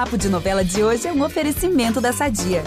Papo 0.00 0.16
de 0.16 0.30
Novela 0.30 0.64
de 0.64 0.82
hoje 0.82 1.06
é 1.06 1.12
um 1.12 1.22
oferecimento 1.22 2.00
da 2.00 2.10
Sadia. 2.10 2.64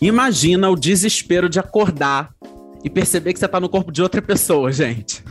Imagina 0.00 0.70
o 0.70 0.74
desespero 0.74 1.50
de 1.50 1.60
acordar 1.60 2.30
e 2.82 2.88
perceber 2.88 3.34
que 3.34 3.38
você 3.38 3.44
está 3.44 3.60
no 3.60 3.68
corpo 3.68 3.92
de 3.92 4.00
outra 4.00 4.22
pessoa, 4.22 4.72
gente. 4.72 5.22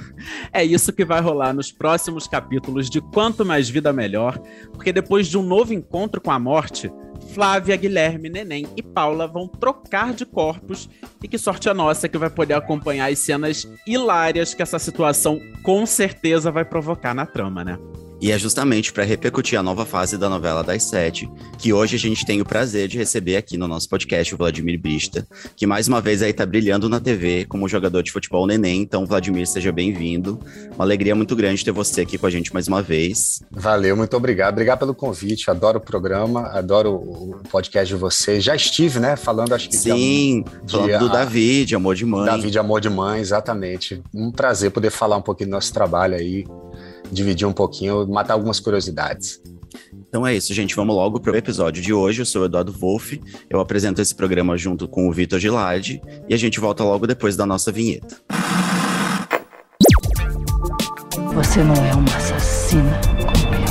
É 0.53 0.63
isso 0.63 0.93
que 0.93 1.03
vai 1.03 1.19
rolar 1.19 1.51
nos 1.51 1.71
próximos 1.71 2.27
capítulos 2.27 2.87
de 2.87 3.01
Quanto 3.01 3.43
Mais 3.43 3.67
Vida 3.67 3.91
Melhor, 3.91 4.39
porque 4.71 4.93
depois 4.93 5.25
de 5.25 5.35
um 5.35 5.41
novo 5.41 5.73
encontro 5.73 6.21
com 6.21 6.29
a 6.29 6.37
morte, 6.37 6.91
Flávia, 7.33 7.75
Guilherme, 7.75 8.29
Neném 8.29 8.67
e 8.75 8.81
Paula 8.81 9.27
vão 9.27 9.47
trocar 9.47 10.13
de 10.13 10.25
corpos 10.25 10.89
e 11.21 11.27
que 11.27 11.37
sorte 11.37 11.69
a 11.69 11.73
nossa 11.73 12.09
que 12.09 12.17
vai 12.17 12.29
poder 12.29 12.55
acompanhar 12.55 13.11
as 13.11 13.19
cenas 13.19 13.67
hilárias 13.85 14.53
que 14.53 14.61
essa 14.61 14.79
situação 14.79 15.39
com 15.63 15.85
certeza 15.85 16.51
vai 16.51 16.65
provocar 16.65 17.13
na 17.13 17.25
trama, 17.25 17.63
né? 17.63 17.77
E 18.19 18.31
é 18.31 18.37
justamente 18.37 18.91
para 18.91 19.03
repercutir 19.03 19.59
a 19.59 19.63
nova 19.63 19.85
fase 19.85 20.17
da 20.17 20.27
novela 20.27 20.63
das 20.63 20.83
sete 20.83 21.29
que 21.59 21.71
hoje 21.71 21.95
a 21.95 21.99
gente 21.99 22.25
tem 22.25 22.41
o 22.41 22.45
prazer 22.45 22.87
de 22.87 22.97
receber 22.97 23.37
aqui 23.37 23.57
no 23.57 23.67
nosso 23.67 23.87
podcast 23.87 24.33
o 24.33 24.37
Vladimir 24.37 24.79
Brista, 24.79 25.27
que 25.55 25.67
mais 25.67 25.87
uma 25.87 26.01
vez 26.01 26.23
aí 26.23 26.33
tá 26.33 26.43
brilhando 26.43 26.89
na 26.89 26.99
TV 26.99 27.45
como 27.45 27.67
jogador 27.67 28.01
de 28.01 28.11
futebol 28.11 28.47
neném. 28.47 28.81
Então, 28.81 29.05
Vladimir, 29.05 29.45
seja 29.45 29.71
bem-vindo. 29.71 30.39
Uma 30.73 30.83
alegria 30.83 31.13
muito 31.13 31.35
grande 31.35 31.63
ter 31.63 31.71
você 31.71 32.01
aqui 32.01 32.17
com 32.17 32.25
a 32.25 32.29
gente 32.29 32.51
mais 32.51 32.67
uma 32.67 32.81
vez. 32.81 33.43
Valeu, 33.51 33.95
muito 33.95 34.17
obrigado. 34.17 34.53
Obrigado 34.53 34.79
pelo 34.79 34.95
convite. 34.95 35.51
Adoro 35.51 35.77
o 35.77 35.81
programa, 35.81 36.47
adoro 36.47 36.95
o 36.95 37.39
podcast 37.51 37.93
de 37.93 37.99
vocês. 37.99 38.43
Já 38.43 38.55
estive, 38.55 38.99
né, 38.99 39.15
falando 39.15 39.53
acho 39.53 39.69
que 39.69 39.77
Sim, 39.77 40.43
de, 40.63 40.71
falando 40.71 40.91
de, 40.91 40.97
do 40.97 41.05
a, 41.05 41.09
Davi, 41.09 41.65
de 41.65 41.75
Amor 41.75 41.93
de 41.93 42.05
Mãe. 42.05 42.25
Davi 42.25 42.49
de 42.49 42.57
Amor 42.57 42.81
de 42.81 42.89
Mãe, 42.89 43.21
exatamente. 43.21 44.01
Um 44.11 44.31
prazer 44.31 44.71
poder 44.71 44.89
falar 44.89 45.17
um 45.17 45.21
pouquinho 45.21 45.51
do 45.51 45.53
nosso 45.53 45.71
trabalho 45.71 46.15
aí 46.15 46.45
dividir 47.11 47.47
um 47.47 47.53
pouquinho, 47.53 48.07
matar 48.07 48.33
algumas 48.33 48.59
curiosidades. 48.59 49.41
Então 50.09 50.25
é 50.25 50.35
isso, 50.35 50.53
gente. 50.53 50.75
Vamos 50.75 50.95
logo 50.95 51.19
para 51.19 51.33
o 51.33 51.35
episódio 51.35 51.81
de 51.81 51.93
hoje. 51.93 52.21
Eu 52.21 52.25
sou 52.25 52.43
o 52.43 52.45
Eduardo 52.45 52.71
Wolff. 52.71 53.21
Eu 53.49 53.59
apresento 53.59 54.01
esse 54.01 54.15
programa 54.15 54.57
junto 54.57 54.87
com 54.87 55.07
o 55.07 55.11
Vitor 55.11 55.39
Gilade 55.39 56.01
e 56.27 56.33
a 56.33 56.37
gente 56.37 56.59
volta 56.59 56.83
logo 56.83 57.05
depois 57.05 57.35
da 57.35 57.45
nossa 57.45 57.71
vinheta. 57.71 58.17
Você 61.33 61.63
não 61.63 61.75
é 61.75 61.93
uma 61.93 62.15
assassina 62.15 62.99
como 63.21 63.53
eu. 63.53 63.67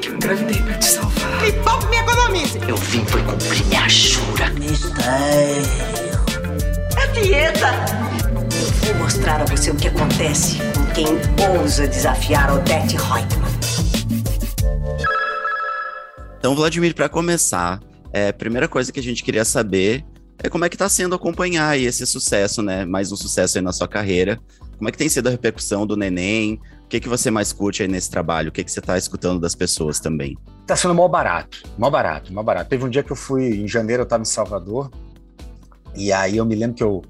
Que 0.00 0.08
eu 0.08 0.14
engravidei 0.14 0.62
pra 0.62 0.74
te 0.78 0.86
salvar. 0.86 1.42
Me 1.42 1.52
poupe 1.52 1.86
me 1.88 1.96
economize. 1.96 2.58
Eu 2.66 2.76
vim 2.76 3.04
foi 3.04 3.22
cumprir 3.22 3.66
minha 3.66 3.88
jura. 3.88 4.48
Mistério. 4.50 5.66
É 6.96 7.06
dieta. 7.08 8.05
Mostrar 9.26 9.42
a 9.42 9.56
você 9.56 9.72
o 9.72 9.74
que 9.74 9.88
acontece 9.88 10.58
com 10.58 10.94
quem 10.94 11.58
ousa 11.58 11.88
desafiar 11.88 12.48
Odette 12.54 12.94
Reutemann. 12.94 13.50
Então, 16.38 16.54
Vladimir, 16.54 16.94
para 16.94 17.08
começar, 17.08 17.80
é, 18.12 18.28
a 18.28 18.32
primeira 18.32 18.68
coisa 18.68 18.92
que 18.92 19.00
a 19.00 19.02
gente 19.02 19.24
queria 19.24 19.44
saber 19.44 20.04
é 20.38 20.48
como 20.48 20.64
é 20.64 20.68
que 20.68 20.76
está 20.76 20.88
sendo 20.88 21.16
acompanhar 21.16 21.70
aí 21.70 21.86
esse 21.86 22.06
sucesso, 22.06 22.62
né? 22.62 22.84
Mais 22.84 23.10
um 23.10 23.16
sucesso 23.16 23.58
aí 23.58 23.64
na 23.64 23.72
sua 23.72 23.88
carreira. 23.88 24.38
Como 24.78 24.88
é 24.88 24.92
que 24.92 24.98
tem 24.98 25.08
sido 25.08 25.26
a 25.26 25.30
repercussão 25.30 25.84
do 25.84 25.96
neném? 25.96 26.60
O 26.84 26.86
que, 26.88 27.00
que 27.00 27.08
você 27.08 27.28
mais 27.28 27.52
curte 27.52 27.82
aí 27.82 27.88
nesse 27.88 28.08
trabalho? 28.08 28.50
O 28.50 28.52
que, 28.52 28.62
que 28.62 28.70
você 28.70 28.78
está 28.78 28.96
escutando 28.96 29.40
das 29.40 29.56
pessoas 29.56 29.98
também? 29.98 30.38
Tá 30.68 30.76
sendo 30.76 30.94
mó 30.94 31.08
barato, 31.08 31.64
mó 31.76 31.90
barato, 31.90 32.32
mó 32.32 32.44
barato. 32.44 32.70
Teve 32.70 32.84
um 32.84 32.88
dia 32.88 33.02
que 33.02 33.10
eu 33.10 33.16
fui, 33.16 33.56
em 33.56 33.66
janeiro, 33.66 34.02
eu 34.02 34.04
estava 34.04 34.22
em 34.22 34.26
Salvador, 34.26 34.88
e 35.96 36.12
aí 36.12 36.36
eu 36.36 36.44
me 36.44 36.54
lembro 36.54 36.76
que 36.76 36.84
eu 36.84 37.02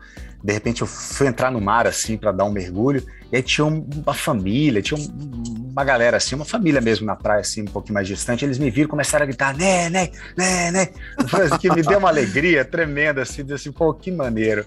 de 0.43 0.53
repente 0.53 0.83
eu 0.83 0.87
fui 0.87 1.27
entrar 1.27 1.51
no 1.51 1.61
mar 1.61 1.87
assim 1.87 2.17
para 2.17 2.33
dar 2.33 2.45
um 2.45 2.53
mergulho 2.53 3.05
e 3.33 3.37
aí 3.37 3.43
tinha 3.43 3.67
uma 3.67 4.15
família, 4.15 4.81
tinha 4.81 4.99
uma 4.99 5.85
galera 5.85 6.17
assim, 6.17 6.35
uma 6.37 6.45
família 6.45 6.81
mesmo 6.81 7.05
na 7.05 7.17
praia 7.17 7.41
assim, 7.41 7.63
um 7.63 7.67
pouquinho 7.67 7.95
mais 7.95 8.07
distante. 8.07 8.45
Eles 8.45 8.59
me 8.59 8.71
viram, 8.71 8.89
começaram 8.89 9.25
a 9.25 9.27
gritar, 9.27 9.57
né, 9.57 9.91
né, 9.91 10.11
né, 10.37 10.71
né. 10.71 10.89
Assim, 11.19 11.59
que 11.59 11.71
me 11.71 11.83
deu 11.83 11.99
uma 11.99 12.09
alegria 12.09 12.65
tremenda 12.65 13.23
assim, 13.23 13.45
disse, 13.45 13.71
pô, 13.73 13.93
que 13.93 14.13
maneiro. 14.13 14.65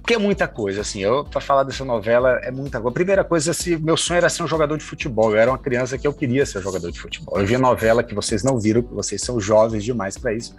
Porque 0.00 0.14
é 0.14 0.18
muita 0.18 0.46
coisa, 0.46 0.82
assim, 0.82 1.02
eu, 1.02 1.24
para 1.24 1.40
falar 1.40 1.62
dessa 1.62 1.82
novela, 1.82 2.38
é 2.42 2.50
muita 2.50 2.78
coisa. 2.78 2.92
Primeira 2.92 3.24
coisa, 3.24 3.52
assim, 3.52 3.76
meu 3.76 3.96
sonho 3.96 4.18
era 4.18 4.28
ser 4.28 4.42
um 4.42 4.46
jogador 4.46 4.76
de 4.76 4.84
futebol. 4.84 5.30
Eu 5.30 5.38
era 5.38 5.50
uma 5.50 5.56
criança 5.56 5.96
que 5.96 6.06
eu 6.06 6.12
queria 6.12 6.44
ser 6.44 6.60
jogador 6.60 6.90
de 6.90 7.00
futebol. 7.00 7.40
Eu 7.40 7.46
vi 7.46 7.54
a 7.54 7.58
novela 7.58 8.02
que 8.02 8.14
vocês 8.14 8.42
não 8.42 8.58
viram, 8.60 8.82
porque 8.82 8.94
vocês 8.94 9.22
são 9.22 9.40
jovens 9.40 9.82
demais 9.82 10.18
para 10.18 10.34
isso 10.34 10.54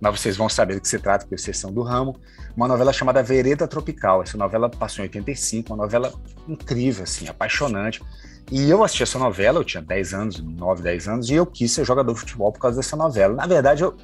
mas 0.00 0.20
vocês 0.20 0.36
vão 0.36 0.48
saber 0.48 0.74
do 0.74 0.80
que 0.80 0.88
se 0.88 0.98
trata, 0.98 1.24
porque 1.24 1.38
vocês 1.38 1.56
são 1.56 1.72
do 1.72 1.82
ramo. 1.82 2.16
Uma 2.56 2.68
novela 2.68 2.92
chamada 2.92 3.22
Vereda 3.22 3.66
Tropical. 3.66 4.22
Essa 4.22 4.36
novela 4.36 4.68
passou 4.68 5.04
em 5.04 5.08
85, 5.08 5.72
uma 5.72 5.84
novela 5.84 6.12
incrível, 6.48 7.04
assim, 7.04 7.28
apaixonante. 7.28 8.02
E 8.50 8.70
eu 8.70 8.82
assisti 8.82 9.02
essa 9.02 9.18
novela, 9.18 9.58
eu 9.58 9.64
tinha 9.64 9.82
10 9.82 10.14
anos, 10.14 10.40
9, 10.40 10.82
10 10.82 11.08
anos, 11.08 11.30
e 11.30 11.34
eu 11.34 11.44
quis 11.44 11.72
ser 11.72 11.84
jogador 11.84 12.14
de 12.14 12.20
futebol 12.20 12.50
por 12.50 12.60
causa 12.60 12.78
dessa 12.78 12.96
novela. 12.96 13.34
Na 13.34 13.46
verdade, 13.46 13.82
eu, 13.82 13.94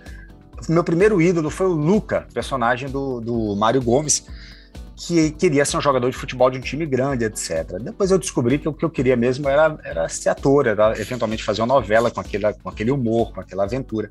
meu 0.68 0.84
primeiro 0.84 1.20
ídolo 1.22 1.48
foi 1.48 1.66
o 1.66 1.72
Luca, 1.72 2.26
personagem 2.34 2.88
do, 2.90 3.20
do 3.20 3.56
Mário 3.56 3.80
Gomes, 3.80 4.26
que 4.96 5.30
queria 5.32 5.64
ser 5.64 5.78
um 5.78 5.80
jogador 5.80 6.10
de 6.10 6.16
futebol 6.16 6.50
de 6.50 6.58
um 6.58 6.60
time 6.60 6.84
grande, 6.84 7.24
etc. 7.24 7.78
Depois 7.80 8.10
eu 8.10 8.18
descobri 8.18 8.58
que 8.58 8.68
o 8.68 8.72
que 8.72 8.84
eu 8.84 8.90
queria 8.90 9.16
mesmo 9.16 9.48
era, 9.48 9.78
era 9.82 10.08
ser 10.08 10.28
ator, 10.28 10.66
era 10.66 10.98
eventualmente 11.00 11.42
fazer 11.42 11.62
uma 11.62 11.74
novela 11.74 12.10
com 12.10 12.20
aquele, 12.20 12.52
com 12.52 12.68
aquele 12.68 12.90
humor, 12.90 13.32
com 13.32 13.40
aquela 13.40 13.64
aventura 13.64 14.10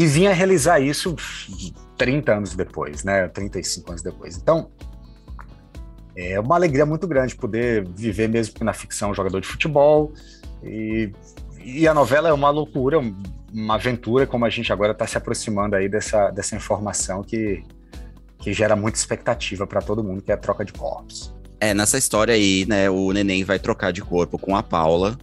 e 0.00 0.06
vinha 0.06 0.32
realizar 0.32 0.80
isso 0.80 1.14
30 1.98 2.34
anos 2.34 2.54
depois, 2.54 3.04
né? 3.04 3.28
35 3.28 3.90
anos 3.90 4.02
depois. 4.02 4.38
Então, 4.38 4.70
é 6.16 6.40
uma 6.40 6.54
alegria 6.54 6.86
muito 6.86 7.06
grande 7.06 7.36
poder 7.36 7.86
viver 7.86 8.26
mesmo 8.26 8.54
na 8.64 8.72
ficção 8.72 9.12
jogador 9.12 9.42
de 9.42 9.46
futebol. 9.46 10.14
E, 10.64 11.12
e 11.62 11.86
a 11.86 11.92
novela 11.92 12.30
é 12.30 12.32
uma 12.32 12.48
loucura, 12.48 12.98
uma 13.52 13.74
aventura, 13.74 14.26
como 14.26 14.46
a 14.46 14.48
gente 14.48 14.72
agora 14.72 14.92
está 14.92 15.06
se 15.06 15.18
aproximando 15.18 15.76
aí 15.76 15.86
dessa, 15.86 16.30
dessa 16.30 16.56
informação 16.56 17.22
que, 17.22 17.62
que 18.38 18.54
gera 18.54 18.74
muita 18.74 18.96
expectativa 18.96 19.66
para 19.66 19.82
todo 19.82 20.02
mundo, 20.02 20.22
que 20.22 20.30
é 20.32 20.34
a 20.34 20.38
troca 20.38 20.64
de 20.64 20.72
corpos. 20.72 21.30
É, 21.60 21.74
nessa 21.74 21.98
história 21.98 22.32
aí, 22.32 22.64
né, 22.66 22.88
o 22.88 23.12
neném 23.12 23.44
vai 23.44 23.58
trocar 23.58 23.92
de 23.92 24.00
corpo 24.00 24.38
com 24.38 24.56
a 24.56 24.62
Paula, 24.62 25.18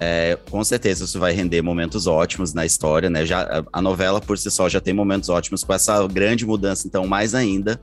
é, 0.00 0.38
com 0.50 0.64
certeza 0.64 1.04
isso 1.04 1.20
vai 1.20 1.32
render 1.32 1.60
momentos 1.60 2.06
ótimos 2.06 2.54
na 2.54 2.64
história, 2.64 3.10
né? 3.10 3.26
Já, 3.26 3.62
a 3.70 3.82
novela 3.82 4.18
por 4.18 4.38
si 4.38 4.50
só 4.50 4.66
já 4.66 4.80
tem 4.80 4.94
momentos 4.94 5.28
ótimos, 5.28 5.62
com 5.62 5.74
essa 5.74 6.06
grande 6.08 6.46
mudança, 6.46 6.88
então, 6.88 7.06
mais 7.06 7.34
ainda. 7.34 7.78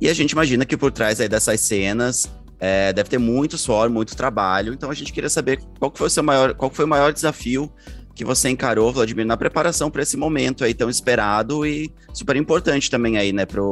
E 0.00 0.08
a 0.08 0.14
gente 0.14 0.32
imagina 0.32 0.66
que 0.66 0.76
por 0.76 0.90
trás 0.90 1.20
aí 1.20 1.28
dessas 1.28 1.60
cenas 1.60 2.28
é, 2.58 2.92
deve 2.92 3.08
ter 3.08 3.18
muito 3.18 3.56
suor, 3.56 3.88
muito 3.88 4.16
trabalho. 4.16 4.74
Então 4.74 4.90
a 4.90 4.94
gente 4.94 5.12
queria 5.12 5.30
saber 5.30 5.60
qual 5.78 5.92
foi 5.94 6.08
o 6.08 6.10
seu 6.10 6.22
maior, 6.22 6.52
qual 6.52 6.70
foi 6.70 6.84
o 6.84 6.88
maior 6.88 7.12
desafio 7.12 7.72
que 8.14 8.24
você 8.24 8.48
encarou, 8.48 8.92
Vladimir, 8.92 9.26
na 9.26 9.36
preparação 9.36 9.90
para 9.90 10.02
esse 10.02 10.16
momento 10.16 10.64
aí 10.64 10.72
tão 10.72 10.88
esperado 10.88 11.66
e 11.66 11.92
super 12.14 12.34
importante 12.34 12.90
também 12.90 13.18
aí, 13.18 13.30
né, 13.30 13.44
para 13.44 13.62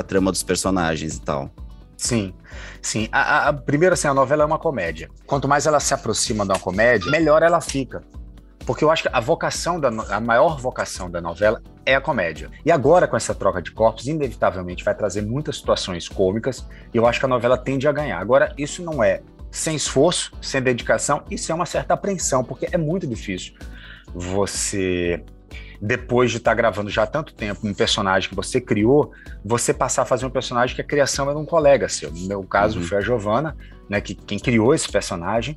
a 0.00 0.02
trama 0.02 0.30
dos 0.30 0.44
personagens 0.44 1.16
e 1.16 1.20
tal. 1.20 1.52
Sim, 2.00 2.32
sim. 2.80 3.08
A, 3.12 3.48
a, 3.48 3.52
primeiro, 3.52 3.92
assim, 3.92 4.08
a 4.08 4.14
novela 4.14 4.42
é 4.42 4.46
uma 4.46 4.58
comédia. 4.58 5.10
Quanto 5.26 5.46
mais 5.46 5.66
ela 5.66 5.78
se 5.78 5.92
aproxima 5.92 6.46
de 6.46 6.50
uma 6.50 6.58
comédia, 6.58 7.10
melhor 7.10 7.42
ela 7.42 7.60
fica. 7.60 8.02
Porque 8.64 8.82
eu 8.82 8.90
acho 8.90 9.02
que 9.02 9.10
a 9.12 9.20
vocação 9.20 9.78
da 9.78 9.88
a 9.88 10.18
maior 10.18 10.58
vocação 10.58 11.10
da 11.10 11.20
novela 11.20 11.62
é 11.84 11.94
a 11.94 12.00
comédia. 12.00 12.50
E 12.64 12.72
agora 12.72 13.06
com 13.06 13.18
essa 13.18 13.34
troca 13.34 13.60
de 13.60 13.70
corpos, 13.70 14.06
inevitavelmente 14.06 14.82
vai 14.82 14.94
trazer 14.94 15.20
muitas 15.20 15.58
situações 15.58 16.08
cômicas, 16.08 16.66
e 16.94 16.96
eu 16.96 17.06
acho 17.06 17.20
que 17.20 17.26
a 17.26 17.28
novela 17.28 17.58
tende 17.58 17.86
a 17.86 17.92
ganhar. 17.92 18.18
Agora, 18.18 18.54
isso 18.56 18.82
não 18.82 19.04
é 19.04 19.20
sem 19.50 19.76
esforço, 19.76 20.32
sem 20.40 20.62
dedicação 20.62 21.22
e 21.30 21.36
sem 21.36 21.54
uma 21.54 21.66
certa 21.66 21.92
apreensão, 21.92 22.42
porque 22.42 22.66
é 22.72 22.78
muito 22.78 23.06
difícil 23.06 23.54
você 24.14 25.22
depois 25.80 26.30
de 26.30 26.36
estar 26.36 26.50
tá 26.50 26.54
gravando 26.54 26.90
já 26.90 27.04
há 27.04 27.06
tanto 27.06 27.32
tempo 27.34 27.66
um 27.66 27.72
personagem 27.72 28.28
que 28.28 28.34
você 28.34 28.60
criou, 28.60 29.12
você 29.44 29.72
passar 29.72 30.02
a 30.02 30.04
fazer 30.04 30.26
um 30.26 30.30
personagem 30.30 30.74
que 30.74 30.82
a 30.82 30.84
criação 30.84 31.28
era 31.30 31.38
um 31.38 31.46
colega 31.46 31.88
seu. 31.88 32.10
No 32.10 32.26
meu 32.28 32.42
caso, 32.42 32.78
uhum. 32.78 32.84
foi 32.84 32.98
a 32.98 33.00
Giovana, 33.00 33.56
né, 33.88 34.00
que, 34.00 34.14
quem 34.14 34.38
criou 34.38 34.74
esse 34.74 34.90
personagem. 34.90 35.56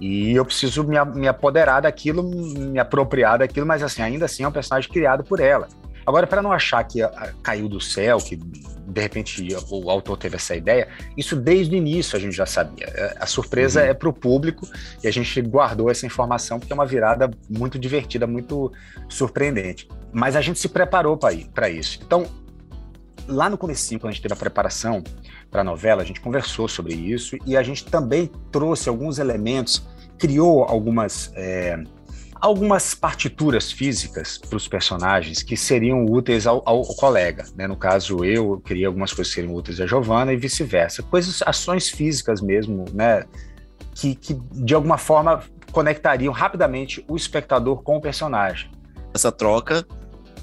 E 0.00 0.32
eu 0.32 0.44
preciso 0.44 0.84
me, 0.84 1.02
me 1.14 1.28
apoderar 1.28 1.82
daquilo, 1.82 2.22
me 2.22 2.78
apropriar 2.78 3.38
daquilo, 3.38 3.66
mas 3.66 3.82
assim, 3.82 4.02
ainda 4.02 4.24
assim 4.24 4.42
é 4.42 4.48
um 4.48 4.52
personagem 4.52 4.90
criado 4.90 5.22
por 5.22 5.38
ela. 5.38 5.68
Agora, 6.06 6.26
para 6.26 6.42
não 6.42 6.52
achar 6.52 6.82
que 6.84 7.00
caiu 7.42 7.68
do 7.68 7.80
céu, 7.80 8.18
que 8.18 8.36
de 8.36 9.00
repente 9.00 9.46
o 9.70 9.90
autor 9.90 10.16
teve 10.16 10.36
essa 10.36 10.54
ideia, 10.54 10.88
isso 11.16 11.36
desde 11.36 11.74
o 11.74 11.78
início 11.78 12.16
a 12.16 12.20
gente 12.20 12.36
já 12.36 12.46
sabia. 12.46 12.86
É, 12.86 13.16
a 13.18 13.26
surpresa 13.26 13.80
uhum. 13.80 13.86
é 13.86 13.94
para 13.94 14.08
o 14.08 14.12
público 14.12 14.68
e 15.02 15.08
a 15.08 15.10
gente 15.10 15.40
guardou 15.42 15.90
essa 15.90 16.04
informação 16.04 16.58
porque 16.58 16.72
é 16.72 16.74
uma 16.74 16.86
virada 16.86 17.30
muito 17.48 17.78
divertida, 17.78 18.26
muito 18.26 18.72
surpreendente. 19.08 19.88
Mas 20.12 20.36
a 20.36 20.40
gente 20.40 20.58
se 20.58 20.68
preparou 20.68 21.16
para 21.16 21.70
isso. 21.70 21.98
Então, 22.04 22.26
lá 23.26 23.48
no 23.48 23.56
começo, 23.56 23.98
quando 23.98 24.08
a 24.08 24.12
gente 24.12 24.22
teve 24.22 24.34
a 24.34 24.36
preparação 24.36 25.02
para 25.50 25.62
a 25.62 25.64
novela, 25.64 26.02
a 26.02 26.04
gente 26.04 26.20
conversou 26.20 26.68
sobre 26.68 26.94
isso 26.94 27.36
e 27.46 27.56
a 27.56 27.62
gente 27.62 27.84
também 27.84 28.30
trouxe 28.50 28.88
alguns 28.88 29.18
elementos, 29.18 29.86
criou 30.18 30.64
algumas. 30.64 31.32
É, 31.34 31.82
algumas 32.42 32.92
partituras 32.92 33.70
físicas 33.70 34.36
para 34.36 34.56
os 34.56 34.66
personagens 34.66 35.44
que 35.44 35.56
seriam 35.56 36.04
úteis 36.04 36.44
ao, 36.44 36.60
ao 36.66 36.82
colega. 36.96 37.44
Né? 37.54 37.68
No 37.68 37.76
caso, 37.76 38.24
eu 38.24 38.60
queria 38.60 38.88
algumas 38.88 39.12
coisas 39.12 39.32
que 39.32 39.40
seriam 39.40 39.54
úteis 39.54 39.80
a 39.80 39.86
Giovanna 39.86 40.32
e 40.32 40.36
vice-versa. 40.36 41.04
Coisas, 41.04 41.40
ações 41.46 41.88
físicas 41.88 42.40
mesmo, 42.40 42.84
né? 42.92 43.22
Que, 43.94 44.16
que 44.16 44.34
de 44.50 44.74
alguma 44.74 44.98
forma 44.98 45.44
conectariam 45.70 46.32
rapidamente 46.32 47.04
o 47.06 47.14
espectador 47.14 47.80
com 47.82 47.96
o 47.96 48.00
personagem. 48.00 48.72
Essa 49.14 49.30
troca 49.30 49.86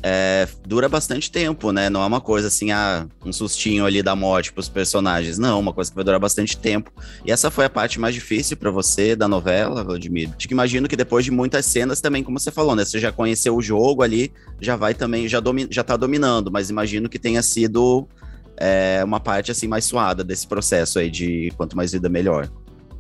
é, 0.02 0.48
dura 0.66 0.88
bastante 0.88 1.32
tempo, 1.32 1.72
né? 1.72 1.90
Não 1.90 2.02
é 2.02 2.06
uma 2.06 2.22
coisa 2.22 2.48
assim, 2.48 2.72
ah, 2.72 3.06
um 3.26 3.34
sustinho 3.34 3.86
ali 3.86 4.02
da 4.02 4.16
morte 4.16 4.54
pros 4.54 4.70
personagens. 4.70 5.38
Não, 5.38 5.60
uma 5.60 5.74
coisa 5.74 5.90
que 5.90 5.96
vai 5.96 6.04
durar 6.04 6.20
bastante 6.20 6.58
tempo. 6.58 6.92
E 7.26 7.32
essa 7.32 7.52
foi 7.52 7.66
a 7.66 7.70
parte 7.70 8.00
mais 8.00 8.16
difícil 8.16 8.56
para 8.58 8.72
você 8.72 9.16
da 9.16 9.28
novela, 9.28 9.84
Vladimir. 9.84 10.30
Acho 10.38 10.48
que 10.48 10.54
imagino 10.54 10.88
que 10.88 10.96
depois 10.96 11.26
de 11.26 11.32
muitas 11.32 11.66
cenas 11.66 12.00
também, 12.00 12.24
como 12.24 12.40
você 12.40 12.52
falou, 12.52 12.76
né? 12.76 12.86
Você 12.86 13.00
já 13.00 13.12
conheceu 13.12 13.56
o 13.56 13.62
jogo 13.62 14.02
ali, 14.02 14.32
já 14.62 14.76
vai 14.76 14.94
também, 14.94 15.28
já, 15.28 15.40
domi 15.40 15.68
já 15.70 15.84
tá 15.84 15.98
dominando, 15.98 16.52
mas 16.52 16.70
imagino 16.70 17.10
que 17.10 17.20
tenha 17.20 17.42
sido 17.42 18.08
é, 18.56 19.02
uma 19.04 19.20
parte 19.20 19.52
assim 19.52 19.68
mais 19.68 19.86
suada 19.86 20.24
desse 20.24 20.48
processo 20.48 21.00
aí 21.00 21.10
de 21.10 21.52
quanto 21.58 21.76
mais 21.76 21.92
vida 21.92 22.10
melhor. 22.10 22.50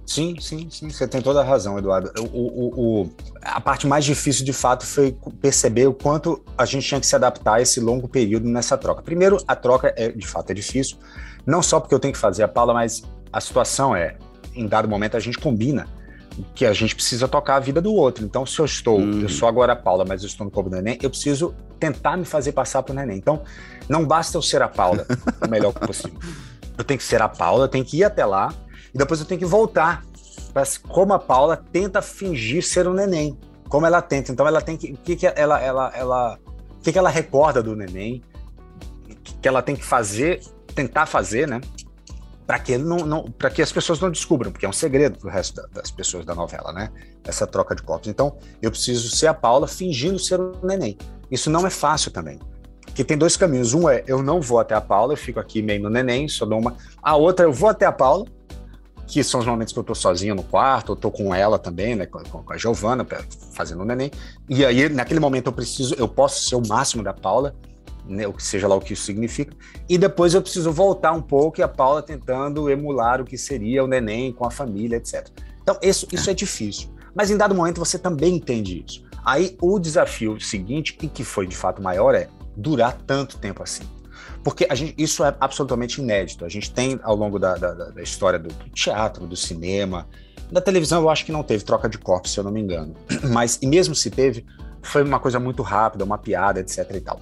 Sim, 0.10 0.36
sim, 0.40 0.68
sim, 0.72 0.90
você 0.90 1.08
tem 1.08 1.22
toda 1.22 1.40
a 1.40 1.44
razão, 1.44 1.78
Eduardo. 1.78 2.12
O, 2.34 2.40
o, 2.40 3.02
o, 3.02 3.10
a 3.44 3.62
parte 3.62 3.86
mais 3.86 4.04
difícil, 4.04 4.44
de 4.44 4.52
fato, 4.52 4.84
foi 4.84 5.16
perceber 5.40 5.86
o 5.86 5.94
quanto 5.94 6.44
a 6.58 6.66
gente 6.66 6.88
tinha 6.88 7.00
que 7.00 7.06
se 7.06 7.16
adaptar 7.16 7.58
a 7.58 7.62
esse 7.62 7.80
longo 7.80 8.08
período 8.08 8.50
nessa 8.50 8.76
troca. 8.76 9.04
Primeiro, 9.04 9.38
a 9.48 9.56
troca, 9.56 9.94
é, 9.96 10.10
de 10.12 10.26
fato, 10.26 10.50
é 10.50 10.56
difícil, 10.56 10.98
não 11.46 11.62
só 11.62 11.80
porque 11.80 11.94
eu 11.94 12.00
tenho 12.00 12.12
que 12.12 12.20
fazer 12.20 12.42
a 12.42 12.48
Paula, 12.48 12.74
mas 12.74 13.04
a 13.32 13.40
situação 13.40 13.96
é, 13.96 14.18
em 14.56 14.66
dado 14.66 14.88
momento, 14.90 15.16
a 15.16 15.20
gente 15.20 15.38
combina 15.38 15.88
que 16.56 16.66
a 16.66 16.74
gente 16.74 16.96
precisa 16.96 17.28
tocar 17.28 17.58
a 17.58 17.60
vida 17.60 17.80
do 17.80 17.94
outro. 17.94 18.26
Então, 18.26 18.48
se 18.48 18.58
eu 18.58 18.66
estou, 18.66 19.00
hum. 19.00 19.22
eu 19.22 19.30
sou 19.30 19.48
agora 19.48 19.74
a 19.74 19.76
Paula, 19.76 20.06
mas 20.08 20.24
eu 20.24 20.28
estou 20.28 20.44
no 20.44 20.50
corpo 20.50 20.72
do 20.72 20.76
neném, 20.76 20.98
eu 21.04 21.12
preciso 21.12 21.54
tentar 21.80 22.18
me 22.18 22.26
fazer 22.26 22.54
passar 22.54 22.82
para 22.82 22.94
o 22.94 22.96
neném. 22.96 23.18
Então, 23.20 23.44
não 23.88 24.04
basta 24.04 24.36
eu 24.36 24.42
ser 24.42 24.64
a 24.64 24.68
Paula 24.68 25.06
o 25.40 25.48
melhor 25.48 25.72
possível. 25.78 26.20
Eu 26.76 26.84
tenho 26.84 26.98
que 26.98 27.04
ser 27.04 27.22
a 27.22 27.30
Paula, 27.30 27.66
eu 27.66 27.70
tenho 27.70 27.86
que 27.86 27.98
ir 27.98 28.04
até 28.04 28.26
lá, 28.26 28.52
e 28.94 28.98
depois 28.98 29.20
eu 29.20 29.26
tenho 29.26 29.40
que 29.40 29.46
voltar 29.46 30.04
para 30.54 30.64
como 30.88 31.14
a 31.14 31.20
Paula 31.20 31.58
tenta 31.58 32.02
fingir 32.02 32.64
ser 32.64 32.88
um 32.88 32.94
neném, 32.94 33.38
como 33.68 33.86
ela 33.86 34.02
tenta. 34.02 34.32
Então 34.32 34.48
ela 34.48 34.62
tem 34.62 34.78
que, 34.78 34.92
o 34.94 34.98
que, 34.98 35.16
que 35.16 35.28
ela, 35.28 35.60
ela, 35.60 35.92
ela, 35.96 36.40
o 36.78 36.82
que, 36.82 36.92
que 36.92 36.98
ela 36.98 37.10
recorda 37.10 37.62
do 37.62 37.76
neném, 37.76 38.24
que 39.42 39.48
ela 39.48 39.62
tem 39.62 39.76
que 39.76 39.84
fazer, 39.84 40.42
tentar 40.74 41.06
fazer, 41.06 41.48
né? 41.48 41.62
Para 42.46 42.58
que 42.58 42.72
ele 42.72 42.84
não, 42.84 42.98
não 42.98 43.24
para 43.26 43.50
que 43.50 43.62
as 43.62 43.72
pessoas 43.72 44.00
não 44.00 44.10
descubram, 44.10 44.52
porque 44.52 44.66
é 44.66 44.70
um 44.70 44.74
segredo 44.74 45.20
para 45.20 45.30
o 45.30 45.32
resto 45.32 45.62
da, 45.62 45.68
das 45.68 45.92
pessoas 45.92 46.26
da 46.26 46.34
novela, 46.34 46.74
né? 46.74 46.92
Essa 47.24 47.46
troca 47.46 47.76
de 47.76 47.84
corpos. 47.84 48.08
Então 48.08 48.38
eu 48.62 48.72
preciso 48.72 49.16
ser 49.16 49.28
a 49.28 49.34
Paula 49.34 49.68
fingindo 49.68 50.18
ser 50.18 50.40
um 50.40 50.54
neném. 50.64 50.98
Isso 51.30 51.50
não 51.50 51.66
é 51.66 51.70
fácil 51.70 52.12
também. 52.12 52.40
Porque 52.82 53.04
tem 53.04 53.18
dois 53.18 53.38
caminhos. 53.38 53.74
Um 53.74 53.88
é 53.88 54.04
eu 54.08 54.24
não 54.24 54.42
vou 54.42 54.60
até 54.60 54.74
a 54.74 54.82
Paula, 54.82 55.14
eu 55.14 55.18
fico 55.18 55.40
aqui 55.40 55.62
meio 55.62 55.84
no 55.84 55.90
neném, 55.90 56.28
só 56.28 56.44
dou 56.44 56.60
uma. 56.60 56.76
A 57.02 57.16
outra 57.16 57.46
eu 57.46 57.54
vou 57.54 57.70
até 57.70 57.86
a 57.86 57.92
Paula, 57.92 58.26
que 59.10 59.24
são 59.24 59.40
os 59.40 59.46
momentos 59.48 59.74
que 59.74 59.80
eu 59.80 59.84
tô 59.84 59.96
sozinho 59.96 60.36
no 60.36 60.44
quarto, 60.44 60.92
eu 60.92 60.96
tô 60.96 61.10
com 61.10 61.34
ela 61.34 61.58
também, 61.58 61.96
né, 61.96 62.06
com, 62.06 62.22
com 62.22 62.54
a 62.54 62.58
Giovana, 62.58 63.06
fazendo 63.54 63.82
o 63.82 63.86
neném. 63.86 64.12
E 64.48 64.64
aí, 64.64 64.88
naquele 64.88 65.20
momento, 65.20 65.48
eu 65.48 65.52
preciso, 65.52 65.96
eu 65.96 66.08
posso 66.08 66.44
ser 66.48 66.56
o 66.56 66.62
máximo 66.68 67.02
da 67.02 67.12
Paula, 67.12 67.56
né, 68.06 68.28
o 68.28 68.34
que 68.34 68.44
seja 68.44 68.68
lá 68.68 68.76
o 68.76 68.80
que 68.80 68.94
isso 68.94 69.04
significa. 69.04 69.52
E 69.90 69.98
depois 69.98 70.36
eu 70.36 70.44
preciso 70.44 70.72
voltar 70.72 71.12
um 71.12 71.24
pouco 71.24 71.60
e 71.60 71.64
a 71.64 71.68
Paula 71.68 72.04
tentando 72.04 72.70
emular 72.70 73.20
o 73.20 73.26
que 73.26 73.36
seria 73.36 73.84
o 73.84 73.88
neném 73.88 74.32
com 74.32 74.46
a 74.46 74.52
família, 74.52 74.98
etc. 74.98 75.28
Então, 75.60 75.76
isso, 75.82 76.08
isso 76.12 76.30
é 76.30 76.34
difícil. 76.36 76.90
Mas 77.16 77.32
em 77.32 77.38
dado 77.38 77.56
momento 77.56 77.80
você 77.80 77.98
também 77.98 78.36
entende 78.36 78.86
isso. 78.88 79.04
Aí 79.26 79.58
o 79.60 79.80
desafio 79.80 80.40
seguinte, 80.40 80.96
e 81.02 81.08
que 81.08 81.24
foi 81.24 81.48
de 81.48 81.58
fato 81.58 81.82
maior, 81.82 82.14
é 82.14 82.30
durar 82.56 82.94
tanto 82.94 83.40
tempo 83.40 83.64
assim. 83.64 83.84
Porque 84.44 84.66
a 84.70 84.76
gente, 84.76 84.96
isso 84.98 85.24
é 85.24 85.36
absolutamente 85.40 86.02
inédito. 86.02 86.46
A 86.46 86.50
gente 86.50 86.72
tem, 86.72 87.00
ao 87.04 87.16
longo 87.16 87.38
da, 87.38 87.56
da, 87.56 87.74
da 87.74 88.02
história 88.02 88.40
do 88.40 88.54
teatro, 88.74 89.28
do 89.28 89.36
cinema, 89.36 90.08
da 90.52 90.62
televisão, 90.62 91.02
eu 91.02 91.10
acho 91.10 91.26
que 91.26 91.32
não 91.32 91.44
teve 91.44 91.64
troca 91.64 91.88
de 91.88 91.98
corpos, 91.98 92.32
se 92.32 92.40
eu 92.40 92.44
não 92.44 92.52
me 92.52 92.60
engano. 92.60 92.96
Mas, 93.32 93.60
e 93.62 93.68
mesmo 93.68 93.94
se 93.94 94.10
teve, 94.10 94.46
foi 94.82 95.04
uma 95.04 95.20
coisa 95.20 95.40
muito 95.40 95.62
rápida, 95.62 96.04
uma 96.04 96.18
piada, 96.18 96.60
etc 96.60 96.90
e 96.94 97.02
tal. 97.02 97.20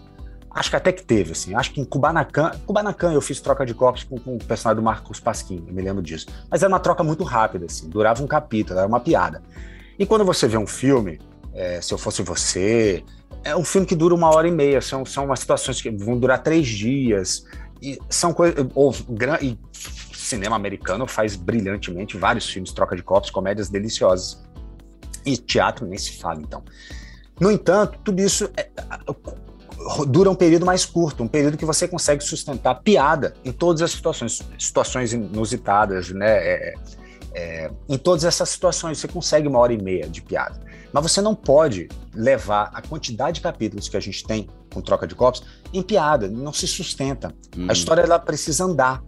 Acho 0.49 0.71
que 0.71 0.75
até 0.75 0.91
que 0.91 1.03
teve, 1.03 1.33
assim. 1.33 1.53
Acho 1.53 1.71
que 1.71 1.79
em 1.79 1.85
Kubanacan, 1.85 2.51
Kubanacan 2.65 3.11
eu 3.11 3.21
fiz 3.21 3.39
troca 3.39 3.65
de 3.65 3.73
corpos 3.75 4.03
com, 4.03 4.17
com 4.17 4.35
o 4.37 4.39
personagem 4.39 4.81
do 4.81 4.83
Marcos 4.83 5.19
Pasquim, 5.19 5.63
eu 5.67 5.73
me 5.73 5.81
lembro 5.81 6.01
disso. 6.01 6.25
Mas 6.49 6.63
era 6.63 6.69
uma 6.69 6.79
troca 6.79 7.03
muito 7.03 7.23
rápida, 7.23 7.65
assim. 7.65 7.87
Durava 7.89 8.23
um 8.23 8.27
capítulo, 8.27 8.79
era 8.79 8.87
uma 8.87 8.99
piada. 8.99 9.43
E 9.99 10.05
quando 10.05 10.25
você 10.25 10.47
vê 10.47 10.57
um 10.57 10.65
filme, 10.65 11.19
é, 11.57 11.81
Se 11.81 11.93
Eu 11.93 11.97
Fosse 11.97 12.21
Você, 12.21 13.03
é 13.43 13.55
um 13.55 13.63
filme 13.63 13.85
que 13.85 13.95
dura 13.95 14.13
uma 14.13 14.33
hora 14.33 14.47
e 14.47 14.51
meia, 14.51 14.79
são, 14.79 15.05
são 15.05 15.25
umas 15.25 15.39
situações 15.39 15.81
que 15.81 15.89
vão 15.89 16.17
durar 16.17 16.41
três 16.41 16.67
dias, 16.67 17.43
e 17.81 17.99
são 18.09 18.33
coisas. 18.33 18.65
E 19.41 19.57
cinema 20.13 20.55
americano 20.55 21.07
faz 21.07 21.35
brilhantemente 21.35 22.17
vários 22.17 22.49
filmes, 22.49 22.71
troca 22.71 22.95
de 22.95 23.03
copos, 23.03 23.29
comédias 23.29 23.69
deliciosas. 23.69 24.43
E 25.25 25.37
teatro 25.37 25.85
nem 25.85 25.97
se 25.97 26.13
fala, 26.13 26.39
então. 26.41 26.63
No 27.39 27.51
entanto, 27.51 27.99
tudo 28.03 28.21
isso 28.21 28.49
é, 28.55 28.69
dura 30.07 30.29
um 30.29 30.35
período 30.35 30.65
mais 30.65 30.85
curto, 30.85 31.23
um 31.23 31.27
período 31.27 31.57
que 31.57 31.65
você 31.65 31.87
consegue 31.87 32.23
sustentar 32.23 32.75
piada 32.75 33.33
em 33.43 33.51
todas 33.51 33.81
as 33.81 33.91
situações, 33.91 34.41
situações 34.57 35.13
inusitadas, 35.13 36.09
né? 36.09 36.29
É, 36.29 36.73
é, 37.33 37.71
em 37.87 37.97
todas 37.97 38.23
essas 38.23 38.49
situações 38.49 38.97
você 38.97 39.07
consegue 39.07 39.47
uma 39.47 39.59
hora 39.59 39.71
e 39.73 39.81
meia 39.81 40.07
de 40.07 40.21
piada. 40.21 40.59
Mas 40.91 41.03
você 41.03 41.21
não 41.21 41.35
pode 41.35 41.87
levar 42.13 42.71
a 42.73 42.81
quantidade 42.81 43.35
de 43.35 43.41
capítulos 43.41 43.89
que 43.89 43.97
a 43.97 43.99
gente 43.99 44.23
tem 44.25 44.47
com 44.73 44.81
troca 44.81 45.07
de 45.07 45.15
copos 45.15 45.43
em 45.73 45.81
piada, 45.81 46.27
não 46.27 46.53
se 46.53 46.67
sustenta. 46.67 47.33
Hum. 47.57 47.67
A 47.69 47.73
história 47.73 48.01
ela 48.01 48.19
precisa 48.19 48.63
andar. 48.63 49.03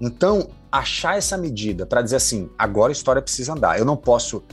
Então, 0.00 0.48
achar 0.70 1.18
essa 1.18 1.36
medida 1.36 1.84
para 1.84 2.02
dizer 2.02 2.16
assim, 2.16 2.48
agora 2.56 2.90
a 2.90 2.92
história 2.92 3.20
precisa 3.20 3.52
andar. 3.52 3.78
Eu 3.78 3.84
não 3.84 3.96
posso 3.96 4.44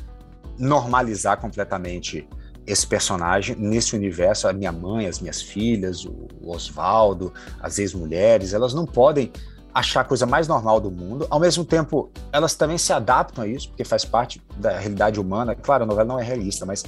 normalizar 0.57 1.39
completamente 1.39 2.27
esse 2.65 2.87
personagem 2.87 3.55
nesse 3.55 3.95
universo, 3.95 4.47
a 4.47 4.53
minha 4.53 4.71
mãe, 4.71 5.05
as 5.05 5.19
minhas 5.19 5.41
filhas, 5.41 6.03
o 6.03 6.27
Oswaldo, 6.43 7.31
as 7.59 7.77
ex-mulheres, 7.77 8.53
elas 8.53 8.73
não 8.73 8.85
podem 8.85 9.31
achar 9.75 10.01
a 10.01 10.03
coisa 10.05 10.25
mais 10.25 10.47
normal 10.47 10.79
do 10.79 10.89
mundo. 10.89 11.27
Ao 11.29 11.37
mesmo 11.37 11.65
tempo, 11.65 12.09
elas 12.31 12.55
também 12.55 12.77
se 12.77 12.93
adaptam 12.93 13.43
a 13.43 13.47
isso, 13.47 13.67
porque 13.67 13.83
faz 13.83 14.05
parte 14.05 14.41
da 14.55 14.79
realidade 14.79 15.19
humana. 15.19 15.53
Claro, 15.53 15.83
a 15.83 15.85
novela 15.85 16.07
não 16.07 16.17
é 16.17 16.23
realista, 16.23 16.65
mas 16.65 16.85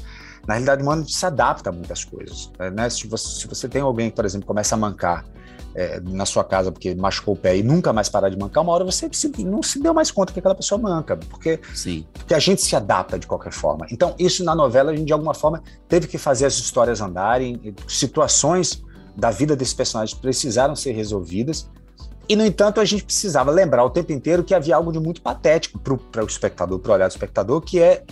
na 0.47 0.53
realidade 0.53 0.81
humana 0.81 1.01
a 1.01 1.03
gente 1.03 1.17
se 1.17 1.25
adapta 1.25 1.69
a 1.69 1.73
muitas 1.73 2.05
coisas. 2.05 2.49
Né? 2.73 2.89
Se, 2.89 3.05
você, 3.05 3.41
se 3.41 3.45
você 3.47 3.67
tem 3.67 3.81
alguém 3.81 4.09
que, 4.09 4.15
por 4.15 4.23
exemplo, 4.23 4.47
começa 4.47 4.73
a 4.73 4.77
mancar 4.77 5.25
é, 5.75 5.99
na 5.99 6.25
sua 6.25 6.45
casa 6.45 6.71
porque 6.71 6.95
machucou 6.95 7.33
o 7.33 7.37
pé 7.37 7.57
e 7.57 7.61
nunca 7.61 7.91
mais 7.91 8.07
parar 8.07 8.29
de 8.29 8.37
mancar, 8.37 8.63
uma 8.63 8.71
hora 8.71 8.85
você 8.85 9.09
se, 9.11 9.27
não 9.43 9.61
se 9.61 9.81
deu 9.81 9.93
mais 9.93 10.09
conta 10.09 10.31
que 10.31 10.39
aquela 10.39 10.55
pessoa 10.55 10.79
manca, 10.79 11.17
porque, 11.17 11.59
Sim. 11.75 12.05
porque 12.13 12.33
a 12.33 12.39
gente 12.39 12.61
se 12.61 12.73
adapta 12.73 13.19
de 13.19 13.27
qualquer 13.27 13.51
forma. 13.51 13.85
Então, 13.91 14.15
isso 14.17 14.45
na 14.45 14.55
novela, 14.55 14.91
a 14.91 14.95
gente 14.95 15.07
de 15.07 15.13
alguma 15.13 15.33
forma 15.33 15.61
teve 15.89 16.07
que 16.07 16.17
fazer 16.17 16.45
as 16.45 16.53
histórias 16.53 17.01
andarem, 17.01 17.75
situações 17.85 18.81
da 19.13 19.29
vida 19.29 19.57
desses 19.57 19.73
personagens 19.73 20.17
precisaram 20.17 20.73
ser 20.73 20.93
resolvidas 20.93 21.69
e, 22.29 22.35
no 22.35 22.45
entanto, 22.45 22.81
a 22.81 22.85
gente 22.85 23.03
precisava 23.03 23.51
lembrar 23.51 23.83
o 23.83 23.89
tempo 23.89 24.11
inteiro 24.11 24.43
que 24.43 24.53
havia 24.53 24.75
algo 24.75 24.91
de 24.91 24.99
muito 24.99 25.21
patético 25.21 25.79
para 25.79 26.23
o 26.23 26.27
espectador, 26.27 26.79
para 26.79 26.91
o 26.91 26.93
olhar 26.93 27.07
do 27.07 27.11
espectador, 27.11 27.61
que 27.61 27.79
é 27.79 28.03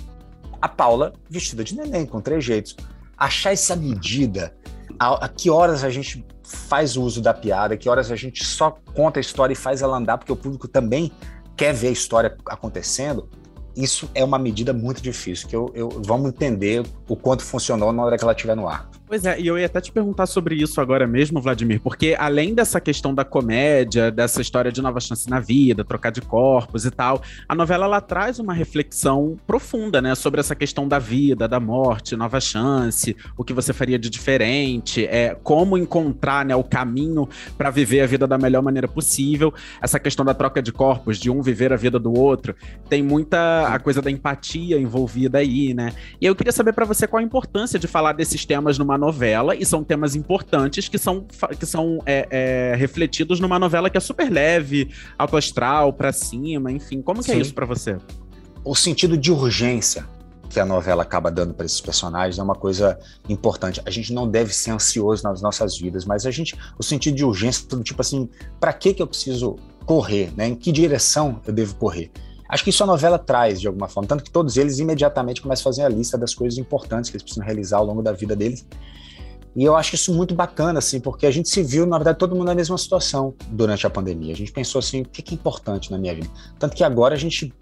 a 0.62 0.70
Paula 0.70 1.14
vestida 1.30 1.64
de 1.64 1.76
neném, 1.76 2.06
com 2.06 2.22
três 2.22 2.44
jeitos. 2.44 2.76
Achar 3.18 3.52
essa 3.52 3.76
medida, 3.76 4.56
a, 4.98 5.26
a 5.26 5.30
que 5.30 5.50
horas 5.50 5.84
a 5.84 5.90
gente 5.90 6.26
faz 6.44 6.96
o 6.96 7.04
uso 7.04 7.22
da 7.22 7.34
piada, 7.34 7.76
que 7.76 7.90
horas 7.90 8.12
a 8.12 8.16
gente 8.16 8.44
só 8.46 8.78
conta 8.94 9.20
a 9.20 9.22
história 9.22 9.54
e 9.54 9.56
faz 9.56 9.82
ela 9.82 9.98
andar, 9.98 10.18
porque 10.18 10.32
o 10.32 10.36
público 10.36 10.68
também 10.68 11.12
quer 11.58 11.74
ver 11.74 11.88
a 11.88 11.92
história 11.92 12.38
acontecendo, 12.48 13.30
isso 13.76 14.10
é 14.14 14.24
uma 14.24 14.40
medida 14.40 14.74
muito 14.74 15.02
difícil, 15.02 15.48
que 15.48 15.56
eu, 15.56 15.72
eu 15.76 15.90
vamos 16.04 16.30
entender 16.30 16.84
o 17.08 17.16
quanto 17.16 17.44
funcionou 17.44 17.92
na 17.92 18.04
hora 18.04 18.18
que 18.18 18.24
ela 18.24 18.34
estiver 18.34 18.56
no 18.56 18.68
ar. 18.68 18.90
Pois 19.08 19.24
é, 19.24 19.40
e 19.40 19.46
eu 19.46 19.58
ia 19.58 19.68
até 19.68 19.80
te 19.80 19.92
perguntar 19.92 20.26
sobre 20.26 20.56
isso 20.56 20.82
agora 20.82 21.06
mesmo, 21.06 21.40
Vladimir, 21.40 21.80
porque 21.80 22.16
além 22.18 22.56
dessa 22.56 22.82
questão 22.82 23.14
da 23.14 23.24
comédia, 23.24 24.10
dessa 24.10 24.42
história 24.42 24.72
de 24.72 24.82
nova 24.82 25.00
chance 25.00 25.30
na 25.30 25.40
vida, 25.40 25.84
trocar 25.84 26.10
de 26.10 26.22
corpos 26.22 26.86
e 26.86 26.92
tal, 26.92 27.22
a 27.48 27.54
novela 27.54 27.86
ela 27.86 28.02
traz 28.02 28.40
uma 28.40 28.52
reflexão 28.52 29.38
profunda, 29.46 30.02
né, 30.02 30.16
sobre 30.16 30.40
essa 30.40 30.56
questão 30.56 30.88
da 30.88 30.98
vida, 30.98 31.48
da 31.48 31.60
morte, 31.60 32.16
nova 32.16 32.40
chance, 32.40 33.16
o 33.38 33.44
que 33.44 33.54
você 33.54 33.74
faria 33.74 34.00
de 34.00 34.10
diferente, 34.10 35.06
é 35.06 35.38
como 35.44 35.78
encontrar, 35.78 36.44
né, 36.44 36.56
o 36.56 36.64
caminho 36.64 37.30
para 37.56 37.70
viver 37.70 38.02
a 38.02 38.08
vida 38.08 38.26
da 38.26 38.40
melhor 38.40 38.64
maneira 38.64 38.88
possível. 38.88 39.54
Essa 39.80 40.00
questão 40.00 40.26
da 40.26 40.34
troca 40.34 40.64
de 40.64 40.72
corpos, 40.72 41.20
de 41.20 41.30
um 41.30 41.44
viver 41.44 41.72
a 41.72 41.76
vida 41.76 42.00
do 42.00 42.12
outro, 42.12 42.56
tem 42.90 43.04
muita 43.04 43.65
a 43.74 43.80
coisa 43.80 44.02
da 44.02 44.12
empatia 44.12 44.80
envolvida 44.80 45.40
aí, 45.40 45.74
né? 45.74 45.94
E 46.20 46.26
eu 46.26 46.36
queria 46.36 46.52
saber 46.52 46.74
para 46.74 46.86
você 46.86 47.08
qual 47.08 47.20
a 47.20 47.24
importância 47.24 47.80
de 47.80 47.88
falar 47.88 48.14
desses 48.14 48.46
temas 48.46 48.78
numa 48.78 48.98
novela, 48.98 49.56
e 49.56 49.66
são 49.66 49.84
temas 49.84 50.16
importantes 50.16 50.88
que 50.88 50.98
são, 50.98 51.26
que 51.60 51.66
são 51.66 52.00
é, 52.06 52.28
é, 52.30 52.76
refletidos 52.76 53.40
numa 53.40 53.60
novela 53.60 53.90
que 53.90 53.98
é 53.98 54.02
super 54.02 54.32
leve, 54.32 54.90
alto 55.18 55.38
astral, 55.38 55.94
pra 55.94 56.12
cima, 56.12 56.72
enfim. 56.72 57.02
Como 57.02 57.24
que 57.24 57.32
é 57.32 57.34
Sim. 57.34 57.40
é 57.40 57.42
isso 57.42 57.54
para 57.54 57.66
você? 57.66 57.98
O 58.64 58.76
sentido 58.76 59.18
de 59.18 59.32
urgência 59.32 60.08
que 60.50 60.60
a 60.60 60.66
novela 60.66 61.04
acaba 61.04 61.30
dando 61.30 61.54
para 61.54 61.66
esses 61.66 61.82
personagens 61.82 62.40
é 62.40 62.44
uma 62.44 62.56
coisa 62.56 62.98
importante. 63.28 63.82
A 63.86 63.90
gente 63.90 64.14
não 64.14 64.26
deve 64.26 64.54
ser 64.54 64.72
ansioso 64.72 65.24
nas 65.24 65.42
nossas 65.42 65.78
vidas, 65.78 66.06
mas 66.06 66.26
a 66.26 66.32
gente, 66.32 66.58
o 66.80 66.84
sentido 66.84 67.16
de 67.16 67.26
urgência 67.26 67.68
do 67.68 67.84
tipo 67.84 68.02
assim, 68.02 68.30
para 68.60 68.72
que 68.72 68.94
que 68.94 69.02
eu 69.02 69.08
preciso 69.08 69.58
correr, 69.86 70.32
né? 70.36 70.48
Em 70.48 70.56
que 70.56 70.72
direção 70.72 71.42
eu 71.46 71.54
devo 71.54 71.76
correr? 71.76 72.10
Acho 72.48 72.64
que 72.64 72.70
isso 72.70 72.84
a 72.84 72.88
novela 72.88 73.18
traz 73.18 73.60
de 73.60 73.68
alguma 73.68 73.88
forma, 73.88 74.08
tanto 74.08 74.24
que 74.24 74.32
todos 74.32 74.56
eles 74.58 74.80
imediatamente 74.80 75.42
começam 75.42 75.62
a 75.62 75.74
fazer 75.74 75.84
a 75.84 75.90
lista 75.90 76.18
das 76.18 76.34
coisas 76.34 76.58
importantes 76.60 77.10
que 77.10 77.18
eles 77.18 77.24
precisam 77.24 77.46
realizar 77.46 77.78
ao 77.78 77.86
longo 77.86 78.02
da 78.02 78.12
vida 78.12 78.36
deles. 78.36 78.66
E 79.56 79.64
eu 79.64 79.76
acho 79.76 79.96
isso 79.96 80.14
muito 80.14 80.36
bacana, 80.36 80.80
assim, 80.80 81.00
porque 81.00 81.26
a 81.26 81.32
gente 81.32 81.48
se 81.48 81.64
viu, 81.64 81.86
na 81.86 81.98
verdade, 81.98 82.20
todo 82.20 82.36
mundo 82.36 82.48
na 82.48 82.56
mesma 82.56 82.78
situação 82.78 83.34
durante 83.48 83.88
a 83.88 83.90
pandemia. 83.90 84.34
A 84.34 84.36
gente 84.36 84.52
pensou 84.52 84.80
assim, 84.80 85.02
o 85.02 85.06
que 85.06 85.34
é 85.34 85.34
importante 85.34 85.90
na 85.90 85.98
minha 85.98 86.14
vida? 86.14 86.30
Tanto 86.60 86.76
que 86.76 86.84
agora 86.84 87.16
a 87.16 87.18
gente 87.18 87.54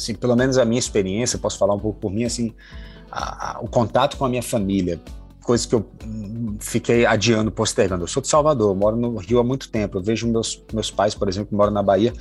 assim, 0.00 0.14
pelo 0.14 0.34
menos 0.34 0.58
a 0.58 0.64
minha 0.64 0.78
experiência, 0.78 1.38
posso 1.38 1.58
falar 1.58 1.74
um 1.74 1.78
pouco 1.78 2.00
por 2.00 2.10
mim, 2.10 2.24
assim, 2.24 2.52
a, 3.10 3.58
a, 3.58 3.60
o 3.60 3.68
contato 3.68 4.16
com 4.16 4.24
a 4.24 4.28
minha 4.28 4.42
família, 4.42 5.00
coisa 5.42 5.68
que 5.68 5.74
eu 5.74 5.86
fiquei 6.58 7.04
adiando, 7.04 7.50
postergando. 7.50 8.04
Eu 8.04 8.08
sou 8.08 8.22
de 8.22 8.28
Salvador, 8.28 8.74
moro 8.74 8.96
no 8.96 9.16
Rio 9.18 9.38
há 9.38 9.44
muito 9.44 9.68
tempo. 9.68 9.98
Eu 9.98 10.02
vejo 10.02 10.26
meus, 10.26 10.62
meus 10.72 10.90
pais, 10.90 11.14
por 11.14 11.28
exemplo, 11.28 11.48
que 11.48 11.54
moram 11.54 11.72
na 11.72 11.82
Bahia, 11.82 12.12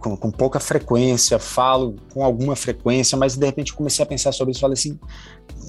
com, 0.00 0.16
com, 0.16 0.30
pouca 0.30 0.58
frequência, 0.58 1.38
falo 1.38 1.94
com 2.12 2.24
alguma 2.24 2.56
frequência, 2.56 3.16
mas 3.16 3.36
de 3.36 3.46
repente 3.46 3.74
comecei 3.74 4.02
a 4.02 4.06
pensar 4.06 4.32
sobre 4.32 4.52
isso 4.52 4.60
e 4.60 4.62
falei 4.62 4.74
assim: 4.74 4.98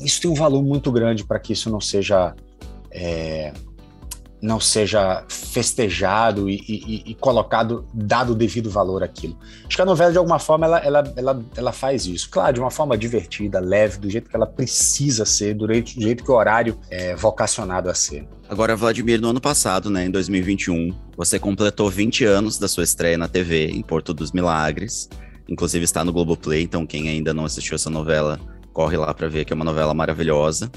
isso 0.03 0.21
tem 0.21 0.31
um 0.31 0.33
valor 0.33 0.63
muito 0.63 0.91
grande 0.91 1.23
para 1.23 1.39
que 1.39 1.53
isso 1.53 1.69
não 1.69 1.81
seja. 1.81 2.33
É, 2.89 3.53
não 4.41 4.59
seja 4.59 5.23
festejado 5.29 6.49
e, 6.49 6.55
e, 6.67 7.11
e, 7.11 7.15
colocado, 7.15 7.85
dado 7.93 8.31
o 8.31 8.35
devido 8.35 8.69
valor 8.69 9.03
àquilo. 9.03 9.37
Acho 9.67 9.75
que 9.75 9.81
a 9.81 9.85
novela, 9.85 10.11
de 10.11 10.17
alguma 10.17 10.39
forma, 10.39 10.65
ela, 10.65 10.79
ela, 10.79 11.13
ela, 11.15 11.45
ela 11.55 11.71
faz 11.71 12.05
isso. 12.05 12.29
Claro, 12.29 12.53
de 12.53 12.59
uma 12.59 12.71
forma 12.71 12.97
divertida, 12.97 13.59
leve, 13.59 13.99
do 13.99 14.09
jeito 14.09 14.29
que 14.29 14.35
ela 14.35 14.47
precisa 14.47 15.25
ser, 15.25 15.53
do 15.53 15.67
jeito, 15.67 15.93
do 15.93 16.01
jeito 16.01 16.23
que 16.23 16.31
o 16.31 16.33
horário 16.33 16.77
é 16.89 17.15
vocacionado 17.15 17.89
a 17.89 17.93
ser. 17.93 18.27
Agora, 18.49 18.75
Vladimir, 18.75 19.21
no 19.21 19.29
ano 19.29 19.39
passado, 19.39 19.89
né, 19.89 20.05
em 20.05 20.11
2021, 20.11 20.93
você 21.15 21.37
completou 21.39 21.89
20 21.89 22.25
anos 22.25 22.57
da 22.57 22.67
sua 22.67 22.83
estreia 22.83 23.17
na 23.17 23.27
TV, 23.27 23.67
em 23.67 23.81
Porto 23.81 24.13
dos 24.13 24.31
Milagres. 24.31 25.07
Inclusive 25.47 25.85
está 25.85 26.03
no 26.03 26.11
Globoplay, 26.11 26.63
então 26.63 26.85
quem 26.85 27.09
ainda 27.09 27.33
não 27.33 27.45
assistiu 27.45 27.75
essa 27.75 27.89
novela, 27.89 28.39
corre 28.73 28.97
lá 28.97 29.13
para 29.13 29.27
ver 29.27 29.45
que 29.45 29.53
é 29.53 29.55
uma 29.55 29.65
novela 29.65 29.93
maravilhosa. 29.93 30.71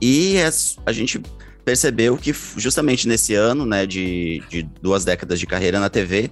E 0.00 0.36
é, 0.36 0.50
a 0.86 0.92
gente 0.92 1.20
percebeu 1.64 2.16
que 2.16 2.34
justamente 2.56 3.08
nesse 3.08 3.34
ano, 3.34 3.64
né, 3.64 3.86
de, 3.86 4.42
de 4.48 4.62
duas 4.82 5.04
décadas 5.04 5.40
de 5.40 5.46
carreira 5.46 5.80
na 5.80 5.88
TV, 5.88 6.30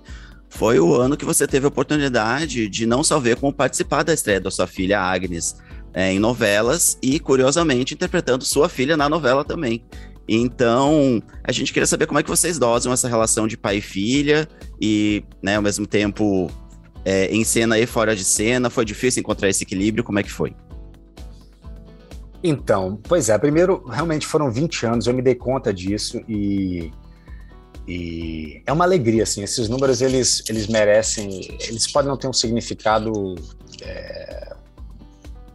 foi 0.48 0.78
o 0.78 0.94
ano 0.94 1.16
que 1.16 1.24
você 1.24 1.46
teve 1.46 1.64
a 1.64 1.68
oportunidade 1.68 2.68
de 2.68 2.84
não 2.84 3.02
só 3.02 3.18
ver 3.18 3.36
como 3.36 3.52
participar 3.52 4.02
da 4.02 4.12
estreia 4.12 4.40
da 4.40 4.50
sua 4.50 4.66
filha 4.66 5.00
Agnes 5.00 5.56
é, 5.94 6.12
em 6.12 6.18
novelas 6.18 6.98
e, 7.02 7.18
curiosamente, 7.18 7.94
interpretando 7.94 8.44
sua 8.44 8.68
filha 8.68 8.96
na 8.96 9.08
novela 9.08 9.44
também. 9.44 9.82
Então, 10.28 11.22
a 11.42 11.50
gente 11.50 11.72
queria 11.72 11.86
saber 11.86 12.06
como 12.06 12.18
é 12.18 12.22
que 12.22 12.28
vocês 12.28 12.58
dosam 12.58 12.92
essa 12.92 13.08
relação 13.08 13.48
de 13.48 13.56
pai 13.56 13.78
e 13.78 13.80
filha 13.80 14.48
e, 14.80 15.24
né, 15.42 15.56
ao 15.56 15.62
mesmo 15.62 15.86
tempo, 15.86 16.50
é, 17.04 17.26
em 17.34 17.44
cena 17.44 17.78
e 17.78 17.86
fora 17.86 18.14
de 18.14 18.24
cena. 18.24 18.70
Foi 18.70 18.84
difícil 18.84 19.20
encontrar 19.20 19.48
esse 19.48 19.64
equilíbrio? 19.64 20.04
Como 20.04 20.18
é 20.18 20.22
que 20.22 20.30
foi? 20.30 20.54
Então, 22.42 22.98
pois 23.02 23.28
é, 23.28 23.38
primeiro, 23.38 23.84
realmente 23.86 24.26
foram 24.26 24.50
20 24.50 24.86
anos, 24.86 25.06
eu 25.06 25.14
me 25.14 25.22
dei 25.22 25.34
conta 25.34 25.72
disso 25.72 26.20
e, 26.28 26.90
e 27.86 28.62
é 28.66 28.72
uma 28.72 28.84
alegria, 28.84 29.22
assim, 29.22 29.42
esses 29.42 29.68
números, 29.68 30.02
eles, 30.02 30.42
eles 30.48 30.66
merecem, 30.66 31.56
eles 31.68 31.90
podem 31.90 32.08
não 32.08 32.16
ter 32.16 32.26
um 32.26 32.32
significado 32.32 33.36
é, 33.80 34.54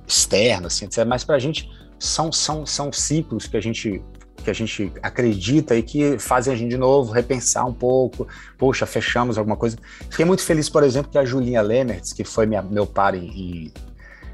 externo, 0.08 0.68
assim, 0.68 0.88
mas 1.06 1.26
para 1.26 1.36
a 1.36 1.40
gente 1.40 1.70
são, 2.00 2.32
são, 2.32 2.66
são 2.66 2.92
ciclos 2.94 3.48
que 3.48 3.58
a 3.58 3.62
gente 3.62 4.02
que 4.44 4.52
a 4.52 4.54
gente 4.54 4.94
acredita 5.04 5.76
e 5.76 5.84
que 5.84 6.18
fazem 6.18 6.54
a 6.54 6.56
gente 6.56 6.70
de 6.70 6.78
novo 6.78 7.12
repensar 7.12 7.66
um 7.66 7.74
pouco. 7.74 8.26
Poxa, 8.58 8.86
fechamos 8.86 9.38
alguma 9.38 9.58
coisa. 9.58 9.76
Fiquei 10.10 10.24
muito 10.24 10.42
feliz, 10.42 10.70
por 10.70 10.84
exemplo, 10.84 11.12
que 11.12 11.18
a 11.18 11.26
Julinha 11.26 11.62
Lemertz, 11.62 12.14
que 12.14 12.24
foi 12.24 12.46
minha, 12.46 12.62
meu 12.62 12.86
par 12.86 13.14
em, 13.14 13.74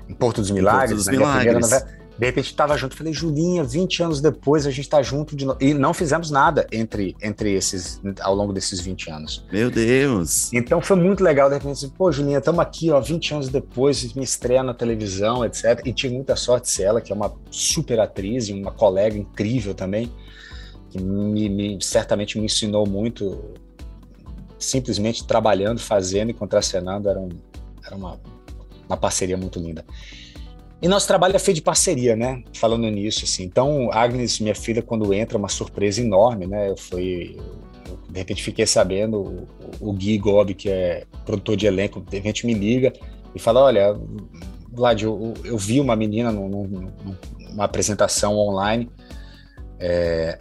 em 0.07 0.13
Porto 0.13 0.39
dos 0.39 0.51
Milagres, 0.51 0.91
Porto 0.91 0.97
dos 0.97 1.07
Milagres. 1.07 1.47
minha 1.47 1.57
primeira 1.57 1.59
novela, 1.59 2.02
de 2.17 2.25
repente 2.25 2.45
estava 2.45 2.77
junto. 2.77 2.95
Falei, 2.95 3.11
Julinha, 3.11 3.63
20 3.63 4.03
anos 4.03 4.21
depois 4.21 4.67
a 4.67 4.69
gente 4.69 4.81
está 4.81 5.01
junto 5.01 5.35
de 5.35 5.45
novo. 5.45 5.57
E 5.61 5.73
não 5.73 5.93
fizemos 5.93 6.29
nada 6.29 6.67
entre, 6.71 7.15
entre 7.21 7.53
esses, 7.53 7.99
ao 8.21 8.35
longo 8.35 8.53
desses 8.53 8.79
20 8.79 9.09
anos. 9.09 9.45
Meu 9.51 9.71
Deus! 9.71 10.53
Então 10.53 10.79
foi 10.79 10.95
muito 10.95 11.23
legal. 11.23 11.49
De 11.49 11.55
repente, 11.55 11.87
pô, 11.97 12.11
Julinha, 12.11 12.37
estamos 12.37 12.59
aqui, 12.59 12.91
ó, 12.91 12.99
20 12.99 13.33
anos 13.33 13.49
depois, 13.49 14.13
me 14.13 14.23
estreia 14.23 14.61
na 14.61 14.73
televisão, 14.73 15.43
etc. 15.43 15.81
E 15.85 15.93
tive 15.93 16.13
muita 16.13 16.35
sorte 16.35 16.69
ser 16.69 16.83
ela, 16.83 17.01
que 17.01 17.11
é 17.11 17.15
uma 17.15 17.33
super 17.49 17.99
atriz 17.99 18.47
e 18.47 18.53
uma 18.53 18.71
colega 18.71 19.17
incrível 19.17 19.73
também, 19.73 20.11
que 20.89 21.01
me, 21.01 21.49
me 21.49 21.77
certamente 21.81 22.37
me 22.37 22.45
ensinou 22.45 22.87
muito, 22.87 23.53
simplesmente 24.59 25.25
trabalhando, 25.25 25.79
fazendo 25.79 26.29
e 26.29 26.33
contracenando. 26.33 27.09
Era, 27.09 27.19
um, 27.19 27.29
era 27.83 27.95
uma, 27.95 28.19
uma 28.87 28.97
parceria 28.97 29.35
muito 29.35 29.59
linda. 29.59 29.83
E 30.83 30.87
nosso 30.89 31.07
trabalho 31.07 31.33
é 31.33 31.39
feito 31.39 31.55
de 31.55 31.61
parceria, 31.61 32.13
né? 32.13 32.43
Falando 32.53 32.85
nisso, 32.89 33.23
assim. 33.23 33.43
Então, 33.43 33.89
Agnes, 33.89 34.41
minha 34.41 34.53
filha, 34.53 34.81
quando 34.81 35.13
entra, 35.13 35.37
é 35.37 35.39
uma 35.39 35.47
surpresa 35.47 36.01
enorme, 36.01 36.45
né? 36.45 36.69
Eu 36.69 36.75
fui. 36.75 37.37
De 38.09 38.19
repente 38.19 38.43
fiquei 38.43 38.67
sabendo, 38.67 39.47
o, 39.79 39.89
o 39.89 39.93
Gui 39.93 40.17
Gobi, 40.17 40.53
que 40.53 40.69
é 40.69 41.05
produtor 41.25 41.55
de 41.55 41.65
elenco, 41.67 42.01
de 42.01 42.17
repente 42.17 42.45
me 42.45 42.53
liga 42.53 42.91
e 43.33 43.39
fala: 43.39 43.63
Olha, 43.63 43.97
Vlad, 44.73 45.01
eu, 45.01 45.33
eu 45.45 45.57
vi 45.57 45.79
uma 45.79 45.95
menina 45.95 46.33
num, 46.33 46.49
num, 46.49 46.91
numa 47.49 47.63
apresentação 47.63 48.37
online 48.37 48.89
é, 49.85 50.39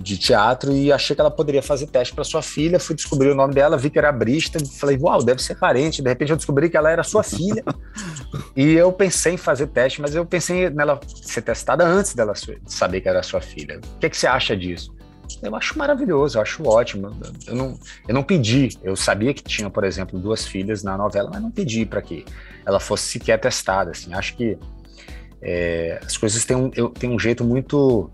de 0.00 0.16
teatro 0.16 0.70
e 0.70 0.92
achei 0.92 1.16
que 1.16 1.20
ela 1.20 1.32
poderia 1.32 1.60
fazer 1.60 1.88
teste 1.88 2.14
para 2.14 2.22
sua 2.22 2.40
filha. 2.42 2.78
Fui 2.78 2.94
descobrir 2.94 3.30
o 3.30 3.34
nome 3.34 3.52
dela, 3.52 3.76
vi 3.76 3.90
que 3.90 3.98
era 3.98 4.12
Brista, 4.12 4.64
falei, 4.78 4.96
uau, 5.00 5.20
deve 5.20 5.42
ser 5.42 5.56
parente. 5.56 6.00
De 6.00 6.08
repente 6.08 6.30
eu 6.30 6.36
descobri 6.36 6.70
que 6.70 6.76
ela 6.76 6.88
era 6.88 7.02
sua 7.02 7.24
filha. 7.24 7.64
e 8.54 8.74
eu 8.74 8.92
pensei 8.92 9.34
em 9.34 9.36
fazer 9.36 9.66
teste, 9.66 10.00
mas 10.00 10.14
eu 10.14 10.24
pensei 10.24 10.70
nela 10.70 11.00
ser 11.24 11.42
testada 11.42 11.84
antes 11.84 12.14
dela 12.14 12.34
saber 12.64 13.00
que 13.00 13.08
era 13.08 13.20
sua 13.24 13.40
filha. 13.40 13.80
O 13.96 13.98
que, 13.98 14.06
é 14.06 14.08
que 14.08 14.16
você 14.16 14.28
acha 14.28 14.56
disso? 14.56 14.94
Eu 15.42 15.56
acho 15.56 15.76
maravilhoso, 15.76 16.38
eu 16.38 16.42
acho 16.42 16.64
ótimo. 16.64 17.10
Eu 17.48 17.56
não, 17.56 17.80
eu 18.06 18.14
não 18.14 18.22
pedi, 18.22 18.78
eu 18.84 18.94
sabia 18.94 19.34
que 19.34 19.42
tinha, 19.42 19.68
por 19.68 19.82
exemplo, 19.82 20.20
duas 20.20 20.46
filhas 20.46 20.84
na 20.84 20.96
novela, 20.96 21.30
mas 21.32 21.42
não 21.42 21.50
pedi 21.50 21.84
para 21.84 22.00
que 22.00 22.24
ela 22.64 22.78
fosse 22.78 23.06
sequer 23.06 23.40
testada. 23.40 23.90
Assim. 23.90 24.14
Acho 24.14 24.36
que 24.36 24.56
é, 25.40 26.00
as 26.04 26.16
coisas 26.16 26.44
têm 26.44 26.56
um, 26.56 26.70
eu, 26.76 26.90
têm 26.90 27.10
um 27.10 27.18
jeito 27.18 27.42
muito 27.42 28.08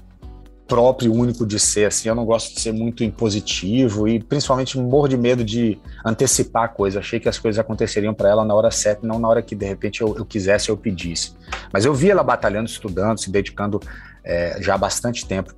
próprio, 0.69 1.13
único 1.13 1.47
de 1.47 1.59
ser, 1.59 1.87
assim, 1.87 2.11
eu 2.11 2.15
não 2.15 2.27
gosto 2.27 2.55
de 2.55 2.61
ser 2.61 2.73
muito 2.73 3.03
impositivo 3.03 4.07
e 4.07 4.23
principalmente 4.23 4.79
morro 4.79 5.09
de 5.09 5.17
medo 5.17 5.43
de 5.43 5.79
antecipar 6.05 6.65
a 6.65 6.69
coisa. 6.69 7.01
Achei 7.01 7.19
que 7.19 7.29
as 7.29 7.39
coisas 7.39 7.59
aconteceriam 7.59 8.13
para 8.13 8.29
ela 8.29 8.45
na 8.45 8.55
hora 8.55 8.71
certa, 8.71 9.07
não 9.07 9.19
na 9.19 9.27
hora 9.27 9.41
que 9.41 9.57
de 9.57 9.65
repente 9.65 10.03
eu, 10.03 10.15
eu 10.19 10.27
quisesse, 10.27 10.69
eu 10.69 10.77
pedisse. 10.77 11.33
Mas 11.73 11.87
eu 11.87 11.95
vi 11.95 12.11
ela 12.11 12.23
batalhando, 12.23 12.69
estudando, 12.69 13.19
se 13.19 13.31
dedicando 13.31 13.81
é, 14.23 14.59
já 14.61 14.75
há 14.75 14.79
bastante 14.79 15.27
tempo, 15.27 15.55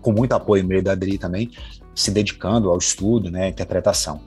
com 0.00 0.12
muito 0.12 0.32
apoio 0.32 0.64
meio 0.64 0.82
da 0.82 0.92
Adri 0.92 1.18
também, 1.18 1.50
se 1.92 2.12
dedicando 2.12 2.70
ao 2.70 2.78
estudo, 2.78 3.28
né, 3.28 3.46
à 3.46 3.48
interpretação. 3.48 4.20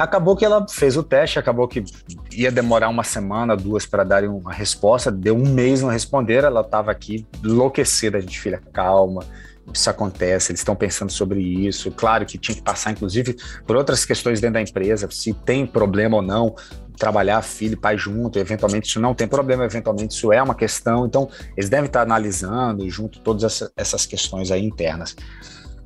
Acabou 0.00 0.34
que 0.34 0.46
ela 0.46 0.66
fez 0.66 0.96
o 0.96 1.02
teste, 1.02 1.38
acabou 1.38 1.68
que 1.68 1.84
ia 2.32 2.50
demorar 2.50 2.88
uma 2.88 3.04
semana, 3.04 3.54
duas 3.54 3.84
para 3.84 4.02
darem 4.02 4.30
uma 4.30 4.50
resposta, 4.50 5.10
deu 5.10 5.36
um 5.36 5.46
mês 5.46 5.82
não 5.82 5.90
responder, 5.90 6.42
ela 6.42 6.62
estava 6.62 6.90
aqui 6.90 7.26
enlouquecida, 7.44 8.16
a 8.16 8.20
gente, 8.22 8.40
filha, 8.40 8.62
calma, 8.72 9.22
isso 9.70 9.90
acontece, 9.90 10.52
eles 10.52 10.60
estão 10.60 10.74
pensando 10.74 11.12
sobre 11.12 11.42
isso. 11.42 11.90
Claro 11.90 12.24
que 12.24 12.38
tinha 12.38 12.54
que 12.54 12.62
passar, 12.62 12.92
inclusive, 12.92 13.36
por 13.66 13.76
outras 13.76 14.06
questões 14.06 14.40
dentro 14.40 14.54
da 14.54 14.62
empresa, 14.62 15.06
se 15.10 15.34
tem 15.34 15.66
problema 15.66 16.16
ou 16.16 16.22
não, 16.22 16.54
trabalhar 16.96 17.42
filho 17.42 17.74
e 17.74 17.76
pai 17.76 17.98
junto, 17.98 18.38
eventualmente 18.38 18.88
isso 18.88 19.00
não 19.00 19.14
tem 19.14 19.28
problema, 19.28 19.66
eventualmente 19.66 20.14
isso 20.14 20.32
é 20.32 20.42
uma 20.42 20.54
questão. 20.54 21.04
Então, 21.04 21.28
eles 21.54 21.68
devem 21.68 21.84
estar 21.84 22.00
analisando 22.00 22.88
junto 22.88 23.20
todas 23.20 23.70
essas 23.76 24.06
questões 24.06 24.50
aí 24.50 24.64
internas. 24.64 25.14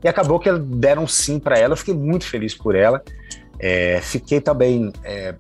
E 0.04 0.08
acabou 0.08 0.38
que 0.38 0.52
deram 0.56 1.04
sim 1.04 1.40
para 1.40 1.58
ela, 1.58 1.72
eu 1.72 1.76
fiquei 1.76 1.94
muito 1.94 2.26
feliz 2.26 2.54
por 2.54 2.76
ela. 2.76 3.02
É, 3.58 4.00
fiquei 4.02 4.40
também 4.40 4.92
é, 5.02 5.34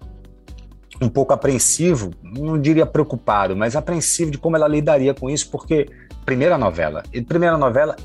um 1.00 1.08
pouco 1.08 1.32
apreensivo, 1.32 2.12
não 2.22 2.60
diria 2.60 2.86
preocupado, 2.86 3.56
mas 3.56 3.76
apreensivo 3.76 4.30
de 4.30 4.38
como 4.38 4.56
ela 4.56 4.68
lidaria 4.68 5.14
com 5.14 5.28
isso, 5.28 5.50
porque 5.50 5.88
primeira 6.24 6.56
novela, 6.56 7.02
e 7.12 7.20
primeira 7.20 7.58
novela 7.58 7.96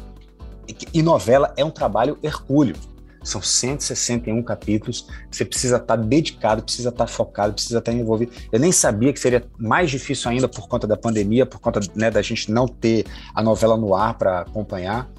e 0.93 1.01
novela 1.01 1.53
é 1.57 1.65
um 1.65 1.71
trabalho 1.71 2.17
hercúleo. 2.21 2.75
São 3.23 3.41
161 3.41 4.41
capítulos, 4.43 5.07
você 5.29 5.43
precisa 5.43 5.75
estar 5.75 5.97
dedicado, 5.97 6.63
precisa 6.63 6.89
estar 6.89 7.05
focado, 7.07 7.53
precisa 7.53 7.79
estar 7.79 7.91
envolvido. 7.91 8.31
Eu 8.51 8.59
nem 8.59 8.71
sabia 8.71 9.11
que 9.11 9.19
seria 9.19 9.43
mais 9.57 9.91
difícil 9.91 10.31
ainda 10.31 10.47
por 10.47 10.67
conta 10.69 10.87
da 10.87 10.95
pandemia, 10.95 11.45
por 11.45 11.59
conta 11.59 11.81
né, 11.95 12.09
da 12.09 12.21
gente 12.21 12.49
não 12.49 12.65
ter 12.65 13.05
a 13.35 13.43
novela 13.43 13.75
no 13.75 13.93
ar 13.93 14.17
para 14.17 14.41
acompanhar. 14.41 15.09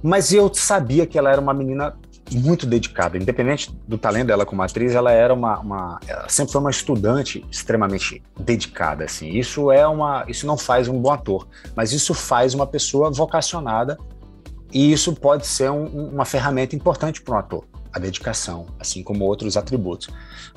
Mas 0.00 0.32
eu 0.32 0.52
sabia 0.54 1.04
que 1.04 1.18
ela 1.18 1.32
era 1.32 1.40
uma 1.40 1.52
menina 1.52 1.96
muito 2.36 2.66
dedicada, 2.66 3.16
independente 3.16 3.70
do 3.86 3.96
talento 3.96 4.28
dela 4.28 4.44
como 4.44 4.62
atriz, 4.62 4.94
ela 4.94 5.12
era 5.12 5.32
uma, 5.32 5.58
uma 5.58 6.00
ela 6.06 6.28
sempre 6.28 6.52
foi 6.52 6.60
uma 6.60 6.70
estudante 6.70 7.44
extremamente 7.50 8.22
dedicada, 8.38 9.04
assim. 9.04 9.30
Isso 9.30 9.70
é 9.70 9.86
uma, 9.86 10.24
isso 10.28 10.46
não 10.46 10.56
faz 10.56 10.88
um 10.88 10.98
bom 11.00 11.12
ator, 11.12 11.46
mas 11.74 11.92
isso 11.92 12.14
faz 12.14 12.54
uma 12.54 12.66
pessoa 12.66 13.10
vocacionada 13.10 13.98
e 14.72 14.92
isso 14.92 15.14
pode 15.14 15.46
ser 15.46 15.70
um, 15.70 16.10
uma 16.10 16.24
ferramenta 16.24 16.76
importante 16.76 17.22
para 17.22 17.34
um 17.34 17.38
ator, 17.38 17.64
a 17.92 17.98
dedicação, 17.98 18.66
assim 18.78 19.02
como 19.02 19.24
outros 19.24 19.56
atributos. 19.56 20.08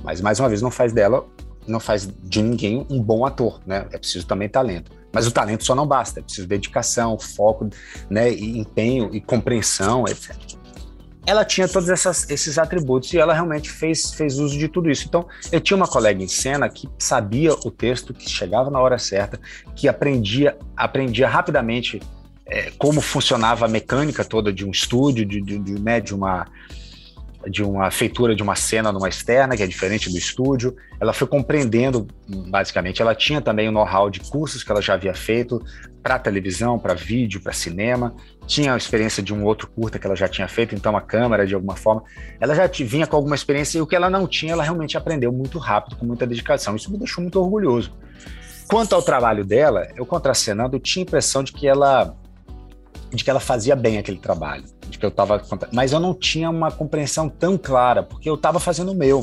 Mas 0.03 0.19
mais 0.19 0.39
uma 0.39 0.49
vez 0.49 0.61
não 0.61 0.71
faz 0.71 0.91
dela, 0.91 1.25
não 1.67 1.79
faz 1.79 2.09
de 2.23 2.41
ninguém 2.41 2.85
um 2.89 3.01
bom 3.01 3.25
ator, 3.25 3.59
né? 3.65 3.87
É 3.91 3.97
preciso 3.97 4.25
também 4.25 4.49
talento. 4.49 4.91
Mas 5.13 5.27
o 5.27 5.31
talento 5.31 5.65
só 5.65 5.75
não 5.75 5.85
basta, 5.85 6.19
é 6.19 6.23
preciso 6.23 6.47
dedicação, 6.47 7.17
foco, 7.19 7.69
né, 8.09 8.31
e 8.31 8.57
empenho 8.57 9.09
e 9.13 9.19
compreensão, 9.19 10.05
etc. 10.07 10.60
Ela 11.25 11.45
tinha 11.45 11.67
todos 11.67 11.89
essas, 11.89 12.29
esses 12.29 12.57
atributos 12.57 13.13
e 13.13 13.19
ela 13.19 13.33
realmente 13.33 13.69
fez, 13.69 14.13
fez 14.13 14.39
uso 14.39 14.57
de 14.57 14.67
tudo 14.67 14.89
isso. 14.89 15.05
Então, 15.07 15.27
eu 15.51 15.61
tinha 15.61 15.77
uma 15.77 15.87
colega 15.87 16.23
em 16.23 16.27
cena 16.27 16.67
que 16.67 16.89
sabia 16.97 17.53
o 17.53 17.69
texto, 17.69 18.13
que 18.13 18.29
chegava 18.29 18.71
na 18.71 18.79
hora 18.79 18.97
certa, 18.97 19.39
que 19.75 19.87
aprendia, 19.87 20.57
aprendia 20.75 21.27
rapidamente 21.27 22.01
é, 22.45 22.71
como 22.77 22.99
funcionava 23.01 23.65
a 23.65 23.69
mecânica 23.69 24.25
toda 24.25 24.51
de 24.51 24.65
um 24.65 24.71
estúdio, 24.71 25.25
de, 25.25 25.41
de, 25.41 25.59
de, 25.59 25.79
né, 25.79 26.01
de 26.01 26.13
uma 26.13 26.47
de 27.49 27.63
uma 27.63 27.89
feitura 27.91 28.35
de 28.35 28.43
uma 28.43 28.55
cena 28.55 28.91
numa 28.91 29.09
externa, 29.09 29.55
que 29.55 29.63
é 29.63 29.67
diferente 29.67 30.09
do 30.09 30.17
estúdio. 30.17 30.75
Ela 30.99 31.13
foi 31.13 31.27
compreendendo, 31.27 32.07
basicamente. 32.49 33.01
Ela 33.01 33.15
tinha 33.15 33.41
também 33.41 33.67
o 33.67 33.71
know-how 33.71 34.09
de 34.09 34.19
cursos 34.19 34.63
que 34.63 34.71
ela 34.71 34.81
já 34.81 34.93
havia 34.93 35.13
feito 35.13 35.61
para 36.01 36.17
televisão, 36.19 36.79
para 36.79 36.93
vídeo, 36.93 37.41
para 37.41 37.53
cinema. 37.53 38.15
Tinha 38.45 38.73
a 38.73 38.77
experiência 38.77 39.21
de 39.21 39.33
um 39.33 39.43
outro 39.45 39.67
curta 39.67 39.99
que 39.99 40.05
ela 40.05 40.15
já 40.15 40.27
tinha 40.27 40.47
feito, 40.47 40.75
então 40.75 40.95
a 40.95 41.01
câmera, 41.01 41.45
de 41.45 41.53
alguma 41.53 41.75
forma. 41.75 42.03
Ela 42.39 42.55
já 42.55 42.67
vinha 42.67 43.07
com 43.07 43.15
alguma 43.15 43.35
experiência 43.35 43.77
e 43.77 43.81
o 43.81 43.87
que 43.87 43.95
ela 43.95 44.09
não 44.09 44.27
tinha, 44.27 44.53
ela 44.53 44.63
realmente 44.63 44.97
aprendeu 44.97 45.31
muito 45.31 45.57
rápido, 45.59 45.95
com 45.95 46.05
muita 46.05 46.25
dedicação. 46.27 46.75
Isso 46.75 46.91
me 46.91 46.97
deixou 46.97 47.21
muito 47.21 47.39
orgulhoso. 47.39 47.93
Quanto 48.67 48.95
ao 48.95 49.01
trabalho 49.01 49.43
dela, 49.43 49.87
eu 49.95 50.05
contracenando, 50.05 50.75
eu 50.75 50.79
tinha 50.79 51.03
a 51.03 51.07
impressão 51.07 51.43
de 51.43 51.51
que 51.51 51.67
ela 51.67 52.15
de 53.13 53.23
que 53.23 53.29
ela 53.29 53.39
fazia 53.39 53.75
bem 53.75 53.97
aquele 53.97 54.17
trabalho, 54.17 54.63
de 54.89 54.97
que 54.97 55.05
eu 55.05 55.09
estava, 55.09 55.41
mas 55.71 55.91
eu 55.91 55.99
não 55.99 56.13
tinha 56.13 56.49
uma 56.49 56.71
compreensão 56.71 57.27
tão 57.27 57.57
clara, 57.57 58.03
porque 58.03 58.29
eu 58.29 58.35
estava 58.35 58.59
fazendo 58.59 58.91
o 58.91 58.95
meu. 58.95 59.21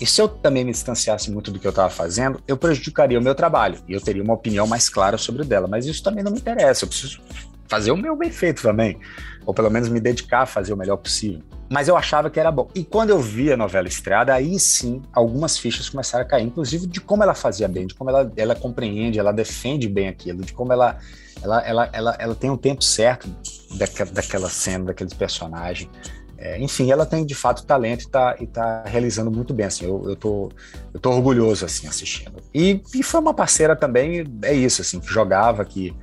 E 0.00 0.06
se 0.06 0.20
eu 0.20 0.28
também 0.28 0.64
me 0.64 0.72
distanciasse 0.72 1.30
muito 1.30 1.50
do 1.50 1.58
que 1.58 1.66
eu 1.66 1.70
estava 1.70 1.90
fazendo, 1.90 2.42
eu 2.46 2.56
prejudicaria 2.56 3.18
o 3.18 3.22
meu 3.22 3.34
trabalho 3.34 3.78
e 3.88 3.92
eu 3.92 4.00
teria 4.00 4.22
uma 4.22 4.34
opinião 4.34 4.66
mais 4.66 4.88
clara 4.88 5.18
sobre 5.18 5.42
o 5.42 5.44
dela. 5.44 5.66
Mas 5.66 5.86
isso 5.86 6.02
também 6.02 6.22
não 6.22 6.32
me 6.32 6.38
interessa. 6.38 6.84
Eu 6.84 6.88
preciso 6.88 7.20
fazer 7.68 7.90
o 7.92 7.96
meu 7.96 8.16
bem 8.16 8.30
feito 8.30 8.62
também, 8.62 8.98
ou 9.46 9.54
pelo 9.54 9.70
menos 9.70 9.88
me 9.88 10.00
dedicar 10.00 10.42
a 10.42 10.46
fazer 10.46 10.72
o 10.72 10.76
melhor 10.76 10.96
possível. 10.96 11.42
Mas 11.70 11.86
eu 11.86 11.96
achava 11.96 12.28
que 12.28 12.40
era 12.40 12.50
bom. 12.50 12.68
E 12.74 12.82
quando 12.84 13.10
eu 13.10 13.20
vi 13.20 13.52
a 13.52 13.56
novela 13.56 13.86
estreada, 13.86 14.34
aí 14.34 14.58
sim 14.58 15.00
algumas 15.12 15.56
fichas 15.56 15.88
começaram 15.88 16.24
a 16.24 16.28
cair, 16.28 16.44
inclusive 16.44 16.84
de 16.88 17.00
como 17.00 17.22
ela 17.22 17.32
fazia 17.32 17.68
bem, 17.68 17.86
de 17.86 17.94
como 17.94 18.10
ela, 18.10 18.32
ela 18.36 18.56
compreende, 18.56 19.20
ela 19.20 19.32
defende 19.32 19.88
bem 19.88 20.08
aquilo, 20.08 20.42
de 20.42 20.52
como 20.52 20.72
ela, 20.72 20.98
ela, 21.40 21.60
ela, 21.62 21.90
ela, 21.92 22.16
ela 22.18 22.34
tem 22.34 22.50
um 22.50 22.56
tempo 22.56 22.82
certo 22.82 23.28
daquela, 23.76 24.10
daquela 24.10 24.50
cena, 24.50 24.86
daquele 24.86 25.14
personagem. 25.14 25.88
É, 26.36 26.58
enfim, 26.58 26.90
ela 26.90 27.06
tem 27.06 27.24
de 27.24 27.36
fato 27.36 27.64
talento 27.64 28.00
e 28.00 28.06
está 28.06 28.34
tá 28.52 28.82
realizando 28.84 29.30
muito 29.30 29.54
bem. 29.54 29.66
Assim, 29.66 29.84
eu, 29.84 30.08
eu, 30.08 30.16
tô, 30.16 30.50
eu 30.92 30.98
tô 30.98 31.10
orgulhoso 31.10 31.64
assim 31.66 31.86
assistindo. 31.86 32.42
E, 32.52 32.82
e 32.92 33.02
foi 33.02 33.20
uma 33.20 33.34
parceira 33.34 33.76
também, 33.76 34.24
é 34.42 34.52
isso, 34.52 34.82
assim, 34.82 34.98
que 34.98 35.06
jogava, 35.06 35.64
que 35.64 35.94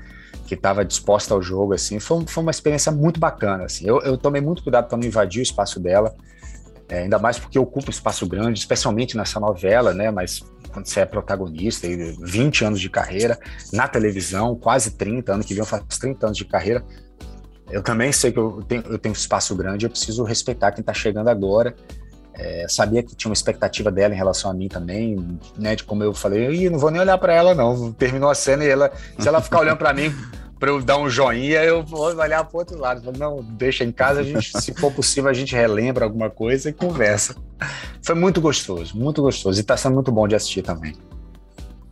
que 0.48 0.56
estava 0.56 0.84
disposta 0.84 1.34
ao 1.34 1.42
jogo, 1.42 1.74
assim, 1.74 2.00
foi, 2.00 2.25
foi 2.25 2.42
uma 2.42 2.51
experiência 2.51 2.92
muito 2.92 3.20
bacana, 3.20 3.66
assim, 3.66 3.86
eu, 3.86 4.00
eu 4.01 4.18
tomei 4.18 4.42
muito 4.42 4.63
cuidado 4.63 4.88
para 4.88 4.98
não 4.98 5.06
invadir 5.06 5.39
o 5.39 5.44
espaço 5.44 5.80
dela, 5.80 6.16
é, 6.89 7.00
ainda 7.00 7.20
mais 7.20 7.38
porque 7.38 7.60
ocupa 7.60 7.88
um 7.88 7.92
espaço 7.92 8.25
grande, 8.25 8.60
especialmente 8.60 9.18
nessa 9.18 9.39
novela, 9.39 9.94
né, 9.94 10.10
mas 10.10 10.44
quando 10.72 10.86
você 10.86 11.01
é 11.01 11.06
protagonista, 11.06 11.88
20 12.22 12.66
anos 12.66 12.80
de 12.80 12.89
carreira, 12.89 13.38
na 13.74 13.88
televisão, 13.88 14.56
quase 14.56 14.92
30, 14.92 15.34
ano 15.34 15.44
que 15.44 15.54
vem 15.54 15.66
faço 15.66 15.86
30 16.00 16.27
anos 16.27 16.38
de 16.38 16.46
carreira, 16.46 16.84
eu 17.70 17.84
também 17.84 18.12
sei 18.12 18.32
que 18.32 18.39
eu 18.39 18.63
tenho, 18.66 18.84
eu 18.84 18.98
tenho 18.98 19.13
espaço 19.13 19.54
grande, 19.56 19.86
eu 19.86 19.89
preciso 19.89 20.24
respeitar 20.24 20.72
quem 20.72 20.82
está 20.82 20.94
chegando 20.94 21.27
agora, 21.27 21.75
é, 22.38 22.65
sabia 22.70 23.01
que 23.01 23.15
tinha 23.15 23.29
uma 23.29 23.34
expectativa 23.34 23.91
dela 23.91 24.13
em 24.13 24.17
relação 24.17 24.51
a 24.51 24.53
mim 24.53 24.67
também, 24.67 25.39
né? 25.58 25.76
De 25.76 25.84
como 25.84 26.04
eu 26.04 26.13
falei, 26.13 26.69
não 26.69 26.78
vou 26.78 26.91
nem 26.91 27.02
olhar 27.02 27.17
para 27.17 27.34
ela, 27.34 27.56
não. 27.56 27.91
Terminou 27.91 28.30
a 28.30 28.36
cena 28.36 28.63
e 28.63 28.69
ela, 28.69 28.91
se 29.17 29.28
ela 29.28 29.41
ficar 29.41 29.60
olhando 29.60 29.78
para 29.78 29.93
mim 29.93 30.13
para 30.60 30.69
eu 30.69 30.82
dar 30.82 30.97
um 30.97 31.10
joinha, 31.10 31.63
eu 31.63 31.84
vou 31.84 32.15
olhar 32.15 32.43
para 32.43 32.58
outro 32.58 32.78
lado. 32.78 33.02
Falei, 33.04 33.19
não, 33.19 33.43
deixa 33.43 33.84
em 33.84 33.91
casa, 33.91 34.21
a 34.21 34.23
gente, 34.23 34.60
se 34.60 34.73
for 34.73 34.91
possível, 34.91 35.30
a 35.30 35.34
gente 35.34 35.56
relembra 35.56 36.06
alguma 36.06 36.30
coisa 36.30 36.69
e 36.69 36.73
conversa. 36.73 37.36
Foi 38.02 38.15
muito 38.15 38.39
gostoso, 38.39 38.97
muito 38.97 39.21
gostoso. 39.21 39.60
E 39.60 39.62
está 39.62 39.76
sendo 39.76 39.95
muito 39.95 40.12
bom 40.12 40.28
de 40.28 40.36
assistir 40.36 40.62
também. 40.62 40.93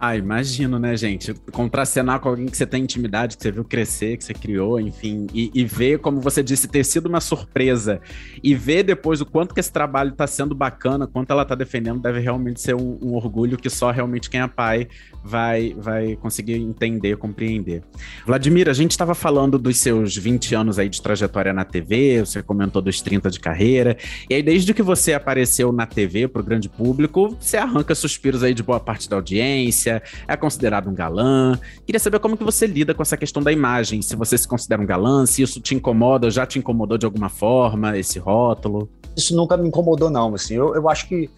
Ah, 0.08 0.16
imagino, 0.16 0.78
né, 0.78 0.96
gente? 0.96 1.34
Contracenar 1.52 2.20
com 2.20 2.30
alguém 2.30 2.46
que 2.46 2.56
você 2.56 2.68
tem 2.68 2.84
intimidade, 2.84 3.36
que 3.36 3.42
você 3.42 3.52
viu 3.52 3.64
crescer, 3.64 4.18
que 4.18 4.24
você 4.24 4.36
criou, 4.36 4.80
enfim, 4.80 5.26
e, 5.34 5.50
e 5.52 5.66
ver, 5.66 5.98
como 5.98 6.22
você 6.22 6.44
disse, 6.44 6.68
ter 6.68 6.86
sido 6.86 7.08
uma 7.08 7.20
surpresa 7.20 8.00
e 8.44 8.54
ver 8.54 8.84
depois 8.84 9.20
o 9.20 9.26
quanto 9.26 9.52
que 9.52 9.60
esse 9.60 9.72
trabalho 9.72 10.12
está 10.12 10.28
sendo 10.28 10.54
bacana, 10.54 11.08
quanto 11.08 11.32
ela 11.32 11.42
está 11.42 11.56
defendendo, 11.56 12.00
deve 12.00 12.20
realmente 12.20 12.62
ser 12.62 12.76
um, 12.76 13.00
um, 13.02 13.16
orgulho 13.16 13.58
que 13.58 13.68
só 13.68 13.90
realmente 13.90 14.30
quem 14.30 14.42
é 14.42 14.48
pai 14.48 14.88
vai, 15.24 15.74
vai 15.76 16.16
conseguir 16.18 16.54
entender, 16.54 17.18
compreender. 17.18 17.82
Vladimir, 18.28 18.70
a 18.70 18.74
gente 18.74 18.92
estava 18.92 19.16
falando 19.16 19.58
dos 19.58 19.80
seus 19.80 20.16
20 20.16 20.54
anos 20.54 20.78
aí 20.78 20.88
de 20.88 21.02
trajetória 21.02 21.52
na 21.52 21.66
TV, 21.66 22.20
você 22.20 22.44
comentou 22.44 22.80
dos 22.80 23.02
30 23.02 23.32
de 23.32 23.40
carreira, 23.40 23.98
e 24.30 24.36
aí 24.36 24.44
desde 24.44 24.72
que 24.72 24.84
você 24.84 25.14
apareceu 25.14 25.72
na 25.72 25.88
TV 25.88 26.28
para 26.28 26.44
o 26.44 26.46
grande 26.46 26.70
público, 26.70 27.36
você 27.40 27.58
arranca 27.58 27.96
suspiros 27.96 28.44
aí 28.44 28.54
de 28.54 28.62
boa 28.62 28.80
parte 28.80 29.10
da 29.10 29.16
audiência 29.16 29.95
é 30.28 30.36
considerado 30.36 30.90
um 30.90 30.94
galã. 30.94 31.60
Queria 31.86 32.00
saber 32.00 32.20
como 32.20 32.38
que 32.38 32.44
você 32.44 32.68
lida 32.68 32.94
com 32.94 33.02
essa 33.02 33.18
questão 33.18 33.42
da 33.42 33.52
imagem, 33.52 34.02
se 34.02 34.16
você 34.16 34.38
se 34.38 34.48
considera 34.48 34.82
um 34.82 34.86
galã, 34.86 35.26
se 35.26 35.42
isso 35.42 35.60
te 35.60 35.76
incomoda, 35.76 36.30
já 36.30 36.46
te 36.46 36.60
incomodou 36.60 36.98
de 36.98 37.06
alguma 37.06 37.30
forma, 37.30 37.98
esse 37.98 38.20
rótulo. 38.20 38.90
Isso 39.16 39.36
nunca 39.36 39.56
me 39.58 39.68
incomodou, 39.68 40.10
não. 40.10 40.34
Assim, 40.36 40.56
eu, 40.56 40.76
eu 40.76 40.90
acho 40.90 41.08
que 41.08 41.30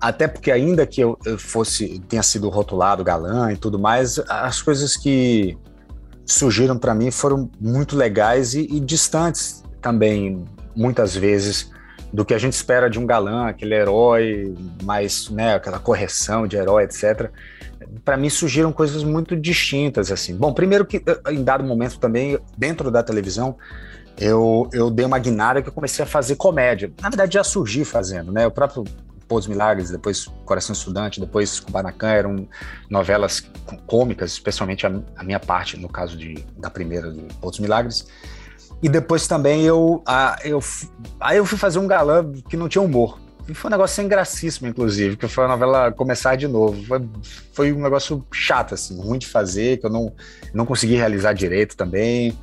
até 0.00 0.26
porque 0.26 0.50
ainda 0.50 0.86
que 0.86 1.00
eu, 1.00 1.18
fosse 1.38 2.00
tenha 2.08 2.22
sido 2.22 2.48
rotulado 2.48 3.04
galã 3.04 3.52
e 3.52 3.56
tudo 3.56 3.78
mais, 3.78 4.18
as 4.28 4.62
coisas 4.62 4.96
que 4.96 5.58
surgiram 6.24 6.78
para 6.78 6.94
mim 6.94 7.10
foram 7.10 7.50
muito 7.60 7.96
legais 7.96 8.54
e, 8.54 8.60
e, 8.62 8.80
distantes 8.80 9.62
também, 9.82 10.44
muitas 10.74 11.14
vezes, 11.14 11.70
do 12.12 12.24
que 12.24 12.34
a 12.34 12.38
gente 12.38 12.54
espera 12.54 12.90
de 12.90 12.98
um 12.98 13.06
galã, 13.06 13.48
aquele 13.48 13.74
herói, 13.74 14.54
mais, 14.82 15.30
né, 15.30 15.54
aquela 15.54 15.78
correção 15.78 16.46
de 16.46 16.56
herói, 16.56 16.84
etc 16.84 17.30
para 18.04 18.16
mim 18.16 18.28
surgiram 18.28 18.72
coisas 18.72 19.02
muito 19.02 19.36
distintas 19.36 20.12
assim. 20.12 20.36
Bom, 20.36 20.52
primeiro 20.52 20.84
que 20.84 20.98
eh, 20.98 21.32
em 21.32 21.42
dado 21.42 21.64
momento 21.64 21.98
também 21.98 22.38
dentro 22.56 22.90
da 22.90 23.02
televisão 23.02 23.56
eu, 24.18 24.68
eu 24.72 24.90
dei 24.90 25.06
uma 25.06 25.18
guinada 25.18 25.62
que 25.62 25.68
eu 25.68 25.72
comecei 25.72 26.04
a 26.04 26.06
fazer 26.06 26.36
comédia. 26.36 26.92
Na 27.00 27.08
verdade 27.08 27.34
já 27.34 27.44
surgi 27.44 27.84
fazendo, 27.84 28.30
né? 28.30 28.46
O 28.46 28.50
próprio 28.50 28.84
Pôs 29.26 29.46
Milagres, 29.46 29.90
depois 29.90 30.26
Coração 30.44 30.72
Estudante, 30.72 31.20
depois 31.20 31.60
Kubanacan 31.60 32.08
eram 32.08 32.48
novelas 32.88 33.48
cômicas, 33.86 34.32
especialmente 34.32 34.86
a, 34.86 34.92
a, 35.16 35.22
minha 35.22 35.38
parte 35.38 35.76
no 35.78 35.88
caso 35.88 36.16
de, 36.16 36.44
da 36.58 36.68
primeira 36.68 37.10
do 37.10 37.22
Pôs 37.36 37.58
Milagres. 37.58 38.06
E 38.82 38.88
depois 38.88 39.26
também 39.26 39.62
eu, 39.62 40.02
a, 40.06 40.38
eu, 40.44 40.60
aí 41.20 41.36
eu 41.36 41.44
fui 41.44 41.58
fazer 41.58 41.78
um 41.78 41.86
galã 41.86 42.32
que 42.48 42.56
não 42.56 42.68
tinha 42.68 42.82
humor. 42.82 43.18
E 43.48 43.54
foi 43.54 43.68
um 43.68 43.72
negócio 43.72 43.96
sem 43.96 44.06
gracíssimo, 44.06 44.68
inclusive, 44.68 45.16
que 45.16 45.26
foi 45.26 45.44
a 45.44 45.48
novela 45.48 45.90
começar 45.90 46.36
de 46.36 46.46
novo. 46.46 46.82
Foi, 46.84 47.08
foi 47.52 47.72
um 47.72 47.82
negócio 47.82 48.24
chato, 48.32 48.74
assim, 48.74 48.96
ruim 49.00 49.18
de 49.18 49.26
fazer, 49.26 49.78
que 49.78 49.86
eu 49.86 49.90
não, 49.90 50.12
não 50.54 50.64
consegui 50.64 50.94
realizar 50.94 51.32
direito 51.32 51.76
também. 51.76 52.38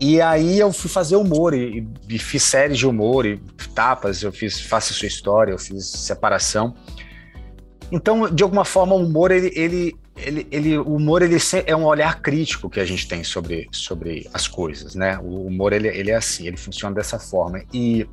E 0.00 0.20
aí 0.20 0.58
eu 0.58 0.72
fui 0.72 0.90
fazer 0.90 1.16
humor 1.16 1.54
e, 1.54 1.86
e, 2.08 2.18
fiz 2.18 2.42
séries 2.44 2.78
de 2.78 2.86
humor 2.86 3.26
e 3.26 3.40
tapas, 3.74 4.22
eu 4.22 4.32
fiz 4.32 4.60
Faça 4.60 4.92
Sua 4.92 5.08
História, 5.08 5.52
eu 5.52 5.58
fiz 5.58 5.86
Separação. 5.86 6.74
Então, 7.90 8.28
de 8.28 8.42
alguma 8.42 8.64
forma, 8.64 8.94
o 8.94 9.04
humor, 9.04 9.30
ele, 9.30 9.50
ele, 9.54 9.96
ele, 10.20 10.46
ele, 10.50 10.78
o 10.78 10.94
humor 10.94 11.22
ele 11.22 11.36
é 11.66 11.76
um 11.76 11.84
olhar 11.84 12.20
crítico 12.20 12.68
que 12.68 12.80
a 12.80 12.84
gente 12.84 13.06
tem 13.08 13.22
sobre, 13.24 13.68
sobre 13.72 14.28
as 14.32 14.46
coisas, 14.46 14.94
né? 14.94 15.18
O 15.18 15.46
humor, 15.46 15.72
ele, 15.72 15.88
ele 15.88 16.10
é 16.10 16.16
assim, 16.16 16.46
ele 16.46 16.56
funciona 16.56 16.94
dessa 16.94 17.18
forma. 17.18 17.62
E 17.72 18.06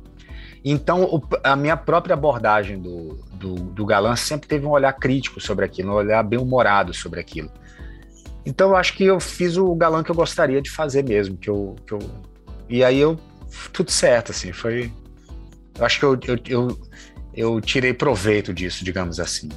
então, 0.64 1.22
a 1.44 1.54
minha 1.54 1.76
própria 1.76 2.14
abordagem 2.14 2.80
do, 2.80 3.14
do, 3.34 3.54
do 3.54 3.86
galã 3.86 4.16
sempre 4.16 4.48
teve 4.48 4.66
um 4.66 4.70
olhar 4.70 4.92
crítico 4.92 5.40
sobre 5.40 5.64
aquilo, 5.64 5.92
um 5.92 5.94
olhar 5.94 6.22
bem 6.24 6.38
humorado 6.38 6.92
sobre 6.92 7.20
aquilo. 7.20 7.50
Então, 8.44 8.70
eu 8.70 8.76
acho 8.76 8.94
que 8.94 9.04
eu 9.04 9.20
fiz 9.20 9.56
o 9.56 9.74
galã 9.74 10.02
que 10.02 10.10
eu 10.10 10.14
gostaria 10.14 10.60
de 10.60 10.70
fazer 10.70 11.04
mesmo, 11.04 11.36
que 11.36 11.48
eu, 11.48 11.76
que 11.86 11.92
eu 11.92 11.98
e 12.68 12.82
aí 12.82 12.98
eu 12.98 13.18
tudo 13.72 13.90
certo, 13.90 14.32
assim, 14.32 14.52
foi. 14.52 14.92
Eu 15.78 15.84
acho 15.84 15.98
que 15.98 16.04
eu, 16.04 16.18
eu, 16.26 16.38
eu, 16.48 16.80
eu 17.34 17.60
tirei 17.60 17.92
proveito 17.92 18.52
disso, 18.52 18.84
digamos 18.84 19.20
assim. 19.20 19.48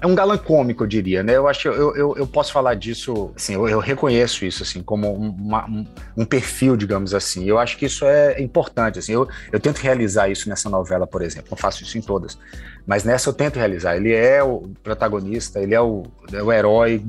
É 0.00 0.06
um 0.06 0.14
galã 0.14 0.36
cômico, 0.36 0.84
eu 0.84 0.86
diria, 0.86 1.22
né? 1.22 1.36
Eu 1.36 1.48
acho 1.48 1.68
eu, 1.68 1.96
eu, 1.96 2.16
eu 2.16 2.26
posso 2.26 2.52
falar 2.52 2.74
disso, 2.74 3.32
assim, 3.34 3.54
eu, 3.54 3.66
eu 3.66 3.78
reconheço 3.78 4.44
isso, 4.44 4.62
assim, 4.62 4.82
como 4.82 5.10
uma, 5.12 5.66
um, 5.66 5.86
um, 6.16 6.24
perfil, 6.24 6.76
digamos 6.76 7.14
assim. 7.14 7.46
Eu 7.46 7.58
acho 7.58 7.78
que 7.78 7.86
isso 7.86 8.04
é 8.04 8.40
importante, 8.40 8.98
assim. 8.98 9.12
Eu, 9.12 9.26
eu 9.50 9.58
tento 9.58 9.78
realizar 9.78 10.28
isso 10.28 10.48
nessa 10.48 10.68
novela, 10.68 11.06
por 11.06 11.22
exemplo. 11.22 11.48
Não 11.50 11.56
faço 11.56 11.82
isso 11.82 11.96
em 11.96 12.02
todas, 12.02 12.38
mas 12.86 13.04
nessa 13.04 13.30
eu 13.30 13.32
tento 13.32 13.56
realizar. 13.56 13.96
Ele 13.96 14.12
é 14.12 14.42
o 14.42 14.68
protagonista, 14.82 15.60
ele 15.60 15.74
é 15.74 15.80
o, 15.80 16.02
é 16.30 16.42
o 16.42 16.52
herói 16.52 17.02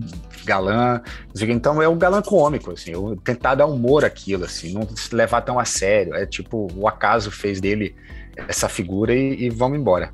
galã, 0.45 1.02
então 1.41 1.82
é 1.82 1.89
o 1.89 1.95
galã 1.95 2.21
cômico, 2.21 2.71
assim. 2.71 2.91
Eu 2.91 3.17
tentar 3.21 3.56
dar 3.56 3.65
humor 3.65 4.06
àquilo, 4.06 4.45
assim, 4.45 4.73
não 4.73 4.88
se 4.95 5.13
levar 5.13 5.41
tão 5.41 5.60
a 5.60 5.65
sério. 5.65 6.15
É 6.15 6.26
tipo, 6.26 6.67
o 6.73 6.88
acaso 6.88 7.32
fez 7.32 7.60
dele 7.60 7.93
essa 8.47 8.69
figura 8.69 9.13
e, 9.13 9.43
e 9.43 9.50
vamos 9.50 9.78
embora. 9.78 10.13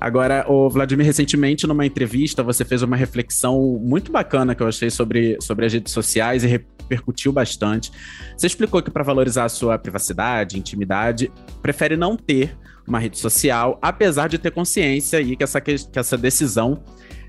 Agora, 0.00 0.44
o 0.48 0.68
Vladimir, 0.68 1.06
recentemente, 1.06 1.66
numa 1.66 1.86
entrevista, 1.86 2.42
você 2.42 2.64
fez 2.64 2.82
uma 2.82 2.96
reflexão 2.96 3.78
muito 3.82 4.12
bacana 4.12 4.54
que 4.54 4.62
eu 4.62 4.68
achei 4.68 4.90
sobre, 4.90 5.36
sobre 5.40 5.66
as 5.66 5.72
redes 5.72 5.92
sociais 5.92 6.44
e 6.44 6.46
repercutiu 6.46 7.32
bastante. 7.32 7.90
Você 8.36 8.46
explicou 8.46 8.82
que 8.82 8.90
para 8.90 9.02
valorizar 9.02 9.44
a 9.44 9.48
sua 9.48 9.78
privacidade, 9.78 10.58
intimidade, 10.58 11.32
prefere 11.62 11.96
não 11.96 12.16
ter 12.16 12.56
uma 12.86 12.98
rede 12.98 13.18
social, 13.18 13.78
apesar 13.82 14.28
de 14.28 14.38
ter 14.38 14.52
consciência 14.52 15.20
e 15.20 15.34
que 15.34 15.42
essa, 15.42 15.60
que 15.60 15.74
essa 15.94 16.16
decisão 16.16 16.82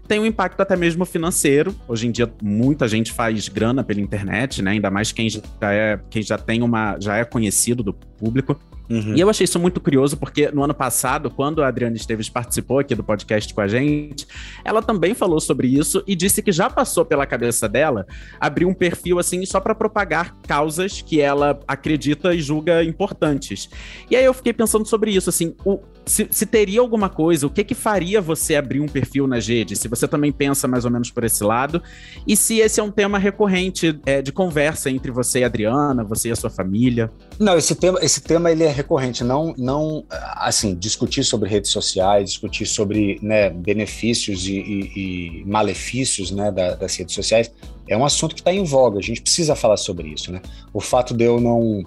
tem 0.08 0.20
um 0.20 0.26
impacto 0.26 0.62
até 0.62 0.76
mesmo 0.76 1.04
financeiro. 1.06 1.76
Hoje 1.88 2.08
em 2.08 2.12
dia, 2.12 2.32
muita 2.42 2.88
gente 2.88 3.12
faz 3.12 3.50
grana 3.50 3.84
pela 3.84 4.00
internet, 4.00 4.62
né? 4.62 4.72
Ainda 4.72 4.90
mais 4.90 5.12
quem 5.12 5.30
já 5.30 5.42
é, 5.64 6.00
quem 6.10 6.24
já 6.24 6.38
tem 6.38 6.64
uma, 6.64 6.98
já 7.00 7.18
é 7.18 7.26
conhecido 7.26 7.84
do 7.84 7.94
público. 7.94 8.58
Uhum. 8.90 9.16
E 9.16 9.20
eu 9.20 9.30
achei 9.30 9.44
isso 9.44 9.60
muito 9.60 9.82
curioso, 9.82 10.18
porque 10.18 10.50
no 10.52 10.64
ano 10.64 10.74
passado, 10.74 11.30
quando 11.30 11.62
a 11.62 11.68
Adriana 11.68 11.96
Esteves 11.96 12.30
participou 12.30 12.80
aqui 12.80 12.96
do 12.96 13.04
podcast 13.04 13.54
com 13.54 13.62
a 13.62 13.68
gente, 13.68 14.28
ela 14.64 14.82
também 14.82 15.14
falou 15.14 15.40
sobre 15.40 15.68
isso 15.68 16.04
e 16.08 16.16
disse 16.16 16.42
que 16.42 16.52
já 16.52 16.70
passou 16.70 17.04
pela 17.04 17.26
cabeça 17.26 17.68
dela 17.68 18.06
abrir 18.40 18.66
um 18.66 18.74
perfil 18.74 19.20
assim 19.20 19.46
só 19.46 19.60
para 19.60 19.76
propagar 19.76 20.36
causas 20.48 21.02
que 21.02 21.20
ela 21.20 21.60
acredita 21.68 22.34
e 22.34 22.40
julga 22.40 22.84
importantes. 22.84 23.70
E 24.10 24.16
aí 24.16 24.24
eu 24.24 24.34
fiquei 24.34 24.54
pensando 24.54 24.86
sobre 24.86 25.12
isso, 25.12 25.30
assim, 25.30 25.56
o, 25.66 25.80
se, 26.08 26.28
se, 26.32 26.46
teria 26.46 26.80
alguma 26.80 27.10
coisa, 27.10 27.46
o 27.46 27.50
que 27.50 27.64
que 27.64 27.76
faria 27.76 28.22
você 28.22 28.56
abrir 28.56 28.80
um 28.80 28.88
perfil 28.88 29.28
na 29.28 29.40
rede? 29.40 29.76
Se 29.76 29.88
você 29.88 30.08
também 30.08 30.32
pensa 30.32 30.68
mais 30.68 30.86
ou 30.86 30.92
menos 30.92 31.12
por 31.12 31.24
esse 31.24 31.44
lado, 31.44 31.82
e 32.26 32.36
se 32.36 32.60
esse 32.60 32.80
é 32.80 32.84
um 32.84 32.92
tema 32.92 33.18
recorrente 33.18 34.00
é, 34.06 34.22
de 34.22 34.32
conversa 34.32 34.90
entre 34.90 35.12
você 35.12 35.40
e 35.40 35.44
a 35.44 35.48
Adriana, 35.48 36.04
você 36.04 36.30
e 36.30 36.32
a 36.32 36.36
sua 36.36 36.50
família? 36.50 37.12
Não, 37.38 37.58
esse 37.58 37.76
tema, 37.76 38.00
esse 38.02 38.22
tema 38.22 38.52
ele 38.52 38.64
é 38.64 38.72
recorrente, 38.72 39.24
não, 39.24 39.54
não 39.58 40.06
assim, 40.10 40.74
discutir 40.74 41.24
sobre 41.24 41.50
redes 41.50 41.72
sociais, 41.72 42.30
discutir 42.32 42.66
sobre 42.66 43.20
né, 43.22 43.50
benefícios 43.50 44.48
e, 44.48 44.58
e, 44.58 45.42
e 45.42 45.46
malefícios 45.46 46.32
né, 46.32 46.52
da, 46.52 46.76
das 46.76 46.96
redes 46.96 47.14
sociais, 47.14 47.52
é 47.88 47.98
um 47.98 48.06
assunto 48.06 48.36
que 48.36 48.42
está 48.42 48.54
em 48.54 48.64
voga, 48.64 49.00
a 49.00 49.02
gente 49.02 49.22
precisa 49.22 49.56
falar 49.56 49.78
sobre 49.78 50.10
isso. 50.10 50.32
Né? 50.32 50.42
O 50.74 50.82
fato 50.82 51.14
de 51.14 51.24
eu 51.24 51.40
não 51.40 51.84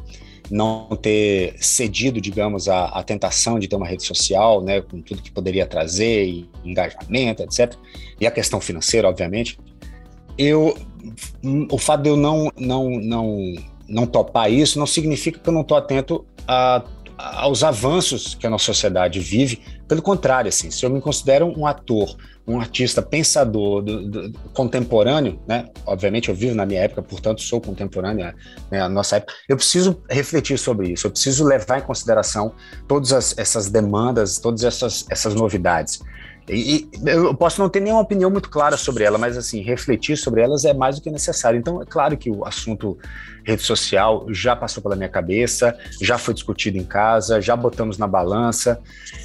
não 0.51 0.89
ter 1.01 1.55
cedido, 1.61 2.21
digamos, 2.21 2.69
à, 2.69 2.87
à, 2.87 3.03
tentação 3.03 3.59
de 3.59 3.69
ter 3.69 3.77
uma 3.77 3.87
rede 3.87 4.05
social, 4.05 4.61
né, 4.61 4.81
com 4.81 5.01
tudo 5.01 5.23
que 5.23 5.31
poderia 5.31 5.67
trazer, 5.67 6.25
e 6.25 6.51
engajamento, 6.65 7.43
etc. 7.43 7.75
E 8.21 8.27
a 8.27 8.31
questão 8.31 8.61
financeira, 8.61 9.09
obviamente. 9.09 9.59
Eu, 10.37 10.77
o 11.71 11.79
fato 11.79 12.03
de 12.03 12.09
eu 12.09 12.17
não, 12.17 12.51
não, 12.59 12.91
não, 12.91 13.55
não 13.89 14.07
topar 14.07 14.51
isso 14.51 14.79
não 14.79 14.87
significa 14.87 15.39
que 15.39 15.49
eu 15.49 15.53
não 15.53 15.61
estou 15.61 15.77
atento 15.77 16.25
a 16.49 16.83
aos 17.21 17.63
avanços 17.63 18.35
que 18.35 18.47
a 18.47 18.51
nossa 18.51 18.67
sociedade 18.67 19.21
vive. 19.21 19.61
Pelo 19.87 20.03
contrário, 20.03 20.49
assim, 20.49 20.71
se 20.71 20.85
eu 20.85 20.91
me 20.91 21.01
considero 21.01 21.47
um 21.47 21.67
ator, 21.67 22.17
um 22.51 22.61
artista 22.61 23.01
pensador 23.01 23.83
do, 23.83 24.09
do, 24.09 24.39
contemporâneo, 24.53 25.41
né? 25.47 25.69
Obviamente 25.87 26.29
eu 26.29 26.35
vivo 26.35 26.55
na 26.55 26.67
minha 26.67 26.81
época, 26.81 27.03
portanto 27.03 27.41
sou 27.43 27.61
contemporâneo 27.61 28.35
né? 28.71 28.89
nossa 28.89 29.17
época. 29.17 29.33
Eu 29.49 29.57
preciso 29.57 30.03
refletir 30.09 30.59
sobre 30.59 30.91
isso. 30.91 31.07
Eu 31.07 31.11
preciso 31.11 31.45
levar 31.45 31.79
em 31.79 31.83
consideração 31.83 32.55
todas 32.89 33.13
as, 33.13 33.39
essas 33.39 33.71
demandas, 33.71 34.39
todas 34.39 34.65
essas, 34.65 35.07
essas 35.09 35.35
novidades. 35.35 36.01
E, 36.49 36.89
e, 36.93 37.11
eu 37.11 37.35
posso 37.35 37.61
não 37.61 37.69
ter 37.69 37.81
nenhuma 37.81 38.03
opinião 38.03 38.31
muito 38.31 38.49
clara 38.51 38.77
sobre 38.77 39.05
ela, 39.05 39.19
mas 39.19 39.37
assim, 39.37 39.61
refletir 39.63 40.17
sobre 40.17 40.43
elas 40.43 40.65
é 40.65 40.75
mais 40.75 40.97
do 40.97 41.03
que 41.03 41.11
necessário. 41.11 41.59
Então, 41.59 41.81
é 41.83 41.85
claro 41.85 42.17
que 42.17 42.31
o 42.31 42.45
assunto 42.45 42.99
rede 43.45 43.63
social 43.63 44.27
já 44.31 44.55
passou 44.55 44.83
pela 44.83 44.97
minha 44.97 45.09
cabeça, 45.09 45.77
já 46.01 46.19
foi 46.19 46.35
discutido 46.35 46.77
em 46.77 46.85
casa, 46.85 47.41
já 47.41 47.57
botamos 47.57 47.99
na 47.99 48.07
balança. 48.07 48.81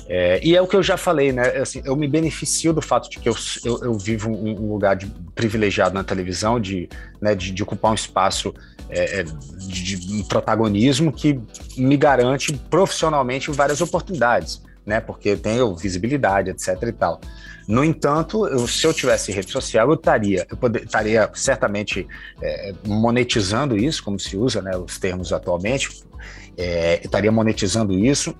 É, 0.08 0.40
e 0.44 0.56
é 0.56 0.62
o 0.62 0.68
que 0.68 0.76
eu 0.76 0.84
já 0.84 0.98
falei, 0.98 1.32
né? 1.32 1.58
Assim, 1.58 1.82
eu 1.84 1.96
me 1.96 2.08
beneficio 2.08 2.74
do 2.74 2.82
fato 2.82 3.10
de 3.10 3.20
que 3.20 3.28
eu, 3.28 3.36
eu, 3.64 3.84
eu 3.84 3.94
vivo 3.98 4.30
um, 4.30 4.66
um, 4.66 4.74
lugar 4.74 4.96
de, 4.96 5.08
privilegiado 5.34 5.94
na 5.96 6.04
televisão, 6.04 6.60
de, 6.60 6.90
né, 7.20 7.36
de, 7.36 7.52
de 7.52 7.64
ocupar 7.64 7.92
um 7.92 7.96
espaço 7.96 8.54
é, 8.90 9.22
é 9.22 9.24
de, 9.24 9.96
de 9.98 10.14
um 10.14 10.24
protagonismo 10.24 11.12
que 11.12 11.40
me 11.76 11.98
garante 11.98 12.54
profissionalmente 12.70 13.52
várias 13.52 13.82
oportunidades 13.82 14.62
né? 14.86 15.00
Porque 15.00 15.30
eu 15.30 15.38
tenho 15.38 15.76
visibilidade, 15.76 16.50
etc 16.50 16.82
e 16.84 16.92
tal. 16.92 17.20
No 17.68 17.84
entanto, 17.84 18.46
eu, 18.48 18.68
se 18.68 18.86
eu 18.86 18.94
tivesse 18.94 19.32
rede 19.32 19.52
social, 19.52 19.90
eu 19.90 19.96
estaria, 19.96 20.46
eu 20.50 20.76
estaria 20.78 21.30
certamente 21.34 22.08
é, 22.42 22.74
monetizando 22.86 23.76
isso, 23.76 24.04
como 24.04 24.20
se 24.20 24.38
usa, 24.38 24.62
né, 24.62 24.78
os 24.78 25.00
termos 25.00 25.34
atualmente, 25.34 26.04
é, 26.58 27.02
estaria 27.04 27.32
monetizando 27.32 27.94
isso. 27.94 28.36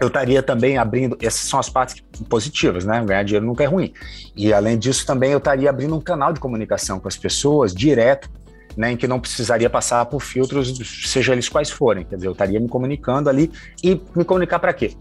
Eu 0.00 0.08
estaria 0.08 0.42
também 0.42 0.78
abrindo, 0.78 1.16
essas 1.20 1.42
são 1.42 1.60
as 1.60 1.68
partes 1.68 2.02
positivas, 2.28 2.86
né? 2.86 3.04
Ganhar 3.04 3.22
dinheiro 3.22 3.44
nunca 3.44 3.62
é 3.62 3.66
ruim. 3.66 3.92
E 4.34 4.50
além 4.50 4.78
disso, 4.78 5.04
também 5.04 5.32
eu 5.32 5.38
estaria 5.38 5.68
abrindo 5.68 5.94
um 5.94 6.00
canal 6.00 6.32
de 6.32 6.40
comunicação 6.40 6.98
com 6.98 7.06
as 7.06 7.18
pessoas 7.18 7.74
direto 7.74 8.30
né, 8.76 8.92
em 8.92 8.96
que 8.96 9.06
não 9.06 9.20
precisaria 9.20 9.68
passar 9.68 10.04
por 10.06 10.20
filtros, 10.20 10.78
seja 11.06 11.32
eles 11.32 11.48
quais 11.48 11.70
forem. 11.70 12.04
Quer 12.04 12.16
dizer, 12.16 12.28
eu 12.28 12.32
estaria 12.32 12.58
me 12.58 12.68
comunicando 12.68 13.28
ali 13.28 13.50
e 13.82 14.00
me 14.14 14.24
comunicar 14.24 14.58
para 14.58 14.72
quê? 14.72 14.94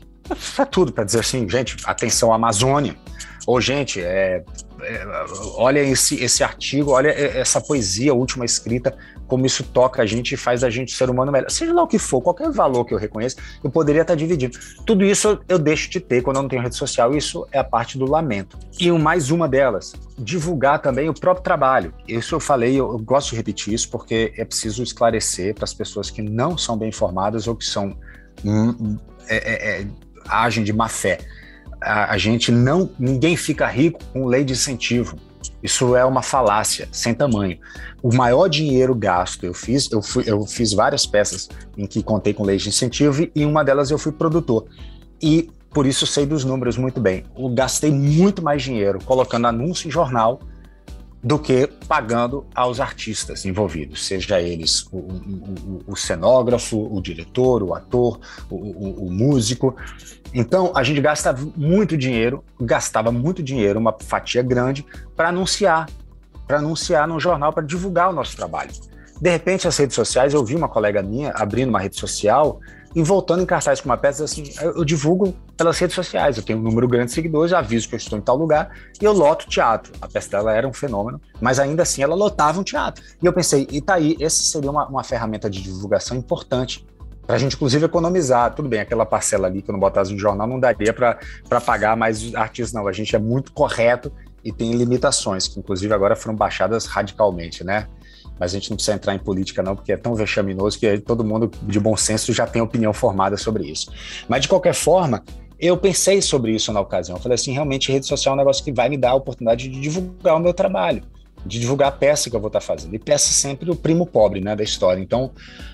Para 0.55 0.65
tudo, 0.65 0.91
para 0.91 1.03
dizer 1.03 1.19
assim, 1.19 1.47
gente, 1.49 1.77
atenção 1.85 2.33
Amazônia. 2.33 2.95
Ou, 3.47 3.59
gente, 3.59 3.99
é, 3.99 4.43
é, 4.81 5.05
olha 5.55 5.79
esse, 5.79 6.23
esse 6.23 6.43
artigo, 6.43 6.91
olha 6.91 7.09
essa 7.09 7.59
poesia 7.59 8.13
última 8.13 8.45
escrita, 8.45 8.95
como 9.27 9.45
isso 9.45 9.63
toca 9.63 10.01
a 10.01 10.05
gente 10.05 10.33
e 10.33 10.37
faz 10.37 10.63
a 10.63 10.69
gente 10.69 10.91
ser 10.91 11.09
humano 11.09 11.31
melhor. 11.31 11.49
Seja 11.49 11.73
lá 11.73 11.83
o 11.83 11.87
que 11.87 11.99
for, 11.99 12.21
qualquer 12.21 12.51
valor 12.51 12.85
que 12.85 12.93
eu 12.93 12.97
reconheça, 12.97 13.37
eu 13.63 13.69
poderia 13.69 14.01
estar 14.01 14.15
dividindo. 14.15 14.57
Tudo 14.85 15.05
isso 15.05 15.39
eu 15.47 15.59
deixo 15.59 15.89
de 15.89 15.99
ter 15.99 16.21
quando 16.21 16.37
eu 16.37 16.41
não 16.41 16.49
tenho 16.49 16.61
rede 16.61 16.75
social, 16.75 17.15
isso 17.15 17.47
é 17.51 17.59
a 17.59 17.63
parte 17.63 17.97
do 17.97 18.05
lamento. 18.05 18.57
E 18.79 18.91
mais 18.91 19.29
uma 19.31 19.47
delas, 19.47 19.93
divulgar 20.17 20.79
também 20.79 21.09
o 21.09 21.13
próprio 21.13 21.43
trabalho. 21.43 21.93
Isso 22.07 22.35
eu 22.35 22.39
falei, 22.39 22.75
eu, 22.75 22.97
gosto 22.99 23.31
de 23.31 23.35
repetir 23.35 23.73
isso, 23.73 23.89
porque 23.89 24.33
é 24.35 24.43
preciso 24.43 24.81
esclarecer 24.83 25.53
para 25.53 25.63
as 25.63 25.73
pessoas 25.73 26.09
que 26.09 26.21
não 26.21 26.57
são 26.57 26.77
bem 26.77 26.89
informadas 26.89 27.47
ou 27.47 27.55
que 27.55 27.65
são. 27.65 27.95
Hum, 28.43 28.97
é, 29.27 29.37
é, 29.37 29.81
é 29.81 29.87
agem 30.27 30.63
de 30.63 30.73
má 30.73 30.88
fé. 30.88 31.19
A, 31.82 32.13
a 32.13 32.17
gente 32.17 32.51
não, 32.51 32.89
ninguém 32.99 33.38
fica 33.38 33.67
rico 33.67 33.99
com 34.12 34.25
lei 34.25 34.43
de 34.43 34.53
incentivo. 34.53 35.17
Isso 35.62 35.95
é 35.95 36.05
uma 36.05 36.21
falácia 36.21 36.88
sem 36.91 37.13
tamanho. 37.13 37.58
O 38.01 38.13
maior 38.13 38.47
dinheiro 38.47 38.95
gasto 38.95 39.45
eu 39.45 39.53
fiz, 39.53 39.91
eu, 39.91 40.01
fui, 40.01 40.23
eu 40.25 40.45
fiz 40.45 40.73
várias 40.73 41.05
peças 41.05 41.49
em 41.77 41.86
que 41.86 42.01
contei 42.01 42.34
com 42.34 42.43
lei 42.43 42.58
de 42.58 42.69
incentivo 42.69 43.27
e 43.36 43.45
uma 43.45 43.63
delas 43.63 43.91
eu 43.91 43.97
fui 43.97 44.12
produtor. 44.12 44.65
E 45.21 45.49
por 45.71 45.86
isso 45.86 46.08
sei 46.08 46.25
dos 46.25 46.43
números 46.43 46.77
muito 46.77 46.99
bem. 46.99 47.25
Eu 47.38 47.49
gastei 47.49 47.91
muito 47.91 48.41
mais 48.41 48.62
dinheiro 48.62 48.99
colocando 49.03 49.47
anúncio 49.47 49.88
em 49.88 49.91
jornal 49.91 50.39
do 51.21 51.38
que 51.38 51.67
pagando 51.88 52.45
aos 52.55 52.79
artistas 52.79 53.45
envolvidos, 53.45 54.05
seja 54.05 54.41
eles 54.41 54.88
o, 54.91 54.97
o, 54.97 55.84
o 55.88 55.95
cenógrafo, 55.95 56.77
o 56.77 57.01
diretor, 57.01 57.62
o 57.62 57.73
ator, 57.73 58.19
o, 58.49 59.05
o, 59.05 59.12
músico. 59.12 59.75
Então 60.34 60.71
a 60.73 60.82
gente 60.82 61.01
gasta 61.01 61.36
muito 61.58 61.97
dinheiro, 61.97 62.43
gastava 62.60 63.12
muito 63.12 63.43
dinheiro, 63.43 63.79
uma 63.79 63.95
fatia 63.99 64.41
grande, 64.41 64.86
para 65.15 65.29
anunciar, 65.29 65.89
para 66.47 66.60
anunciar 66.60 67.08
no 67.08 67.19
jornal, 67.19 67.51
para 67.51 67.65
divulgar 67.65 68.10
o 68.10 68.13
nosso 68.13 68.36
trabalho. 68.38 68.71
De 69.21 69.29
repente, 69.29 69.67
as 69.67 69.75
redes 69.75 69.95
sociais, 69.95 70.34
eu 70.34 70.45
vi 70.45 70.55
uma 70.55 70.69
colega 70.69 71.03
minha 71.03 71.32
abrindo 71.32 71.67
uma 71.67 71.79
rede 71.79 71.99
social 71.99 72.62
e 72.95 73.04
voltando 73.04 73.41
em 73.41 73.45
cartaz 73.45 73.80
com 73.80 73.89
uma 73.89 73.97
peça, 73.97 74.23
assim, 74.23 74.43
eu, 74.62 74.84
divulgo 74.84 75.34
pelas 75.56 75.78
redes 75.78 75.95
sociais. 75.95 76.38
Eu 76.38 76.43
tenho 76.43 76.60
um 76.60 76.62
número 76.62 76.88
grande 76.88 77.08
de 77.08 77.13
seguidores, 77.13 77.54
aviso 77.54 77.88
que 77.88 77.95
eu 77.95 77.97
estou 77.97 78.17
em 78.17 78.21
tal 78.21 78.36
lugar 78.36 78.71
e 78.99 79.06
eu 79.06 79.13
loto 79.13 79.47
teatro. 79.47 79.93
A 80.02 80.08
peça 80.08 80.30
dela 80.30 80.54
era 80.54 80.67
um 80.67 80.73
fenômeno, 80.73 81.21
mas 81.39 81.60
ainda 81.60 81.84
assim 81.84 82.02
ela 82.02 82.15
lotava 82.15 82.60
um 82.60 82.63
teatro. 82.63 83.04
E 83.21 83.25
eu 83.25 83.34
pensei, 83.34 83.67
e 83.71 83.80
tá 83.82 83.95
aí, 83.95 84.17
esse 84.19 84.43
seria 84.43 84.71
uma, 84.71 84.88
uma 84.88 85.04
ferramenta 85.04 85.49
de 85.49 85.62
divulgação 85.62 86.17
importante 86.17 86.86
para 87.30 87.36
a 87.36 87.39
gente, 87.39 87.56
inclusive, 87.56 87.86
economizar. 87.86 88.56
Tudo 88.56 88.67
bem, 88.67 88.80
aquela 88.80 89.06
parcela 89.06 89.45
ali 89.45 89.62
que 89.62 89.69
eu 89.69 89.73
não 89.73 89.80
botasse 89.80 90.12
no 90.12 90.17
jornal 90.17 90.47
não 90.47 90.60
daria 90.60 90.91
para 90.91 91.62
pagar 91.63 91.95
mais 91.95 92.34
artistas, 92.34 92.73
não. 92.73 92.88
A 92.88 92.91
gente 92.91 93.15
é 93.15 93.19
muito 93.19 93.52
correto 93.52 94.12
e 94.43 94.52
tem 94.52 94.71
limitações, 94.73 95.47
que 95.47 95.60
inclusive 95.60 95.93
agora 95.93 96.15
foram 96.15 96.36
baixadas 96.36 96.88
radicalmente, 96.88 97.63
né? 97.63 97.88
Mas 98.39 98.52
a 98.52 98.54
gente 98.56 98.69
não 98.69 98.78
precisa 98.78 98.95
entrar 98.95 99.13
em 99.13 99.19
política, 99.19 99.62
não, 99.62 99.75
porque 99.75 99.91
é 99.91 99.97
tão 99.97 100.15
vexaminoso 100.15 100.80
que 100.80 100.97
todo 100.99 101.23
mundo 101.23 101.52
de 101.63 101.80
bom 101.80 101.97
senso 101.97 102.32
já 102.32 102.47
tem 102.47 102.62
opinião 102.62 102.93
formada 102.93 103.36
sobre 103.38 103.69
isso. 103.69 103.91
Mas, 104.28 104.41
de 104.41 104.47
qualquer 104.47 104.73
forma, 104.73 105.23
eu 105.60 105.75
pensei 105.75 106.21
sobre 106.21 106.54
isso 106.54 106.71
na 106.71 106.80
ocasião. 106.80 107.17
Eu 107.17 107.21
falei 107.21 107.36
assim: 107.36 107.52
realmente, 107.52 107.91
rede 107.91 108.08
social 108.08 108.34
é 108.34 108.36
um 108.36 108.39
negócio 108.39 108.63
que 108.63 108.71
vai 108.71 108.88
me 108.88 108.97
dar 108.97 109.12
a 109.12 109.15
oportunidade 109.15 109.67
de 109.67 109.80
divulgar 109.80 110.36
o 110.36 110.39
meu 110.39 110.54
trabalho 110.54 111.04
de 111.45 111.58
divulgar 111.58 111.88
a 111.88 111.91
peça 111.91 112.30
que 112.30 112.36
eu 112.36 112.39
vou 112.39 112.47
estar 112.47 112.60
fazendo. 112.60 112.93
E 112.93 112.99
peça 112.99 113.32
sempre 113.32 113.71
o 113.71 113.75
primo 113.75 114.06
pobre 114.06 114.41
né, 114.41 114.56
da 114.58 114.63
história. 114.63 115.02
Então, 115.02 115.32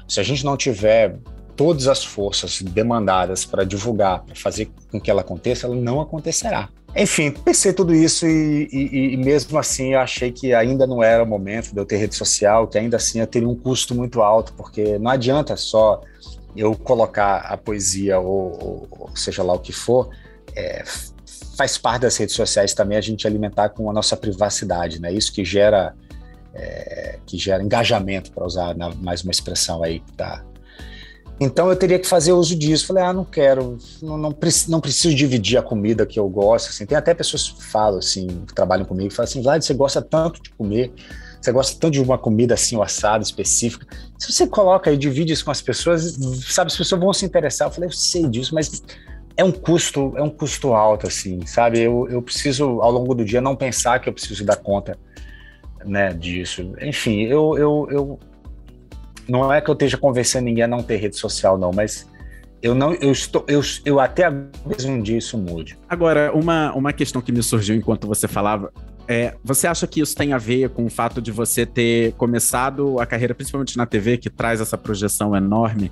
se 0.08 0.20
a 0.20 0.24
gente 0.24 0.46
não 0.46 0.56
tiver 0.56 1.18
todas 1.56 1.88
as 1.88 2.04
forças 2.04 2.62
demandadas 2.62 3.46
para 3.46 3.64
divulgar, 3.64 4.24
para 4.24 4.36
fazer 4.36 4.70
com 4.92 5.00
que 5.00 5.10
ela 5.10 5.22
aconteça, 5.22 5.66
ela 5.66 5.76
não 5.76 6.02
acontecerá. 6.02 6.70
Enfim, 6.96 7.32
pensei 7.32 7.74
tudo 7.74 7.94
isso 7.94 8.26
e, 8.26 8.70
e, 8.72 9.14
e, 9.14 9.18
mesmo 9.18 9.58
assim 9.60 9.94
eu 9.94 10.00
achei 10.00 10.32
que 10.32 10.54
ainda 10.54 10.88
não 10.88 11.04
era 11.04 11.24
o 11.24 11.28
momento 11.28 11.74
de 11.74 11.78
eu 11.78 11.86
ter 11.86 11.98
rede 11.98 12.16
social, 12.16 12.68
que 12.68 12.78
ainda 12.78 12.96
assim 12.96 13.20
eu 13.20 13.28
teria 13.28 13.50
um 13.50 13.56
custo 13.56 13.94
muito 13.94 14.22
alto, 14.22 14.54
porque 14.54 14.98
não 14.98 15.12
adianta 15.12 15.58
só 15.58 16.02
eu 16.56 16.74
colocar 16.74 17.40
a 17.40 17.58
poesia 17.58 18.18
ou, 18.18 18.88
ou 18.90 19.10
seja 19.16 19.44
lá 19.44 19.54
o 19.54 19.60
que 19.60 19.74
for, 19.74 20.10
é, 20.56 20.86
faz 21.58 21.78
parte 21.78 22.04
das 22.04 22.16
redes 22.16 22.34
sociais 22.34 22.74
também 22.74 22.98
a 22.98 23.02
gente 23.02 23.28
alimentar 23.28 23.70
com 23.70 23.90
a 23.90 23.94
nossa 23.94 24.16
privacidade, 24.16 25.02
né? 25.02 25.12
Isso 25.12 25.34
que 25.34 25.44
gera 25.44 25.94
é, 26.54 27.20
que 27.26 27.38
gera 27.38 27.62
engajamento, 27.62 28.32
para 28.32 28.46
usar 28.46 28.74
mais 29.02 29.22
uma 29.22 29.32
expressão 29.32 29.84
aí 29.84 30.00
que 30.00 30.14
tá 30.14 30.42
então 31.40 31.70
eu 31.70 31.76
teria 31.76 32.00
que 32.00 32.08
fazer 32.08 32.32
uso 32.32 32.58
disso. 32.58 32.88
Falei, 32.88 33.04
ah, 33.04 33.14
não 33.14 33.26
quero, 33.26 33.78
não, 34.02 34.18
não, 34.18 34.36
não, 34.70 34.82
preciso 34.82 35.14
dividir 35.14 35.58
a 35.58 35.62
comida 35.62 36.06
que 36.06 36.20
eu 36.20 36.28
gosto. 36.30 36.70
Assim. 36.70 36.86
Tem 36.86 36.98
até 36.98 37.14
pessoas 37.14 37.50
que 37.50 37.64
falam 37.64 38.00
assim, 38.00 38.28
que 38.48 38.54
trabalham 38.54 38.86
comigo, 38.86 39.10
que 39.10 39.16
falam 39.16 39.30
assim, 39.30 39.42
Vlad, 39.42 39.62
você 39.62 39.74
gosta 39.74 40.02
tanto 40.02 40.42
de 40.42 40.50
comer, 40.52 40.94
você 41.42 41.52
gosta 41.52 41.78
tanto 41.80 41.94
de 41.94 42.02
uma 42.02 42.18
comida 42.18 42.54
assim, 42.54 42.78
o 42.78 42.82
assado 42.82 43.24
específica. 43.24 43.86
Se 44.18 44.32
você 44.32 44.48
coloca 44.48 44.92
e 44.92 44.98
divide 44.98 45.34
isso 45.34 45.44
com 45.44 45.52
as 45.52 45.62
pessoas, 45.62 46.18
sabe, 46.48 46.68
as 46.68 46.78
pessoas 46.78 47.02
vão 47.02 47.12
se 47.12 47.26
interessar. 47.26 47.68
Eu 47.68 47.72
falei, 47.72 47.90
eu 47.90 47.94
sei 47.94 48.28
disso, 48.30 48.56
mas 48.56 48.82
é 49.36 49.44
um 49.44 49.52
custo, 49.52 50.14
é 50.16 50.24
um 50.24 50.30
custo 50.30 50.74
alto, 50.74 51.06
assim, 51.08 51.46
sabe? 51.46 51.82
Eu, 51.82 52.08
eu 52.10 52.22
preciso, 52.22 52.82
ao 52.82 52.92
longo 52.92 53.14
do 53.14 53.26
dia, 53.26 53.42
não 53.42 53.56
pensar 53.56 54.00
que 54.00 54.08
eu 54.08 54.14
preciso 54.14 54.46
dar 54.46 54.56
conta 54.56 54.98
né, 55.86 56.14
disso. 56.14 56.74
Enfim, 56.82 57.24
eu, 57.24 57.58
eu, 57.58 57.88
eu 57.92 58.20
não 59.28 59.52
é 59.52 59.62
que 59.62 59.70
eu 59.70 59.74
esteja 59.74 59.98
convencendo 59.98 60.46
ninguém 60.46 60.64
a 60.64 60.68
não 60.68 60.82
ter 60.82 60.98
rede 60.98 61.18
social, 61.18 61.58
não, 61.58 61.72
mas 61.72 62.08
eu 62.62 62.74
não, 62.74 62.94
eu 62.96 63.12
estou, 63.12 63.46
eu, 63.48 63.62
eu 63.84 64.00
até 64.00 64.30
mesmo 64.30 64.94
um 64.94 65.02
dia 65.02 65.18
isso 65.18 65.38
mude. 65.38 65.78
Agora, 65.88 66.32
uma, 66.34 66.74
uma 66.74 66.94
questão 66.94 67.22
que 67.22 67.32
me 67.32 67.44
surgiu 67.44 67.76
enquanto 67.76 68.08
você 68.08 68.28
falava 68.28 68.72
é, 69.08 69.36
você 69.44 69.68
acha 69.68 69.86
que 69.86 70.02
isso 70.02 70.16
tem 70.16 70.34
a 70.34 70.38
ver 70.38 70.70
com 70.70 70.86
o 70.86 70.90
fato 70.90 71.22
de 71.22 71.32
você 71.32 71.66
ter 71.66 72.14
começado 72.14 73.00
a 73.00 73.06
carreira, 73.06 73.36
principalmente 73.36 73.78
na 73.78 73.86
TV, 73.86 74.18
que 74.18 74.30
traz 74.30 74.60
essa 74.60 74.78
projeção 74.78 75.36
enorme, 75.36 75.92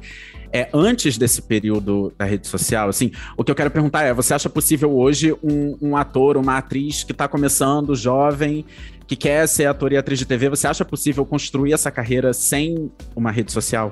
é 0.52 0.70
antes 0.74 1.18
desse 1.18 1.42
período 1.42 2.14
da 2.18 2.26
rede 2.26 2.48
social? 2.48 2.90
Assim, 2.90 3.12
o 3.38 3.44
que 3.44 3.52
eu 3.52 3.56
quero 3.56 3.72
perguntar 3.72 4.04
é: 4.04 4.14
você 4.14 4.34
acha 4.34 4.50
possível 4.50 4.92
hoje 4.92 5.34
um, 5.44 5.78
um 5.82 5.98
ator, 5.98 6.38
uma 6.38 6.58
atriz 6.58 7.04
que 7.04 7.12
está 7.12 7.28
começando, 7.28 7.96
jovem, 7.96 8.66
que 9.08 9.16
quer 9.16 9.48
ser 9.48 9.66
ator 9.66 9.92
e 9.92 9.98
atriz 9.98 10.20
de 10.20 10.26
TV, 10.26 10.50
você 10.50 10.68
acha 10.68 10.86
possível 10.86 11.26
construir 11.26 11.74
essa 11.74 11.92
carreira 11.92 12.34
sem 12.34 12.92
uma 13.16 13.32
rede 13.32 13.52
social? 13.52 13.92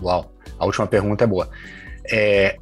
Uau, 0.00 0.32
a 0.58 0.64
última 0.64 0.86
pergunta 0.86 1.24
é 1.24 1.26
boa. 1.26 1.48
É, 2.10 2.56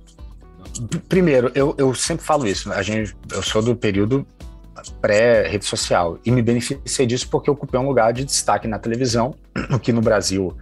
primeiro, 1.08 1.50
eu, 1.54 1.74
eu 1.78 1.94
sempre 1.94 2.24
falo 2.24 2.46
isso, 2.46 2.72
a 2.72 2.82
gente, 2.82 3.16
eu 3.32 3.42
sou 3.42 3.62
do 3.62 3.74
período 3.74 4.26
pré-rede 5.00 5.64
social 5.64 6.18
e 6.24 6.30
me 6.30 6.40
beneficiei 6.40 7.06
disso 7.06 7.28
porque 7.30 7.50
ocupei 7.50 7.78
um 7.78 7.86
lugar 7.86 8.12
de 8.12 8.24
destaque 8.24 8.66
na 8.66 8.78
televisão, 8.78 9.34
o 9.70 9.78
que 9.78 9.92
no 9.92 10.00
Brasil 10.00 10.56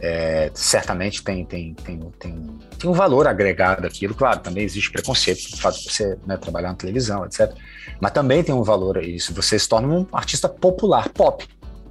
é, 0.00 0.50
certamente 0.54 1.22
tem, 1.22 1.44
tem, 1.44 1.74
tem, 1.74 1.98
tem, 2.18 2.46
tem 2.78 2.90
um 2.90 2.92
valor 2.92 3.26
agregado 3.26 3.86
aquilo. 3.86 4.14
Claro, 4.14 4.40
também 4.40 4.64
existe 4.64 4.90
preconceito 4.90 5.44
pelo 5.44 5.56
fato 5.56 5.78
de 5.78 5.90
você 5.90 6.18
né, 6.26 6.36
trabalhar 6.36 6.68
na 6.68 6.74
televisão, 6.74 7.24
etc. 7.24 7.52
Mas 8.00 8.12
também 8.12 8.42
tem 8.42 8.54
um 8.54 8.62
valor 8.62 9.02
isso. 9.02 9.32
Você 9.34 9.58
se 9.58 9.68
torna 9.68 9.88
um 9.88 10.06
artista 10.12 10.48
popular, 10.48 11.08
pop. 11.10 11.46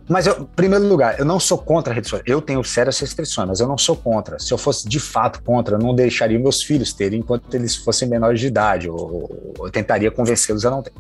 Mas, 0.07 0.27
eu, 0.27 0.41
em 0.41 0.45
primeiro 0.45 0.85
lugar, 0.85 1.17
eu 1.17 1.23
não 1.23 1.39
sou 1.39 1.57
contra 1.57 1.93
a 1.93 1.95
rede 1.95 2.09
social. 2.09 2.25
Eu 2.27 2.41
tenho 2.41 2.61
sérias 2.63 2.99
restrições, 2.99 3.47
mas 3.47 3.59
eu 3.61 3.67
não 3.67 3.77
sou 3.77 3.95
contra. 3.95 4.37
Se 4.37 4.53
eu 4.53 4.57
fosse 4.57 4.87
de 4.87 4.99
fato 4.99 5.41
contra, 5.41 5.75
eu 5.75 5.79
não 5.79 5.95
deixaria 5.95 6.37
meus 6.37 6.61
filhos 6.61 6.91
terem 6.91 7.19
enquanto 7.19 7.53
eles 7.53 7.75
fossem 7.75 8.07
menores 8.07 8.39
de 8.39 8.47
idade, 8.47 8.89
ou, 8.89 9.55
ou 9.57 9.71
tentaria 9.71 10.11
convencê-los 10.11 10.65
a 10.65 10.71
não 10.71 10.83
ter. 10.83 10.91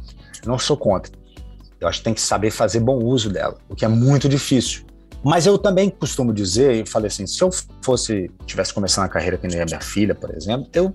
Eu 0.41 0.47
não 0.47 0.57
sou 0.57 0.77
contra. 0.77 1.11
Eu 1.81 1.87
acho 1.87 1.97
que 1.97 2.05
tem 2.05 2.13
que 2.13 2.21
saber 2.21 2.49
fazer 2.49 2.79
bom 2.79 2.97
uso 2.97 3.29
dela, 3.29 3.57
o 3.67 3.75
que 3.75 3.83
é 3.83 3.89
muito 3.89 4.29
difícil. 4.29 4.85
Mas 5.23 5.45
eu 5.45 5.57
também 5.57 5.89
costumo 5.89 6.33
dizer, 6.33 6.73
e 6.75 6.85
falei 6.85 7.07
assim, 7.07 7.25
se 7.25 7.41
eu 7.41 7.49
fosse, 7.81 8.29
tivesse 8.45 8.73
começando 8.73 9.05
a 9.05 9.09
carreira 9.09 9.37
que 9.37 9.47
nem 9.47 9.61
a 9.61 9.65
minha 9.65 9.81
filha, 9.81 10.13
por 10.13 10.35
exemplo, 10.35 10.67
eu 10.73 10.93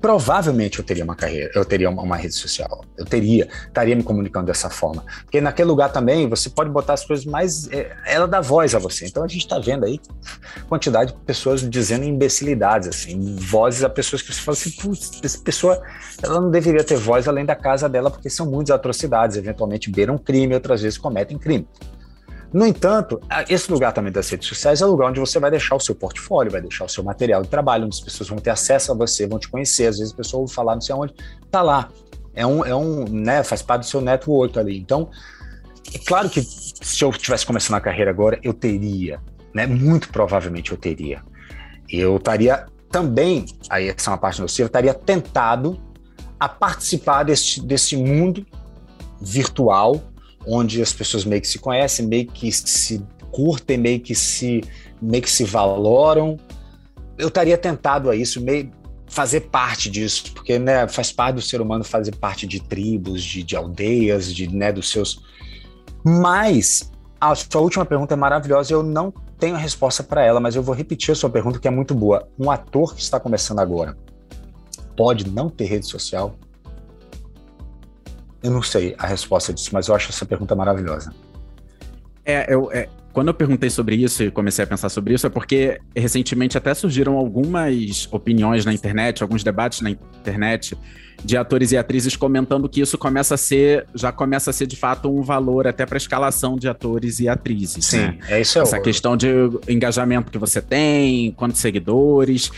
provavelmente 0.00 0.78
eu 0.78 0.84
teria 0.84 1.04
uma 1.04 1.14
carreira, 1.14 1.50
eu 1.54 1.64
teria 1.64 1.90
uma, 1.90 2.02
uma, 2.02 2.16
rede 2.16 2.34
social, 2.34 2.82
eu 2.96 3.04
teria, 3.04 3.46
estaria 3.66 3.94
me 3.94 4.02
comunicando 4.02 4.46
dessa 4.46 4.70
forma. 4.70 5.04
Porque 5.24 5.40
naquele 5.40 5.68
lugar 5.68 5.92
também 5.92 6.28
você 6.28 6.48
pode 6.48 6.70
botar 6.70 6.94
as 6.94 7.04
coisas 7.04 7.26
mais. 7.26 7.68
É, 7.70 7.94
ela 8.06 8.26
dá 8.26 8.40
voz 8.40 8.74
a 8.74 8.78
você. 8.78 9.06
Então 9.06 9.22
a 9.22 9.28
gente 9.28 9.42
está 9.42 9.58
vendo 9.58 9.84
aí 9.84 10.00
quantidade 10.68 11.12
de 11.12 11.18
pessoas 11.20 11.68
dizendo 11.68 12.04
imbecilidades, 12.04 12.88
assim, 12.88 13.36
vozes 13.36 13.84
a 13.84 13.90
pessoas 13.90 14.22
que 14.22 14.32
você 14.32 14.40
fala 14.40 14.56
assim, 14.56 14.70
putz, 14.70 15.20
essa 15.22 15.38
pessoa 15.38 15.82
ela 16.22 16.40
não 16.40 16.50
deveria 16.50 16.82
ter 16.82 16.96
voz 16.96 17.28
além 17.28 17.44
da 17.44 17.54
casa 17.54 17.88
dela, 17.88 18.10
porque 18.10 18.30
são 18.30 18.46
muitas 18.46 18.74
atrocidades, 18.74 19.36
eventualmente 19.36 19.90
beiram 19.90 20.16
crime, 20.16 20.54
outras 20.54 20.80
vezes 20.80 20.98
cometem 20.98 21.38
crime. 21.38 21.66
No 22.52 22.66
entanto, 22.66 23.20
esse 23.48 23.70
lugar 23.70 23.92
também 23.92 24.12
das 24.12 24.28
redes 24.28 24.48
sociais 24.48 24.80
é 24.80 24.86
o 24.86 24.90
lugar 24.90 25.10
onde 25.10 25.20
você 25.20 25.38
vai 25.38 25.50
deixar 25.50 25.76
o 25.76 25.80
seu 25.80 25.94
portfólio, 25.94 26.50
vai 26.50 26.60
deixar 26.60 26.84
o 26.84 26.88
seu 26.88 27.04
material 27.04 27.42
de 27.42 27.48
trabalho, 27.48 27.86
onde 27.86 27.96
as 27.96 28.00
pessoas 28.00 28.28
vão 28.28 28.38
ter 28.38 28.50
acesso 28.50 28.90
a 28.90 28.94
você, 28.94 29.26
vão 29.26 29.38
te 29.38 29.48
conhecer. 29.48 29.86
Às 29.86 29.98
vezes 29.98 30.12
a 30.12 30.16
pessoa 30.16 30.40
ouve 30.40 30.52
falar 30.52 30.74
não 30.74 30.80
sei 30.80 30.94
aonde, 30.94 31.14
tá 31.50 31.62
lá. 31.62 31.88
É 32.34 32.44
um, 32.44 32.64
é 32.64 32.74
um, 32.74 33.04
né, 33.04 33.44
faz 33.44 33.62
parte 33.62 33.82
do 33.82 33.86
seu 33.86 34.00
network 34.00 34.58
ali. 34.58 34.78
Então, 34.78 35.10
é 35.94 35.98
claro 35.98 36.28
que 36.28 36.42
se 36.42 37.04
eu 37.04 37.12
tivesse 37.12 37.46
começando 37.46 37.76
a 37.76 37.80
carreira 37.80 38.10
agora, 38.10 38.38
eu 38.42 38.52
teria, 38.52 39.20
né? 39.54 39.66
Muito 39.66 40.08
provavelmente 40.10 40.72
eu 40.72 40.78
teria. 40.78 41.22
Eu 41.88 42.16
estaria 42.16 42.66
também, 42.90 43.46
aí 43.68 43.88
essa 43.88 44.10
é 44.10 44.12
uma 44.12 44.18
parte 44.18 44.40
nociva, 44.40 44.64
eu 44.64 44.68
estaria 44.68 44.94
tentado 44.94 45.80
a 46.38 46.48
participar 46.48 47.22
desse, 47.24 47.60
desse 47.60 47.96
mundo 47.96 48.46
virtual 49.20 50.00
onde 50.46 50.80
as 50.80 50.92
pessoas 50.92 51.24
meio 51.24 51.40
que 51.40 51.48
se 51.48 51.58
conhecem, 51.58 52.06
meio 52.06 52.26
que 52.26 52.50
se 52.50 53.04
curtem, 53.30 53.78
meio 53.78 54.00
que 54.00 54.14
se, 54.14 54.62
meio 55.00 55.22
que 55.22 55.30
se 55.30 55.44
valoram. 55.44 56.36
Eu 57.18 57.28
estaria 57.28 57.56
tentado 57.58 58.10
a 58.10 58.16
isso, 58.16 58.40
meio 58.40 58.70
fazer 59.06 59.40
parte 59.42 59.90
disso, 59.90 60.32
porque 60.32 60.58
né, 60.58 60.86
faz 60.88 61.12
parte 61.12 61.34
do 61.34 61.42
ser 61.42 61.60
humano 61.60 61.84
fazer 61.84 62.14
parte 62.14 62.46
de 62.46 62.62
tribos, 62.62 63.22
de, 63.22 63.42
de 63.42 63.56
aldeias, 63.56 64.32
de 64.32 64.48
né, 64.48 64.72
dos 64.72 64.90
seus. 64.90 65.22
Mas 66.04 66.90
a 67.20 67.34
sua 67.34 67.60
última 67.60 67.84
pergunta 67.84 68.14
é 68.14 68.16
maravilhosa. 68.16 68.72
Eu 68.72 68.82
não 68.82 69.12
tenho 69.38 69.56
a 69.56 69.58
resposta 69.58 70.02
para 70.02 70.24
ela, 70.24 70.40
mas 70.40 70.54
eu 70.54 70.62
vou 70.62 70.74
repetir 70.74 71.12
a 71.12 71.14
sua 71.14 71.28
pergunta 71.28 71.58
que 71.58 71.68
é 71.68 71.70
muito 71.70 71.94
boa. 71.94 72.28
Um 72.38 72.50
ator 72.50 72.94
que 72.94 73.02
está 73.02 73.18
começando 73.18 73.58
agora 73.58 73.96
pode 74.96 75.28
não 75.30 75.48
ter 75.48 75.64
rede 75.64 75.86
social? 75.86 76.34
Eu 78.42 78.50
não 78.50 78.62
sei 78.62 78.94
a 78.98 79.06
resposta 79.06 79.52
disso, 79.52 79.70
mas 79.72 79.88
eu 79.88 79.94
acho 79.94 80.10
essa 80.10 80.24
pergunta 80.24 80.54
maravilhosa. 80.54 81.12
É, 82.24 82.52
eu, 82.52 82.70
é, 82.72 82.88
quando 83.12 83.28
eu 83.28 83.34
perguntei 83.34 83.68
sobre 83.68 83.96
isso 83.96 84.22
e 84.22 84.30
comecei 84.30 84.64
a 84.64 84.66
pensar 84.66 84.88
sobre 84.88 85.14
isso, 85.14 85.26
é 85.26 85.30
porque 85.30 85.80
recentemente 85.94 86.56
até 86.56 86.72
surgiram 86.74 87.16
algumas 87.16 88.08
opiniões 88.12 88.64
na 88.64 88.72
internet, 88.72 89.22
alguns 89.22 89.42
debates 89.42 89.80
na 89.80 89.90
internet 89.90 90.76
de 91.24 91.36
atores 91.36 91.72
e 91.72 91.76
atrizes 91.76 92.16
comentando 92.16 92.68
que 92.68 92.80
isso 92.80 92.96
começa 92.96 93.34
a 93.34 93.38
ser, 93.38 93.86
já 93.94 94.10
começa 94.10 94.50
a 94.50 94.52
ser 94.52 94.66
de 94.66 94.76
fato 94.76 95.10
um 95.10 95.22
valor 95.22 95.66
até 95.66 95.84
para 95.84 95.96
escalação 95.96 96.56
de 96.56 96.68
atores 96.68 97.20
e 97.20 97.28
atrizes. 97.28 97.86
Sim, 97.86 97.98
né? 97.98 98.18
é 98.28 98.40
isso. 98.40 98.58
Essa 98.58 98.80
questão 98.80 99.16
de 99.16 99.28
engajamento 99.68 100.30
que 100.30 100.38
você 100.38 100.62
tem, 100.62 101.32
quantos 101.32 101.60
seguidores. 101.60 102.50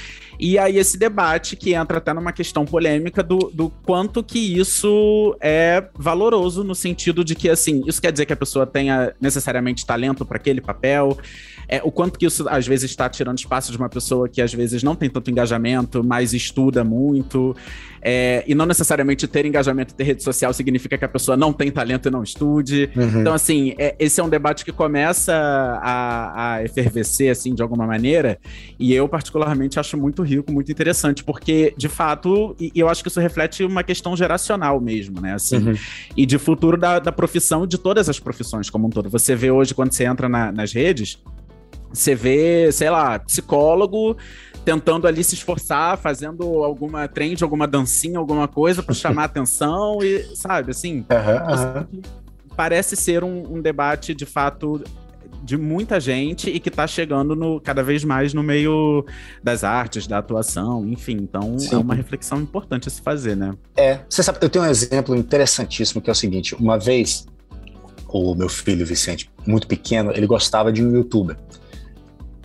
E 0.45 0.59
aí 0.59 0.77
esse 0.77 0.99
debate 0.99 1.55
que 1.55 1.73
entra 1.73 1.99
até 1.99 2.13
numa 2.13 2.33
questão 2.33 2.65
polêmica 2.65 3.23
do, 3.23 3.39
do 3.55 3.71
quanto 3.87 4.25
que 4.25 4.59
isso 4.59 5.37
é 5.41 5.85
valoroso 5.95 6.65
no 6.65 6.75
sentido 6.75 7.25
de 7.25 7.37
que, 7.37 7.49
assim, 7.49 7.81
isso 7.87 8.03
quer 8.03 8.11
dizer 8.11 8.27
que 8.27 8.33
a 8.33 8.37
pessoa 8.37 8.67
tenha 8.67 9.15
necessariamente 9.21 9.87
talento 9.87 10.27
para 10.27 10.39
aquele 10.39 10.61
papel, 10.61 11.17
é, 11.69 11.81
o 11.85 11.93
quanto 11.93 12.19
que 12.19 12.27
isso 12.27 12.45
às 12.49 12.67
vezes 12.67 12.91
está 12.91 13.09
tirando 13.09 13.39
espaço 13.39 13.71
de 13.71 13.79
uma 13.79 13.89
pessoa 13.89 14.29
que 14.29 14.43
às 14.43 14.53
vezes 14.53 14.83
não 14.83 14.97
tem 14.97 15.09
tanto 15.09 15.31
engajamento, 15.31 16.03
mas 16.03 16.35
estuda 16.35 16.83
muito. 16.83 17.55
É, 18.05 18.43
e 18.49 18.55
não 18.55 18.67
necessariamente 18.67 19.29
ter 19.29 19.47
engajamento 19.47 19.95
e 19.95 19.97
ter 19.97 20.03
rede 20.03 20.25
social 20.25 20.53
significa 20.53 20.99
que 20.99 21.05
a 21.05 21.09
pessoa 21.09 21.37
não 21.37 21.53
tem 21.53 21.71
talento 21.71 22.09
e 22.09 22.11
não 22.11 22.25
estude. 22.25 22.91
Uhum. 22.97 23.21
Então, 23.21 23.33
assim, 23.33 23.75
é, 23.79 23.95
esse 23.97 24.21
é 24.21 24.25
um 24.25 24.29
debate 24.29 24.65
que 24.65 24.73
começa 24.73 25.33
a, 25.33 26.55
a 26.55 26.65
efervescer, 26.65 27.31
assim, 27.31 27.55
de 27.55 27.62
alguma 27.62 27.87
maneira, 27.87 28.41
e 28.77 28.93
eu, 28.93 29.09
particularmente, 29.09 29.79
acho 29.79 29.97
muito 29.97 30.23
rico, 30.23 30.51
muito 30.51 30.73
interessante, 30.73 31.23
porque, 31.23 31.73
de 31.77 31.88
fato, 31.88 32.57
e, 32.59 32.73
e 32.75 32.81
eu 32.81 32.88
acho 32.88 33.05
que 33.05 33.09
isso 33.09 33.21
reflete 33.21 33.62
uma 33.62 33.85
questão 33.85 34.17
geracional 34.17 34.81
mesmo, 34.81 35.21
né, 35.21 35.35
assim, 35.35 35.59
uhum. 35.59 35.75
e 36.17 36.27
de 36.27 36.38
futuro 36.38 36.77
da, 36.77 36.99
da 36.99 37.12
profissão 37.12 37.67
de 37.67 37.79
todas 37.79 38.09
as 38.09 38.19
profissões 38.19 38.69
como 38.69 38.88
um 38.88 38.91
todo. 38.91 39.09
Você 39.11 39.37
vê 39.37 39.51
hoje, 39.53 39.75
quando 39.75 39.93
você 39.93 40.05
entra 40.05 40.29
na, 40.29 40.51
nas 40.51 40.73
redes, 40.73 41.23
você 41.93 42.15
vê, 42.15 42.73
sei 42.73 42.91
lá, 42.91 43.19
psicólogo 43.19 44.17
tentando 44.64 45.07
ali 45.07 45.22
se 45.25 45.35
esforçar, 45.35 45.98
fazendo 45.98 46.64
alguma 46.64 47.09
trend, 47.09 47.42
alguma 47.42 47.66
dancinha, 47.66 48.18
alguma 48.18 48.46
coisa 48.46 48.83
para 48.83 48.94
chamar 48.94 49.25
atenção 49.25 49.98
e, 50.03 50.37
sabe, 50.37 50.70
assim, 50.70 51.05
uhum, 51.11 51.96
uhum. 51.96 52.03
parece 52.57 52.96
ser 52.96 53.25
um, 53.25 53.57
um, 53.57 53.61
debate 53.61 54.14
de 54.14 54.25
fato 54.25 54.83
de 55.42 55.57
muita 55.57 55.98
gente 55.98 56.48
e 56.48 56.61
que 56.61 56.68
está 56.68 56.87
chegando 56.87 57.35
no, 57.35 57.61
cada 57.61 57.83
vez 57.83 58.05
mais 58.05 58.33
no 58.33 58.42
meio 58.42 59.05
das 59.42 59.64
artes, 59.64 60.07
da 60.07 60.18
atuação, 60.18 60.87
enfim. 60.87 61.16
Então 61.20 61.59
Sim. 61.59 61.75
é 61.75 61.79
uma 61.79 61.94
reflexão 61.94 62.40
importante 62.40 62.87
a 62.87 62.90
se 62.90 63.03
fazer, 63.03 63.37
né? 63.37 63.53
É, 63.77 64.01
você 64.09 64.22
sabe, 64.22 64.38
eu 64.40 64.48
tenho 64.48 64.64
um 64.64 64.68
exemplo 64.68 65.16
interessantíssimo 65.16 66.01
que 66.01 66.09
é 66.09 66.12
o 66.12 66.14
seguinte: 66.14 66.55
uma 66.55 66.79
vez 66.79 67.27
o 68.09 68.35
meu 68.35 68.48
filho 68.48 68.87
Vicente, 68.87 69.31
muito 69.46 69.66
pequeno, 69.66 70.12
ele 70.14 70.27
gostava 70.27 70.72
de 70.72 70.85
um 70.85 70.94
youtuber 70.94 71.37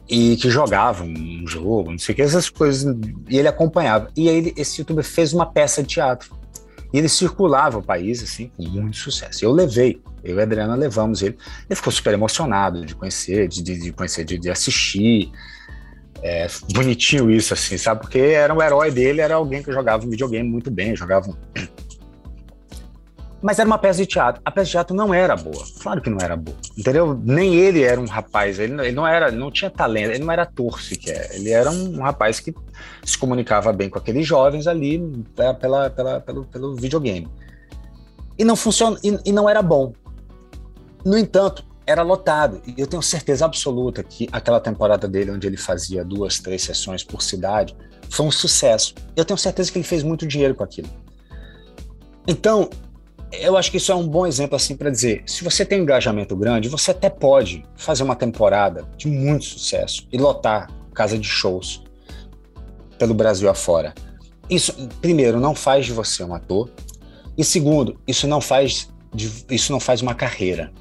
e 0.10 0.38
que 0.38 0.50
jogava 0.50 1.04
um 1.04 1.46
jogo, 1.46 1.92
não 1.92 1.98
sei 1.98 2.14
o 2.14 2.16
que, 2.16 2.22
essas 2.22 2.50
coisas, 2.50 2.96
e 3.30 3.38
ele 3.38 3.48
acompanhava. 3.48 4.10
E 4.16 4.30
aí 4.30 4.54
esse 4.56 4.80
youtuber 4.80 5.04
fez 5.04 5.34
uma 5.34 5.46
peça 5.46 5.82
de 5.82 5.90
teatro. 5.90 6.36
E 6.94 6.98
ele 6.98 7.10
circulava 7.10 7.78
o 7.78 7.84
país, 7.84 8.24
assim, 8.24 8.50
com 8.56 8.64
muito 8.64 8.96
sucesso. 8.96 9.44
Eu 9.44 9.52
levei, 9.52 10.02
eu 10.24 10.38
e 10.38 10.40
a 10.40 10.44
Adriana 10.44 10.76
levamos 10.76 11.22
ele. 11.22 11.38
Ele 11.70 11.76
ficou 11.76 11.92
super 11.92 12.14
emocionado 12.14 12.86
de 12.86 12.96
conhecer, 12.96 13.48
de, 13.50 13.62
de, 13.62 13.92
conhecer, 13.92 14.24
de, 14.24 14.38
de 14.38 14.50
assistir. 14.50 15.30
É, 16.24 16.48
bonitinho 16.74 17.30
isso, 17.30 17.54
assim, 17.54 17.78
sabe? 17.78 18.02
Porque 18.02 18.18
era 18.18 18.54
o 18.54 18.64
herói 18.64 18.90
dele, 18.90 19.22
era 19.22 19.36
alguém 19.36 19.62
que 19.62 19.72
jogava 19.72 20.06
um 20.06 20.10
videogame 20.10 20.50
muito 20.50 20.72
bem, 20.72 20.96
jogava 20.96 21.38
mas 23.42 23.60
era 23.60 23.68
uma 23.68 23.78
peça 23.78 24.02
de 24.02 24.08
teatro. 24.08 24.42
A 24.44 24.52
peça 24.52 24.66
de 24.66 24.72
teatro 24.72 24.96
não 24.96 25.14
era 25.14 25.36
boa. 25.36 25.64
Claro 25.82 26.02
que 26.02 26.10
não 26.10 26.18
era 26.20 26.36
boa. 26.36 26.58
Entendeu? 26.78 27.20
Nem 27.24 27.54
ele 27.56 27.84
era 27.84 28.00
um 28.00 28.06
rapaz, 28.06 28.60
ele, 28.60 28.74
ele 28.82 28.92
não 28.92 29.08
era, 29.08 29.32
não 29.32 29.52
tinha 29.52 29.70
talento, 29.70 30.12
ele 30.12 30.24
não 30.24 30.32
era 30.32 30.44
ator 30.44 30.82
sequer. 30.82 31.30
Ele 31.34 31.52
era 31.52 31.70
um 31.70 32.02
rapaz 32.02 32.40
que 32.40 32.54
se 33.04 33.18
comunicava 33.18 33.72
bem 33.72 33.90
com 33.90 33.98
aqueles 34.00 34.26
jovens 34.26 34.68
ali 34.68 35.00
pela, 35.60 35.90
pela, 35.90 36.20
pelo, 36.20 36.46
pelo 36.46 36.76
videogame. 36.76 37.28
E 38.38 38.44
não 38.44 38.56
funciona, 38.56 39.00
e, 39.04 39.18
e 39.26 39.32
não 39.32 39.50
era 39.50 39.62
bom. 39.62 39.94
No 41.06 41.18
entanto, 41.18 41.64
era 41.86 42.02
lotado. 42.02 42.62
E 42.66 42.74
eu 42.78 42.88
tenho 42.88 43.02
certeza 43.02 43.46
absoluta 43.46 44.04
que 44.04 44.28
aquela 44.32 44.60
temporada 44.60 45.08
dele, 45.08 45.32
onde 45.32 45.48
ele 45.48 45.58
fazia 45.58 46.04
duas, 46.04 46.40
três 46.40 46.64
sessões 46.64 47.04
por 47.04 47.22
cidade, 47.22 47.76
foi 48.10 48.26
um 48.26 48.32
sucesso. 48.32 48.94
Eu 49.16 49.24
tenho 49.24 49.38
certeza 49.38 49.72
que 49.72 49.78
ele 49.78 49.86
fez 49.86 50.04
muito 50.04 50.28
dinheiro 50.28 50.54
com 50.54 50.64
aquilo. 50.64 50.90
Então, 52.28 52.70
eu 53.32 53.58
acho 53.58 53.70
que 53.72 53.78
isso 53.78 53.92
é 53.92 53.96
um 53.96 54.08
bom 54.08 54.26
exemplo 54.26 54.56
assim 54.56 54.76
para 54.76 54.90
dizer, 54.90 55.24
se 55.26 55.44
você 55.44 55.66
tem 55.66 55.80
um 55.80 55.84
engajamento 55.84 56.36
grande, 56.36 56.70
você 56.70 56.92
até 56.92 57.10
pode 57.10 57.64
fazer 57.76 58.04
uma 58.04 58.16
temporada 58.16 58.88
de 58.98 59.08
muito 59.08 59.46
sucesso 59.46 60.08
e 60.12 60.18
lotar 60.18 60.70
casa 60.94 61.18
de 61.18 61.28
shows 61.28 61.84
pelo 62.98 63.14
Brasil 63.14 63.50
afora. 63.50 63.94
Isso, 64.50 64.74
primeiro, 65.02 65.40
não 65.40 65.54
faz 65.54 65.86
de 65.86 65.94
você 65.94 66.24
um 66.24 66.34
ator 66.34 66.72
e 67.38 67.44
segundo, 67.44 68.00
isso 68.08 68.28
não 68.28 68.42
faz 68.42 68.90
de, 69.14 69.32
isso 69.52 69.72
não 69.72 69.80
faz 69.80 70.02
uma 70.02 70.16
carreira. 70.16 70.72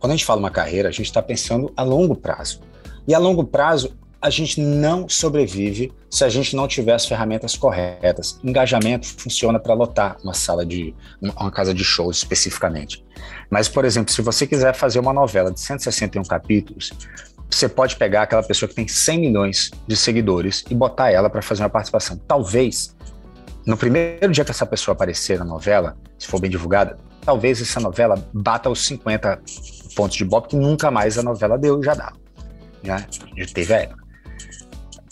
Quando 0.00 0.12
a 0.12 0.16
gente 0.16 0.24
fala 0.24 0.40
uma 0.40 0.50
carreira, 0.50 0.88
a 0.88 0.92
gente 0.92 1.06
está 1.06 1.22
pensando 1.22 1.72
a 1.76 1.82
longo 1.82 2.16
prazo. 2.16 2.60
E 3.06 3.14
a 3.14 3.18
longo 3.18 3.44
prazo, 3.44 3.96
a 4.24 4.30
gente 4.30 4.58
não 4.58 5.06
sobrevive 5.06 5.92
se 6.08 6.24
a 6.24 6.30
gente 6.30 6.56
não 6.56 6.66
tiver 6.66 6.94
as 6.94 7.04
ferramentas 7.04 7.58
corretas. 7.58 8.40
Engajamento 8.42 9.06
funciona 9.06 9.60
para 9.60 9.74
lotar 9.74 10.16
uma 10.24 10.32
sala 10.32 10.64
de 10.64 10.94
uma 11.20 11.50
casa 11.50 11.74
de 11.74 11.84
shows 11.84 12.16
especificamente. 12.16 13.04
Mas, 13.50 13.68
por 13.68 13.84
exemplo, 13.84 14.10
se 14.10 14.22
você 14.22 14.46
quiser 14.46 14.74
fazer 14.74 14.98
uma 14.98 15.12
novela 15.12 15.52
de 15.52 15.60
161 15.60 16.22
capítulos, 16.24 16.90
você 17.50 17.68
pode 17.68 17.96
pegar 17.96 18.22
aquela 18.22 18.42
pessoa 18.42 18.66
que 18.66 18.74
tem 18.74 18.88
100 18.88 19.20
milhões 19.20 19.70
de 19.86 19.94
seguidores 19.94 20.64
e 20.70 20.74
botar 20.74 21.10
ela 21.10 21.28
para 21.28 21.42
fazer 21.42 21.62
uma 21.62 21.68
participação. 21.68 22.16
Talvez 22.26 22.96
no 23.66 23.76
primeiro 23.76 24.32
dia 24.32 24.42
que 24.42 24.50
essa 24.50 24.64
pessoa 24.64 24.94
aparecer 24.94 25.38
na 25.38 25.44
novela, 25.44 25.98
se 26.18 26.26
for 26.28 26.40
bem 26.40 26.50
divulgada, 26.50 26.96
talvez 27.20 27.60
essa 27.60 27.78
novela 27.78 28.16
bata 28.32 28.70
os 28.70 28.86
50 28.86 29.42
pontos 29.94 30.16
de 30.16 30.24
Bob 30.24 30.48
que 30.48 30.56
nunca 30.56 30.90
mais 30.90 31.18
a 31.18 31.22
novela 31.22 31.58
deu 31.58 31.82
já 31.82 31.92
dá. 31.92 32.10
Já, 32.82 33.06
já 33.36 33.46
teve 33.52 33.74
a 33.74 33.78
época. 33.82 34.03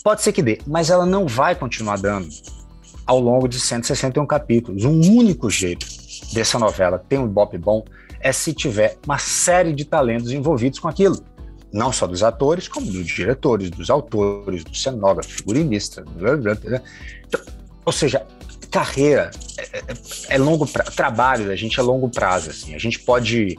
Pode 0.03 0.21
ser 0.21 0.33
que 0.33 0.43
dê, 0.43 0.59
mas 0.67 0.89
ela 0.89 1.05
não 1.05 1.25
vai 1.25 1.55
continuar 1.55 1.97
dando 1.97 2.27
ao 3.05 3.19
longo 3.19 3.47
de 3.47 3.59
161 3.59 4.25
capítulos. 4.25 4.83
Um 4.83 4.99
único 4.99 5.49
jeito 5.49 5.85
dessa 6.33 6.59
novela 6.59 6.99
ter 6.99 7.17
um 7.17 7.25
ibope 7.25 7.57
bom 7.57 7.85
é 8.19 8.31
se 8.31 8.53
tiver 8.53 8.97
uma 9.05 9.17
série 9.17 9.71
de 9.73 9.85
talentos 9.85 10.31
envolvidos 10.31 10.79
com 10.79 10.89
aquilo. 10.89 11.23
Não 11.71 11.91
só 11.91 12.05
dos 12.05 12.21
atores, 12.21 12.67
como 12.67 12.85
dos 12.85 13.07
diretores, 13.07 13.69
dos 13.69 13.89
autores, 13.89 14.63
do 14.63 14.75
cenógrafo, 14.75 15.29
figurinista. 15.29 16.03
Blá, 16.17 16.35
blá, 16.35 16.55
blá. 16.55 16.81
Então, 17.25 17.41
ou 17.85 17.91
seja, 17.91 18.25
carreira 18.69 19.31
é, 19.57 19.77
é, 19.77 19.83
é 20.29 20.37
longo 20.37 20.65
pra... 20.65 20.83
trabalho 20.83 21.47
da 21.47 21.55
gente 21.55 21.79
é 21.79 21.83
longo 21.83 22.09
prazo 22.09 22.49
assim 22.49 22.73
a 22.73 22.79
gente 22.79 22.99
pode 22.99 23.55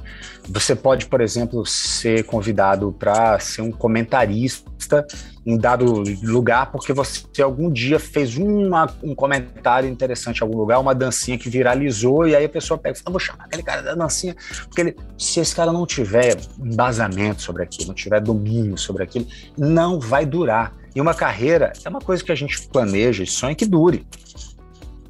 você 0.48 0.74
pode 0.74 1.07
por 1.07 1.20
exemplo 1.20 1.64
ser 1.64 2.24
convidado 2.24 2.92
para 2.98 3.38
ser 3.38 3.62
um 3.62 3.70
comentarista 3.70 5.07
em 5.46 5.57
dado 5.57 6.02
lugar 6.22 6.70
porque 6.72 6.92
você 6.92 7.42
algum 7.42 7.70
dia 7.70 7.98
fez 7.98 8.37
uma, 8.37 8.88
um 9.02 9.14
comentário 9.14 9.88
interessante 9.88 10.38
em 10.38 10.42
algum 10.42 10.57
lugar 10.57 10.78
uma 10.78 10.94
dancinha 10.94 11.37
que 11.37 11.48
viralizou 11.50 12.26
e 12.26 12.35
aí 12.35 12.44
a 12.44 12.48
pessoa 12.48 12.78
pega 12.78 12.96
e 12.96 13.02
fala 13.02 13.12
vou 13.12 13.20
chamar 13.20 13.44
aquele 13.44 13.62
cara 13.62 13.83
da 13.83 13.94
dancinha 13.94 14.35
porque 14.64 14.80
ele, 14.80 14.96
se 15.18 15.40
esse 15.40 15.54
cara 15.54 15.72
não 15.72 15.87
tiver 15.87 16.37
embasamento 16.59 17.42
sobre 17.42 17.62
aquilo 17.62 17.88
não 17.88 17.94
tiver 17.94 18.20
domínio 18.20 18.78
sobre 18.78 19.02
aquilo 19.02 19.26
não 19.57 20.00
vai 20.00 20.24
durar 20.24 20.72
e 20.94 21.00
uma 21.00 21.12
carreira 21.12 21.72
é 21.85 21.88
uma 21.88 22.00
coisa 22.00 22.24
que 22.24 22.33
a 22.33 22.37
gente 22.37 22.66
planeja 22.68 23.22
e 23.22 23.26
sonha 23.26 23.54
que 23.54 23.66
dure 23.66 24.07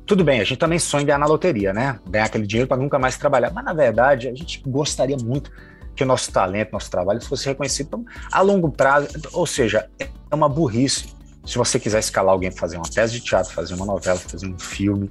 tudo 0.07 0.23
bem, 0.23 0.39
a 0.39 0.45
gente 0.45 0.59
também 0.59 0.79
sonha 0.79 1.03
em 1.03 1.07
ganhar 1.07 1.19
na 1.19 1.25
loteria, 1.25 1.73
né? 1.73 1.99
Ganhar 2.07 2.27
aquele 2.27 2.47
dinheiro 2.47 2.69
para 2.69 2.77
nunca 2.77 2.99
mais 2.99 3.17
trabalhar. 3.17 3.51
Mas, 3.51 3.65
na 3.65 3.73
verdade, 3.73 4.29
a 4.29 4.35
gente 4.35 4.63
gostaria 4.67 5.17
muito 5.17 5.51
que 5.95 6.03
o 6.03 6.07
nosso 6.07 6.31
talento, 6.31 6.73
nosso 6.73 6.91
trabalho 6.91 7.23
fosse 7.23 7.47
reconhecido 7.47 8.05
a 8.31 8.41
longo 8.43 8.71
prazo. 8.71 9.09
Ou 9.33 9.47
seja, 9.47 9.89
é 10.35 10.37
uma 10.37 10.49
burrice. 10.49 11.07
Se 11.45 11.59
você 11.59 11.79
quiser 11.79 11.99
escalar 11.99 12.33
alguém 12.33 12.51
fazer 12.51 12.77
uma 12.77 12.89
peça 12.89 13.13
de 13.13 13.21
teatro, 13.21 13.53
fazer 13.53 13.75
uma 13.75 13.85
novela, 13.85 14.19
fazer 14.19 14.47
um 14.47 14.59
filme, 14.59 15.11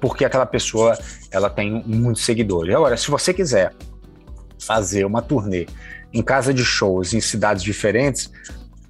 porque 0.00 0.24
aquela 0.24 0.46
pessoa 0.46 0.98
ela 1.30 1.48
tem 1.48 1.82
muitos 1.86 2.24
seguidores. 2.24 2.74
Agora, 2.74 2.96
se 2.96 3.10
você 3.10 3.32
quiser 3.32 3.74
fazer 4.58 5.04
uma 5.04 5.22
turnê 5.22 5.66
em 6.12 6.22
casa 6.22 6.52
de 6.52 6.64
shows 6.64 7.14
em 7.14 7.20
cidades 7.20 7.62
diferentes, 7.62 8.30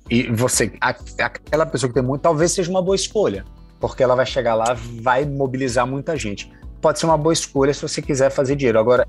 e 0.09 0.24
você, 0.33 0.72
aquela 0.81 1.66
pessoa 1.66 1.88
que 1.88 1.94
tem 1.94 2.03
muito, 2.03 2.22
talvez 2.22 2.53
seja 2.53 2.70
uma 2.70 2.83
boa 2.83 2.96
escolha 2.96 3.44
porque 3.81 4.03
ela 4.03 4.14
vai 4.14 4.26
chegar 4.26 4.55
lá, 4.55 4.76
vai 5.00 5.24
mobilizar 5.24 5.87
muita 5.87 6.16
gente. 6.16 6.53
Pode 6.81 6.98
ser 6.98 7.07
uma 7.07 7.16
boa 7.16 7.33
escolha 7.33 7.72
se 7.72 7.81
você 7.81 8.03
quiser 8.03 8.31
fazer 8.31 8.55
dinheiro. 8.55 8.79
Agora, 8.79 9.07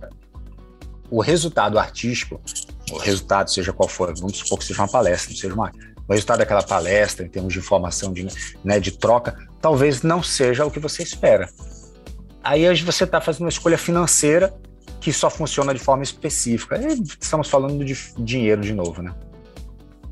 o 1.09 1.19
resultado 1.19 1.77
artístico, 1.77 2.39
o 2.91 2.97
resultado, 2.97 3.51
seja 3.51 3.73
qual 3.73 3.87
for, 3.87 4.13
vamos 4.17 4.37
supor 4.37 4.59
que 4.59 4.65
seja 4.65 4.81
uma 4.81 4.87
palestra, 4.87 5.35
seja 5.35 5.53
uma, 5.53 5.71
o 6.07 6.13
resultado 6.13 6.39
daquela 6.39 6.63
palestra, 6.63 7.25
em 7.25 7.29
termos 7.29 7.53
de 7.53 7.59
informação, 7.59 8.13
de, 8.13 8.27
né, 8.63 8.79
de 8.79 8.91
troca, 8.91 9.35
talvez 9.61 10.01
não 10.01 10.21
seja 10.21 10.65
o 10.65 10.71
que 10.71 10.79
você 10.79 11.03
espera. 11.03 11.49
Aí 12.43 12.63
você 12.83 13.03
está 13.03 13.21
fazendo 13.21 13.43
uma 13.43 13.49
escolha 13.49 13.77
financeira 13.77 14.53
que 14.99 15.11
só 15.11 15.29
funciona 15.29 15.73
de 15.73 15.79
forma 15.79 16.03
específica. 16.03 16.77
E 16.77 17.01
estamos 17.19 17.49
falando 17.49 17.83
de 17.83 17.95
dinheiro 18.17 18.61
de 18.61 18.73
novo, 18.73 19.01
né? 19.01 19.13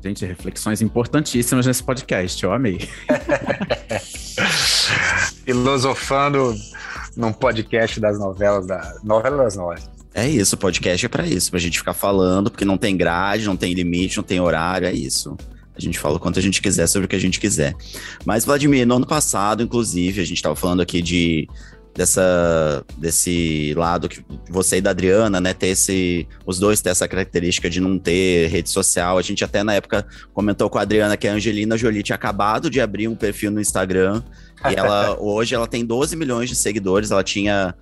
Gente, 0.02 0.24
reflexões 0.24 0.80
importantíssimas 0.80 1.66
nesse 1.66 1.82
podcast, 1.82 2.42
eu 2.42 2.52
amei. 2.52 2.88
Filosofando 5.44 6.54
num 7.16 7.32
podcast 7.32 8.00
das 8.00 8.18
novelas 8.18 8.66
da 8.66 8.94
novela 9.04 9.44
das 9.44 9.56
nove. 9.56 9.82
É 10.14 10.28
isso, 10.28 10.56
podcast 10.56 11.06
é 11.06 11.08
para 11.08 11.26
isso, 11.26 11.50
pra 11.50 11.60
gente 11.60 11.78
ficar 11.78 11.94
falando, 11.94 12.50
porque 12.50 12.64
não 12.64 12.76
tem 12.76 12.96
grade, 12.96 13.46
não 13.46 13.56
tem 13.56 13.72
limite, 13.72 14.16
não 14.16 14.24
tem 14.24 14.40
horário, 14.40 14.86
é 14.86 14.92
isso. 14.92 15.36
A 15.76 15.80
gente 15.80 15.98
fala 15.98 16.16
o 16.16 16.20
quanto 16.20 16.38
a 16.38 16.42
gente 16.42 16.60
quiser 16.60 16.86
sobre 16.86 17.06
o 17.06 17.08
que 17.08 17.16
a 17.16 17.20
gente 17.20 17.38
quiser. 17.38 17.74
Mas, 18.24 18.44
Vladimir, 18.44 18.86
no 18.86 18.96
ano 18.96 19.06
passado, 19.06 19.62
inclusive, 19.62 20.20
a 20.20 20.24
gente 20.24 20.36
estava 20.36 20.56
falando 20.56 20.82
aqui 20.82 21.00
de 21.00 21.48
dessa 21.94 22.84
desse 22.96 23.74
lado 23.76 24.08
que 24.08 24.22
você 24.48 24.76
e 24.76 24.80
da 24.80 24.90
Adriana, 24.90 25.40
né, 25.40 25.52
ter 25.52 25.68
esse 25.68 26.26
os 26.46 26.58
dois 26.58 26.80
ter 26.80 26.90
essa 26.90 27.08
característica 27.08 27.68
de 27.68 27.80
não 27.80 27.98
ter 27.98 28.48
rede 28.48 28.70
social. 28.70 29.18
A 29.18 29.22
gente 29.22 29.44
até 29.44 29.62
na 29.62 29.74
época 29.74 30.06
comentou 30.32 30.70
com 30.70 30.78
a 30.78 30.82
Adriana 30.82 31.16
que 31.16 31.26
a 31.26 31.32
Angelina 31.32 31.76
Jolie 31.76 32.02
tinha 32.02 32.16
acabado 32.16 32.70
de 32.70 32.80
abrir 32.80 33.08
um 33.08 33.16
perfil 33.16 33.50
no 33.50 33.60
Instagram 33.60 34.22
e 34.68 34.74
ela 34.74 35.16
hoje 35.18 35.54
ela 35.54 35.66
tem 35.66 35.84
12 35.84 36.16
milhões 36.16 36.48
de 36.48 36.56
seguidores, 36.56 37.10
ela 37.10 37.24
tinha 37.24 37.74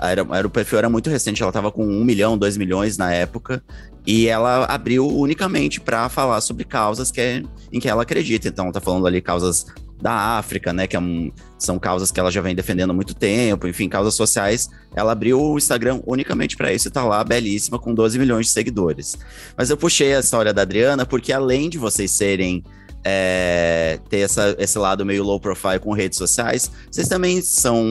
era, 0.00 0.26
era, 0.32 0.46
o 0.46 0.50
perfil 0.50 0.78
era 0.78 0.88
muito 0.88 1.10
recente, 1.10 1.42
ela 1.42 1.50
estava 1.50 1.70
com 1.70 1.86
um 1.86 2.02
milhão, 2.02 2.38
dois 2.38 2.56
milhões 2.56 2.96
na 2.96 3.12
época, 3.12 3.62
e 4.06 4.26
ela 4.26 4.64
abriu 4.64 5.06
unicamente 5.06 5.80
para 5.80 6.08
falar 6.08 6.40
sobre 6.40 6.64
causas 6.64 7.10
que 7.10 7.20
é, 7.20 7.42
em 7.70 7.78
que 7.78 7.88
ela 7.88 8.02
acredita. 8.02 8.48
Então, 8.48 8.72
tá 8.72 8.80
falando 8.80 9.06
ali 9.06 9.20
causas 9.20 9.66
da 10.00 10.38
África, 10.38 10.72
né? 10.72 10.86
Que 10.86 10.96
é 10.96 11.00
um, 11.00 11.30
são 11.58 11.78
causas 11.78 12.10
que 12.10 12.18
ela 12.18 12.30
já 12.30 12.40
vem 12.40 12.54
defendendo 12.54 12.90
há 12.90 12.94
muito 12.94 13.14
tempo, 13.14 13.66
enfim, 13.66 13.88
causas 13.88 14.14
sociais. 14.14 14.70
Ela 14.94 15.12
abriu 15.12 15.38
o 15.38 15.58
Instagram 15.58 16.00
unicamente 16.06 16.56
para 16.56 16.72
isso 16.72 16.88
e 16.88 16.90
tá 16.90 17.04
lá, 17.04 17.22
belíssima, 17.22 17.78
com 17.78 17.92
12 17.92 18.18
milhões 18.18 18.46
de 18.46 18.52
seguidores. 18.52 19.18
Mas 19.56 19.68
eu 19.68 19.76
puxei 19.76 20.14
a 20.14 20.20
história 20.20 20.54
da 20.54 20.62
Adriana 20.62 21.04
porque, 21.04 21.32
além 21.32 21.68
de 21.68 21.76
vocês 21.78 22.10
serem. 22.10 22.64
É, 23.10 23.98
ter 24.10 24.18
essa, 24.18 24.54
esse 24.58 24.78
lado 24.78 25.06
meio 25.06 25.24
low 25.24 25.40
profile 25.40 25.78
com 25.78 25.92
redes 25.92 26.18
sociais, 26.18 26.70
vocês 26.90 27.08
também 27.08 27.40
são 27.40 27.82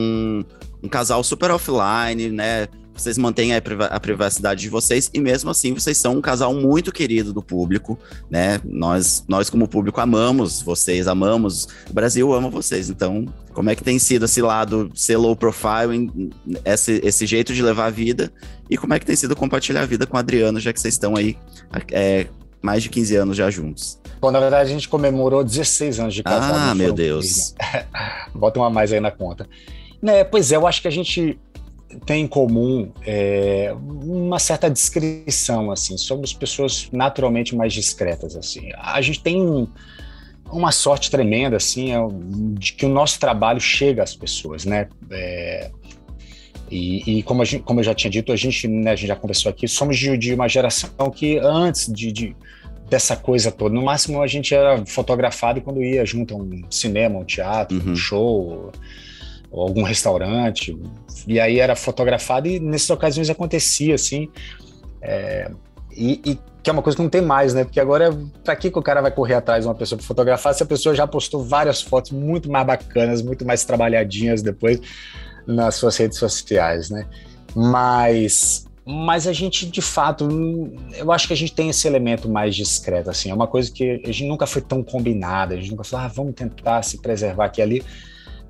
um 0.80 0.88
casal 0.88 1.24
super 1.24 1.50
offline, 1.50 2.30
né? 2.30 2.68
vocês 3.00 3.16
mantêm 3.16 3.52
a, 3.54 4.00
privacidade 4.00 4.60
de 4.62 4.68
vocês 4.68 5.08
e 5.14 5.20
mesmo 5.20 5.50
assim 5.50 5.72
vocês 5.72 5.96
são 5.96 6.16
um 6.16 6.20
casal 6.20 6.52
muito 6.52 6.90
querido 6.90 7.32
do 7.32 7.42
público, 7.42 7.98
né? 8.28 8.60
Nós, 8.64 9.24
nós 9.28 9.48
como 9.48 9.68
público 9.68 10.00
amamos 10.00 10.60
vocês, 10.60 11.06
amamos, 11.06 11.68
o 11.88 11.92
Brasil 11.92 12.32
ama 12.32 12.50
vocês, 12.50 12.90
então 12.90 13.24
como 13.52 13.70
é 13.70 13.76
que 13.76 13.84
tem 13.84 13.98
sido 13.98 14.24
esse 14.24 14.42
lado 14.42 14.90
ser 14.94 15.16
low 15.16 15.36
profile, 15.36 16.10
esse, 16.64 17.00
esse 17.04 17.26
jeito 17.26 17.54
de 17.54 17.62
levar 17.62 17.86
a 17.86 17.90
vida 17.90 18.32
e 18.68 18.76
como 18.76 18.94
é 18.94 18.98
que 18.98 19.06
tem 19.06 19.16
sido 19.16 19.36
compartilhar 19.36 19.82
a 19.82 19.86
vida 19.86 20.06
com 20.06 20.16
a 20.16 20.20
Adriana, 20.20 20.60
já 20.60 20.72
que 20.72 20.80
vocês 20.80 20.94
estão 20.94 21.16
aí 21.16 21.36
é, 21.92 22.26
mais 22.62 22.82
de 22.82 22.88
15 22.88 23.16
anos 23.16 23.36
já 23.36 23.50
juntos? 23.50 23.98
Bom, 24.20 24.30
na 24.30 24.40
verdade 24.40 24.70
a 24.70 24.72
gente 24.72 24.88
comemorou 24.88 25.44
16 25.44 26.00
anos 26.00 26.14
de 26.14 26.22
casado. 26.22 26.70
Ah, 26.70 26.74
meu 26.74 26.92
Deus. 26.92 27.54
Bota 28.34 28.58
uma 28.58 28.70
mais 28.70 28.92
aí 28.92 29.00
na 29.00 29.10
conta. 29.10 29.48
Né, 30.00 30.24
pois 30.24 30.52
é, 30.52 30.56
eu 30.56 30.66
acho 30.66 30.80
que 30.82 30.88
a 30.88 30.92
gente 30.92 31.38
tem 32.04 32.24
em 32.24 32.28
comum 32.28 32.92
é, 33.04 33.74
uma 33.80 34.38
certa 34.38 34.70
descrição, 34.70 35.70
assim, 35.70 35.96
somos 35.96 36.32
pessoas 36.32 36.88
naturalmente 36.92 37.56
mais 37.56 37.72
discretas, 37.72 38.36
assim. 38.36 38.70
A 38.76 39.00
gente 39.00 39.22
tem 39.22 39.40
um, 39.40 39.66
uma 40.52 40.70
sorte 40.70 41.10
tremenda, 41.10 41.56
assim, 41.56 41.92
é, 41.92 41.98
de 42.58 42.74
que 42.74 42.86
o 42.86 42.88
nosso 42.88 43.18
trabalho 43.18 43.60
chega 43.60 44.02
às 44.02 44.14
pessoas, 44.14 44.64
né? 44.64 44.88
É, 45.10 45.70
e, 46.70 47.18
e 47.18 47.22
como, 47.22 47.44
gente, 47.44 47.62
como, 47.62 47.80
eu 47.80 47.84
já 47.84 47.94
tinha 47.94 48.10
dito, 48.10 48.32
a 48.32 48.36
gente, 48.36 48.68
né, 48.68 48.92
a 48.92 48.96
gente 48.96 49.08
já 49.08 49.16
conversou 49.16 49.50
aqui, 49.50 49.66
somos 49.66 49.96
de, 49.96 50.16
de 50.16 50.34
uma 50.34 50.48
geração 50.48 50.90
que 51.10 51.38
antes 51.38 51.92
de, 51.92 52.12
de, 52.12 52.36
dessa 52.88 53.16
coisa 53.16 53.50
toda, 53.50 53.74
no 53.74 53.82
máximo 53.82 54.22
a 54.22 54.26
gente 54.26 54.54
era 54.54 54.84
fotografado 54.86 55.60
quando 55.60 55.82
ia 55.82 56.04
junto 56.04 56.34
a 56.34 56.36
um 56.36 56.62
cinema, 56.70 57.18
um 57.18 57.24
teatro, 57.24 57.78
uhum. 57.78 57.92
um 57.92 57.96
show 57.96 58.72
ou 59.50 59.62
algum 59.62 59.82
restaurante, 59.82 60.78
e 61.26 61.40
aí 61.40 61.58
era 61.58 61.74
fotografado 61.74 62.48
e 62.48 62.60
nessas 62.60 62.90
ocasiões 62.90 63.30
acontecia 63.30 63.94
assim, 63.94 64.28
é, 65.00 65.50
e, 65.90 66.20
e, 66.24 66.38
que 66.62 66.68
é 66.68 66.72
uma 66.72 66.82
coisa 66.82 66.96
que 66.96 67.02
não 67.02 67.08
tem 67.08 67.22
mais, 67.22 67.54
né? 67.54 67.64
Porque 67.64 67.80
agora, 67.80 68.14
para 68.44 68.54
que, 68.54 68.70
que 68.70 68.78
o 68.78 68.82
cara 68.82 69.00
vai 69.00 69.10
correr 69.10 69.34
atrás 69.34 69.64
de 69.64 69.68
uma 69.68 69.74
pessoa 69.74 69.96
para 69.96 70.06
fotografar 70.06 70.52
se 70.54 70.62
a 70.62 70.66
pessoa 70.66 70.94
já 70.94 71.06
postou 71.06 71.42
várias 71.42 71.80
fotos 71.80 72.10
muito 72.10 72.50
mais 72.50 72.66
bacanas, 72.66 73.22
muito 73.22 73.44
mais 73.46 73.64
trabalhadinhas 73.64 74.42
depois 74.42 74.80
nas 75.48 75.74
suas 75.74 75.96
redes 75.96 76.18
sociais, 76.18 76.90
né? 76.90 77.06
Mas 77.54 78.66
mas 78.90 79.26
a 79.26 79.34
gente 79.34 79.66
de 79.66 79.82
fato 79.82 80.26
eu 80.96 81.12
acho 81.12 81.26
que 81.26 81.34
a 81.34 81.36
gente 81.36 81.52
tem 81.52 81.68
esse 81.68 81.86
elemento 81.86 82.26
mais 82.26 82.56
discreto 82.56 83.10
assim 83.10 83.30
é 83.30 83.34
uma 83.34 83.46
coisa 83.46 83.70
que 83.70 84.00
a 84.02 84.06
gente 84.06 84.24
nunca 84.24 84.46
foi 84.46 84.62
tão 84.62 84.82
combinada 84.82 85.54
a 85.54 85.58
gente 85.58 85.70
nunca 85.70 85.84
falou 85.84 86.06
ah, 86.06 86.08
vamos 86.08 86.34
tentar 86.34 86.82
se 86.82 86.96
preservar 86.96 87.44
aqui 87.44 87.60
ali 87.60 87.84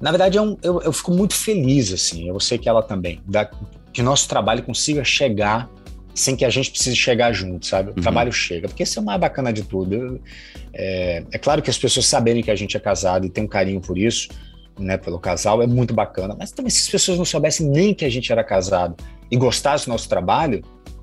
na 0.00 0.10
verdade, 0.10 0.38
é 0.38 0.40
um, 0.42 0.56
eu, 0.62 0.80
eu, 0.82 0.92
fico 0.92 1.12
muito 1.12 1.34
feliz, 1.34 1.92
assim, 1.92 2.28
eu 2.28 2.38
sei 2.38 2.56
que 2.56 2.68
ela 2.68 2.82
também, 2.82 3.20
da, 3.26 3.50
que 3.92 4.00
nosso 4.00 4.28
trabalho 4.28 4.62
consiga 4.62 5.02
chegar 5.02 5.68
sem 6.14 6.34
que 6.34 6.44
a 6.44 6.50
gente 6.50 6.70
precise 6.70 6.96
chegar 6.96 7.32
junto, 7.32 7.66
sabe? 7.66 7.90
O 7.90 7.94
uhum. 7.96 8.02
trabalho 8.02 8.32
chega, 8.32 8.68
porque 8.68 8.82
isso 8.82 8.98
é 8.98 9.02
o 9.02 9.04
mais 9.04 9.20
bacana 9.20 9.52
de 9.52 9.62
tudo. 9.62 9.94
Eu, 9.94 10.20
é, 10.72 11.22
é, 11.30 11.38
claro 11.38 11.62
que 11.62 11.70
as 11.70 11.78
pessoas 11.78 12.06
saberem 12.06 12.42
que 12.42 12.50
a 12.50 12.56
gente 12.56 12.76
é 12.76 12.80
casado 12.80 13.24
e 13.24 13.30
tem 13.30 13.44
um 13.44 13.48
carinho 13.48 13.80
por 13.80 13.96
isso, 13.96 14.28
né, 14.78 14.96
pelo 14.96 15.18
casal, 15.18 15.62
é 15.62 15.66
muito 15.66 15.92
bacana, 15.94 16.36
mas 16.38 16.50
também 16.50 16.70
se 16.70 16.80
as 16.80 16.88
pessoas 16.88 17.18
não 17.18 17.24
soubessem 17.24 17.68
nem 17.68 17.94
que 17.94 18.04
a 18.04 18.08
gente 18.08 18.30
era 18.30 18.44
casado 18.44 18.96
e 19.30 19.36
gostassem 19.36 19.86
do 19.86 19.92
nosso 19.92 20.08
trabalho, 20.08 20.62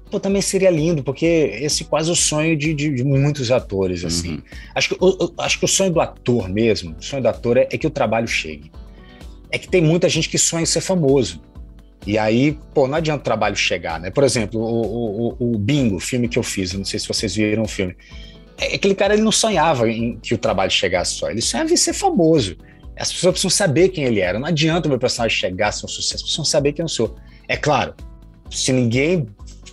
pô, 0.10 0.20
também 0.20 0.42
seria 0.42 0.70
lindo, 0.70 1.04
porque 1.04 1.26
esse 1.62 1.84
é 1.84 1.86
quase 1.86 2.12
o 2.12 2.16
sonho 2.16 2.56
de, 2.56 2.74
de, 2.74 2.94
de 2.94 3.04
muitos 3.04 3.52
atores, 3.52 4.06
assim. 4.06 4.36
Uhum. 4.36 4.42
Acho, 4.74 4.90
que, 4.90 5.04
eu, 5.04 5.34
acho 5.38 5.60
que 5.60 5.66
o 5.66 5.68
sonho 5.68 5.92
do 5.92 6.00
ator 6.00 6.50
mesmo, 6.50 6.96
o 7.00 7.04
sonho 7.04 7.22
do 7.22 7.28
ator 7.28 7.58
é, 7.58 7.68
é 7.72 7.78
que 7.78 7.88
o 7.88 7.92
trabalho 7.92 8.28
chegue 8.28 8.72
é 9.56 9.58
que 9.58 9.70
tem 9.70 9.82
muita 9.82 10.10
gente 10.10 10.28
que 10.28 10.38
sonha 10.38 10.64
em 10.64 10.66
ser 10.66 10.82
famoso. 10.82 11.42
E 12.06 12.18
aí, 12.18 12.58
pô, 12.74 12.88
não 12.88 12.98
adianta 12.98 13.22
o 13.22 13.24
trabalho 13.24 13.56
chegar, 13.56 14.00
né? 14.00 14.12
Por 14.12 14.24
exemplo, 14.24 14.60
o, 14.62 15.36
o, 15.40 15.54
o 15.54 15.58
Bingo, 15.58 15.98
filme 16.00 16.28
que 16.28 16.38
eu 16.38 16.44
fiz, 16.44 16.74
não 16.74 16.84
sei 16.84 17.00
se 17.00 17.08
vocês 17.08 17.36
viram 17.36 17.64
o 17.64 17.68
filme. 17.68 17.96
É, 18.58 18.76
aquele 18.76 18.94
cara 18.94 19.14
ele 19.14 19.24
não 19.24 19.32
sonhava 19.32 19.90
em 19.90 20.18
que 20.18 20.34
o 20.34 20.38
trabalho 20.38 20.70
chegasse 20.70 21.16
só, 21.16 21.32
ele 21.32 21.42
sonhava 21.42 21.72
em 21.72 21.78
ser 21.78 21.94
famoso. 21.94 22.58
As 22.98 23.12
pessoas 23.12 23.34
precisam 23.34 23.50
saber 23.50 23.90
quem 23.90 24.06
ele 24.06 24.20
era. 24.20 24.40
Não 24.40 24.48
adianta 24.48 24.88
o 24.88 24.90
meu 24.90 25.00
personagem 25.00 25.38
chegar 25.38 25.72
ser 25.72 25.86
um 25.86 25.90
sucesso, 25.90 26.24
precisam 26.24 26.46
saber 26.46 26.74
quem 26.74 26.84
eu 26.84 26.90
sou. 26.90 27.16
É 27.48 27.58
claro, 27.58 27.94
se 28.50 28.72
ninguém 28.72 29.28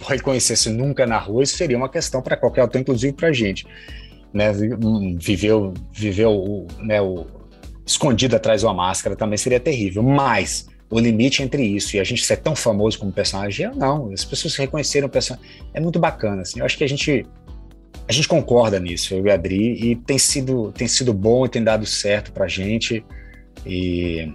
reconhecesse 0.07 0.69
nunca 0.71 1.07
na 1.07 1.19
rua, 1.19 1.43
isso 1.43 1.57
seria 1.57 1.77
uma 1.77 1.89
questão 1.89 2.21
para 2.21 2.37
qualquer 2.37 2.63
ator, 2.63 2.81
inclusive 2.81 3.13
para 3.13 3.29
a 3.29 3.33
gente. 3.33 3.67
Né? 4.33 4.53
Viveu, 5.19 5.73
viveu 5.93 6.33
o, 6.33 6.67
né, 6.81 7.01
o, 7.01 7.27
escondido 7.87 8.37
atrás 8.37 8.61
de 8.61 8.67
uma 8.67 8.75
máscara 8.75 9.15
também 9.15 9.37
seria 9.37 9.61
terrível. 9.61 10.03
Mas 10.03 10.67
o 10.91 10.99
limite 10.99 11.43
entre 11.43 11.65
isso 11.65 11.97
e 11.97 12.01
a 12.01 12.05
gente 12.05 12.25
ser 12.25 12.39
tão 12.39 12.55
famoso 12.55 12.99
como 12.99 13.13
personagem, 13.13 13.67
eu 13.67 13.75
não. 13.75 14.13
As 14.13 14.25
pessoas 14.25 14.57
reconheceram 14.57 15.07
o 15.07 15.11
personagem. 15.11 15.49
É 15.73 15.81
muito 15.81 15.99
bacana, 15.99 16.43
assim. 16.43 16.61
Eu 16.61 16.67
acho 16.67 16.77
que 16.77 16.85
a 16.85 16.89
gente 16.89 17.27
a 18.09 18.13
gente 18.13 18.29
concorda 18.29 18.79
nisso, 18.79 19.15
eu 19.15 19.27
e 19.27 19.31
a 19.31 19.35
Adri, 19.35 19.91
e 19.91 19.97
tem 19.97 20.19
sido, 20.19 20.73
tem 20.73 20.89
sido 20.89 21.13
bom 21.13 21.47
e 21.47 21.49
tem 21.49 21.63
dado 21.63 21.87
certo 21.87 22.33
pra 22.33 22.49
gente. 22.49 23.05
E 23.65 24.33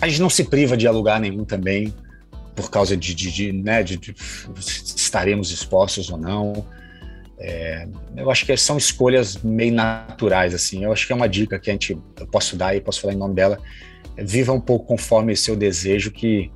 a 0.00 0.08
gente 0.08 0.20
não 0.20 0.30
se 0.30 0.44
priva 0.44 0.76
de 0.76 0.86
alugar 0.86 1.20
nenhum 1.20 1.44
também, 1.44 1.94
por 2.54 2.70
causa 2.70 2.96
de, 2.96 3.14
de, 3.14 3.30
de 3.30 3.52
né, 3.52 3.82
de, 3.82 3.98
de 3.98 4.14
estaremos 4.96 5.50
expostos 5.50 6.10
ou 6.10 6.16
não. 6.16 6.66
É, 7.38 7.86
eu 8.16 8.30
acho 8.30 8.46
que 8.46 8.56
são 8.56 8.78
escolhas 8.78 9.36
meio 9.42 9.74
naturais, 9.74 10.54
assim. 10.54 10.84
Eu 10.84 10.92
acho 10.92 11.06
que 11.06 11.12
é 11.12 11.16
uma 11.16 11.28
dica 11.28 11.58
que 11.58 11.70
a 11.70 11.72
gente, 11.74 11.96
eu 12.18 12.26
posso 12.26 12.56
dar 12.56 12.74
e 12.74 12.80
posso 12.80 13.00
falar 13.00 13.12
em 13.12 13.18
nome 13.18 13.34
dela. 13.34 13.58
Viva 14.16 14.52
um 14.52 14.60
pouco 14.60 14.86
conforme 14.86 15.36
seu 15.36 15.54
desejo, 15.54 16.10
que 16.10 16.50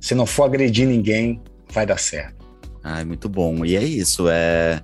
se 0.00 0.14
não 0.14 0.24
for 0.24 0.44
agredir 0.44 0.88
ninguém, 0.88 1.40
vai 1.70 1.84
dar 1.84 1.98
certo. 1.98 2.42
Ah, 2.82 3.04
muito 3.04 3.28
bom. 3.28 3.64
E 3.64 3.76
é 3.76 3.82
isso. 3.82 4.28
É, 4.28 4.80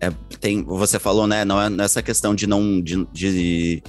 é 0.00 0.10
tem, 0.40 0.62
você 0.62 0.98
falou, 0.98 1.26
né? 1.26 1.44
Não 1.44 1.60
é 1.60 1.68
nessa 1.68 2.02
questão 2.02 2.34
de 2.34 2.46
não 2.46 2.80
de, 2.80 3.06
de, 3.12 3.82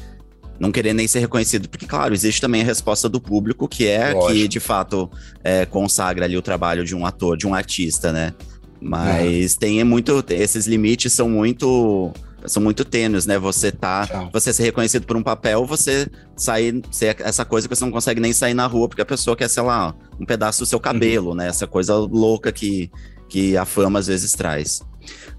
não 0.60 0.72
querer 0.72 0.93
nem 0.93 1.07
ser 1.07 1.20
reconhecido, 1.20 1.70
porque 1.70 1.86
claro, 1.86 2.14
existe 2.14 2.41
também 2.41 2.62
a 2.62 2.66
resposta 2.66 3.07
do 3.07 3.22
público, 3.22 3.68
que 3.68 3.88
é 3.88 4.14
Lógico. 4.14 4.34
que 4.34 4.47
de 4.47 4.60
fato 4.60 5.10
é, 5.43 5.66
consagra 5.66 6.26
ali 6.26 6.36
o 6.36 6.41
trabalho 6.41 6.84
de 6.84 6.95
um 6.95 7.05
ator, 7.05 7.38
de 7.38 7.47
um 7.47 7.53
artista, 7.53 8.12
né? 8.12 8.34
Mas 8.82 9.55
é. 9.55 9.60
tem 9.60 9.84
muito. 9.84 10.24
Esses 10.30 10.66
limites 10.66 11.14
são 11.14 11.30
muito. 11.30 12.12
São 12.45 12.64
muito 12.64 12.86
tênues, 12.86 13.26
né? 13.26 13.38
Você 13.38 13.70
tá. 13.72 14.30
Você 14.32 14.53
ser 14.53 14.64
reconhecido 14.64 15.05
por 15.05 15.18
um 15.18 15.24
papel, 15.24 15.66
você 15.66 16.07
sair. 16.38 16.82
Ser 16.89 17.18
essa 17.20 17.43
coisa 17.43 17.68
que 17.68 17.76
você 17.76 17.84
não 17.84 17.91
consegue 17.91 18.22
nem 18.22 18.32
sair 18.32 18.53
na 18.53 18.66
rua, 18.66 18.88
porque 18.88 19.01
a 19.01 19.05
pessoa 19.05 19.36
quer, 19.36 19.49
sei 19.49 19.64
lá, 19.64 19.93
um 20.20 20.26
pedaço 20.26 20.60
do 20.60 20.66
seu 20.66 20.80
cabelo, 20.80 21.32
uhum. 21.32 21.36
né? 21.36 21.47
Essa 21.49 21.68
coisa 21.68 21.95
louca 21.95 22.51
que, 22.51 22.89
que 23.28 23.57
a 23.57 23.66
fama 23.66 23.99
às 23.99 24.07
vezes 24.07 24.32
traz. 24.32 24.82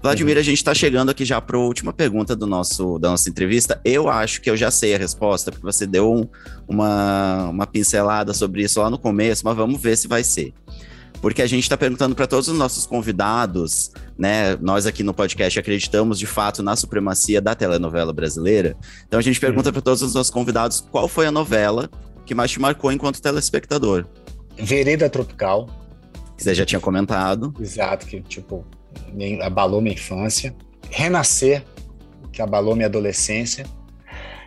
Vladimir, 0.01 0.35
uhum. 0.35 0.41
a 0.41 0.43
gente 0.43 0.57
está 0.57 0.73
chegando 0.73 1.09
aqui 1.09 1.25
já 1.25 1.39
para 1.39 1.57
a 1.57 1.59
última 1.59 1.93
pergunta 1.93 2.35
do 2.35 2.47
nosso, 2.47 2.97
da 2.99 3.09
nossa 3.09 3.29
entrevista. 3.29 3.79
Eu 3.85 4.09
acho 4.09 4.41
que 4.41 4.49
eu 4.49 4.57
já 4.57 4.71
sei 4.71 4.95
a 4.95 4.97
resposta, 4.97 5.51
porque 5.51 5.65
você 5.65 5.85
deu 5.85 6.11
um, 6.11 6.27
uma, 6.67 7.49
uma 7.49 7.67
pincelada 7.67 8.33
sobre 8.33 8.63
isso 8.63 8.81
lá 8.81 8.89
no 8.89 8.97
começo, 8.97 9.45
mas 9.45 9.55
vamos 9.55 9.81
ver 9.81 9.97
se 9.97 10.07
vai 10.07 10.23
ser 10.23 10.53
porque 11.21 11.41
a 11.41 11.47
gente 11.47 11.63
está 11.63 11.77
perguntando 11.77 12.15
para 12.15 12.25
todos 12.25 12.47
os 12.47 12.57
nossos 12.57 12.85
convidados, 12.87 13.91
né? 14.17 14.55
Nós 14.59 14.87
aqui 14.87 15.03
no 15.03 15.13
podcast 15.13 15.59
acreditamos 15.59 16.17
de 16.17 16.25
fato 16.25 16.63
na 16.63 16.75
supremacia 16.75 17.39
da 17.39 17.53
telenovela 17.53 18.11
brasileira. 18.11 18.75
Então 19.07 19.19
a 19.19 19.21
gente 19.21 19.39
pergunta 19.39 19.69
uhum. 19.69 19.73
para 19.73 19.81
todos 19.83 20.01
os 20.01 20.15
nossos 20.15 20.31
convidados 20.31 20.81
qual 20.81 21.07
foi 21.07 21.27
a 21.27 21.31
novela 21.31 21.89
que 22.25 22.33
mais 22.33 22.49
te 22.49 22.59
marcou 22.59 22.91
enquanto 22.91 23.21
telespectador. 23.21 24.05
Vereda 24.57 25.09
Tropical. 25.09 25.69
Que 26.35 26.43
você 26.43 26.55
já 26.55 26.65
tinha 26.65 26.79
comentado. 26.79 27.53
Exato, 27.59 28.07
que 28.07 28.19
tipo 28.21 28.65
abalou 29.41 29.81
minha 29.81 29.93
infância. 29.93 30.53
Renascer, 30.89 31.63
que 32.31 32.41
abalou 32.41 32.75
minha 32.75 32.87
adolescência. 32.87 33.65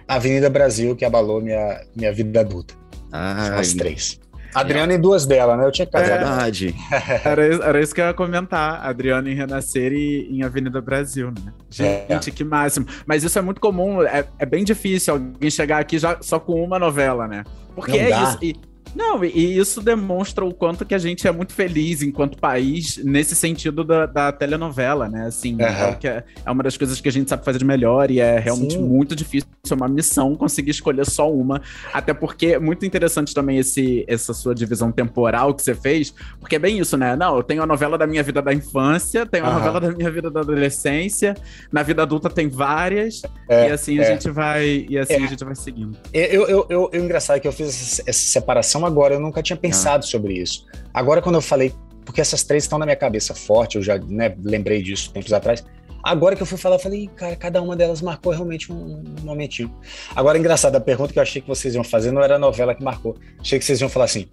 Avenida 0.06 0.50
Brasil, 0.50 0.94
que 0.94 1.04
abalou 1.04 1.40
minha, 1.40 1.80
minha 1.96 2.12
vida 2.12 2.40
adulta. 2.40 2.74
Ah, 3.10 3.56
as 3.58 3.72
três. 3.72 4.20
Adriana 4.54 4.94
em 4.94 5.00
duas 5.00 5.26
delas, 5.26 5.58
né? 5.58 5.66
Eu 5.66 5.72
tinha 5.72 5.84
É 5.84 5.90
casado. 5.90 6.08
verdade. 6.18 6.74
Era, 7.24 7.48
isso- 7.48 7.62
era 7.62 7.80
isso 7.82 7.94
que 7.94 8.00
eu 8.00 8.04
ia 8.06 8.14
comentar. 8.14 8.86
Adriano 8.86 9.28
em 9.28 9.34
Renascer 9.34 9.92
e 9.92 10.28
em 10.30 10.44
Avenida 10.44 10.80
Brasil, 10.80 11.32
né? 11.32 11.52
Gente, 11.68 12.30
que 12.30 12.44
máximo. 12.44 12.86
Mas 13.04 13.24
isso 13.24 13.36
é 13.36 13.42
muito 13.42 13.60
comum, 13.60 14.00
é, 14.02 14.24
é 14.38 14.46
bem 14.46 14.62
difícil 14.62 15.14
alguém 15.14 15.50
chegar 15.50 15.78
aqui 15.80 15.98
já 15.98 16.18
só 16.20 16.38
com 16.38 16.62
uma 16.62 16.78
novela, 16.78 17.26
né? 17.26 17.42
Porque 17.74 17.92
Não 17.92 17.98
é 17.98 18.10
dá. 18.10 18.22
isso. 18.22 18.38
E, 18.42 18.54
não, 18.94 19.24
e, 19.24 19.58
isso 19.58 19.80
demonstra 19.80 20.44
o 20.44 20.52
quanto 20.54 20.84
que 20.84 20.94
a 20.94 20.98
gente 20.98 21.26
é 21.26 21.32
muito 21.32 21.52
feliz 21.52 22.02
enquanto 22.02 22.38
país 22.38 22.96
nesse 22.98 23.34
sentido 23.34 23.82
da, 23.82 24.06
da 24.06 24.32
telenovela, 24.32 25.08
né? 25.08 25.26
Assim, 25.26 25.56
é, 25.60 25.90
o 25.90 25.96
que 25.96 26.06
é, 26.08 26.24
é 26.44 26.50
uma 26.50 26.62
das 26.62 26.76
coisas 26.76 27.00
que 27.00 27.08
a 27.08 27.12
gente 27.12 27.28
sabe 27.28 27.44
fazer 27.44 27.58
de 27.58 27.64
melhor 27.64 28.10
e 28.10 28.20
é 28.20 28.38
realmente 28.38 28.74
Sim. 28.74 28.82
muito 28.82 29.16
difícil, 29.16 29.48
é 29.68 29.74
uma 29.74 29.88
missão 29.88 30.34
conseguir 30.36 30.70
escolher 30.70 31.06
só 31.06 31.30
uma. 31.30 31.60
Até 31.92 32.14
porque 32.14 32.48
é 32.48 32.58
muito 32.58 32.84
interessante 32.86 33.34
também 33.34 33.58
esse, 33.58 34.04
essa 34.06 34.32
sua 34.32 34.54
divisão 34.54 34.92
temporal 34.92 35.54
que 35.54 35.62
você 35.62 35.74
fez, 35.74 36.14
porque 36.38 36.56
é 36.56 36.58
bem 36.58 36.78
isso, 36.78 36.96
né? 36.96 37.16
Não, 37.16 37.36
eu 37.36 37.42
tenho 37.42 37.62
a 37.62 37.66
novela 37.66 37.98
da 37.98 38.06
minha 38.06 38.22
vida 38.22 38.40
da 38.40 38.52
infância, 38.52 39.26
tenho 39.26 39.44
a 39.44 39.48
Aham. 39.48 39.58
novela 39.58 39.80
da 39.80 39.90
minha 39.90 40.10
vida 40.10 40.30
da 40.30 40.40
adolescência, 40.40 41.34
na 41.72 41.82
vida 41.82 42.02
adulta 42.02 42.28
tem 42.30 42.48
várias, 42.48 43.22
É, 43.48 43.68
e 43.68 43.72
assim 43.72 43.98
a 43.98 44.02
é. 44.02 44.06
gente 44.12 44.30
vai, 44.30 44.86
e 44.88 44.98
assim 44.98 45.14
É. 45.14 45.24
a 45.24 45.26
gente 45.26 45.44
vai 45.44 45.54
seguindo. 45.54 45.98
Eu, 46.12 46.46
eu, 46.46 46.66
eu, 46.68 46.90
eu, 46.92 47.04
engraçado 47.04 47.40
que 47.40 47.48
eu 47.48 47.52
fiz 47.52 47.68
essa, 47.68 48.02
essa 48.06 48.20
separação 48.20 48.83
agora, 48.84 49.14
eu 49.14 49.20
nunca 49.20 49.42
tinha 49.42 49.56
pensado 49.56 50.04
sobre 50.04 50.34
isso. 50.34 50.66
Agora, 50.92 51.22
quando 51.22 51.36
eu 51.36 51.42
falei, 51.42 51.72
porque 52.04 52.20
essas 52.20 52.42
três 52.42 52.64
estão 52.64 52.78
na 52.78 52.86
minha 52.86 52.96
cabeça 52.96 53.34
forte, 53.34 53.76
eu 53.76 53.82
já 53.82 53.98
né, 53.98 54.34
lembrei 54.42 54.82
disso 54.82 55.12
tempos 55.12 55.32
atrás. 55.32 55.64
Agora 56.02 56.36
que 56.36 56.42
eu 56.42 56.46
fui 56.46 56.58
falar, 56.58 56.76
eu 56.76 56.80
falei, 56.80 57.08
cara, 57.16 57.34
cada 57.34 57.62
uma 57.62 57.74
delas 57.74 58.02
marcou 58.02 58.30
realmente 58.30 58.70
um, 58.70 59.02
um 59.02 59.24
momentinho. 59.24 59.74
Agora, 60.14 60.36
engraçado, 60.36 60.76
a 60.76 60.80
pergunta 60.80 61.12
que 61.14 61.18
eu 61.18 61.22
achei 61.22 61.40
que 61.40 61.48
vocês 61.48 61.74
iam 61.74 61.82
fazer 61.82 62.12
não 62.12 62.22
era 62.22 62.36
a 62.36 62.38
novela 62.38 62.74
que 62.74 62.84
marcou. 62.84 63.16
Achei 63.40 63.58
que 63.58 63.64
vocês 63.64 63.80
iam 63.80 63.88
falar 63.88 64.04
assim: 64.04 64.28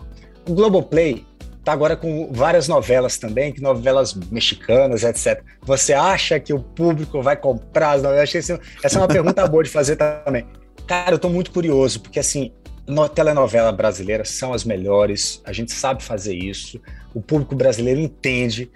o 0.46 0.54
Globoplay 0.54 1.26
tá 1.64 1.72
agora 1.72 1.96
com 1.96 2.30
várias 2.32 2.68
novelas 2.68 3.18
também, 3.18 3.54
que 3.54 3.62
novelas 3.62 4.14
mexicanas, 4.14 5.04
etc. 5.04 5.42
Você 5.62 5.94
acha 5.94 6.40
que 6.42 6.54
o 6.54 6.60
público 6.60 7.22
vai 7.22 7.38
comprar 7.38 7.92
as 7.92 8.04
novelas? 8.04 8.24
Achei 8.24 8.42
que 8.42 8.62
essa 8.84 8.98
é 8.98 9.02
uma 9.02 9.08
pergunta 9.08 9.48
boa 9.48 9.64
de 9.64 9.70
fazer 9.70 9.96
também. 9.96 10.46
Cara, 10.86 11.14
eu 11.14 11.20
tô 11.20 11.30
muito 11.30 11.52
curioso, 11.52 12.02
porque 12.02 12.20
assim, 12.20 12.52
no, 12.92 13.08
telenovela 13.08 13.72
brasileira 13.72 14.26
são 14.26 14.54
as 14.54 14.64
melhores, 14.64 15.42
a 15.46 15.54
gente 15.54 15.72
sabe 15.72 16.04
fazer 16.04 16.36
isso, 16.36 16.80
o 17.14 17.22
público 17.22 17.56
brasileiro 17.56 18.00
entende, 18.00 18.70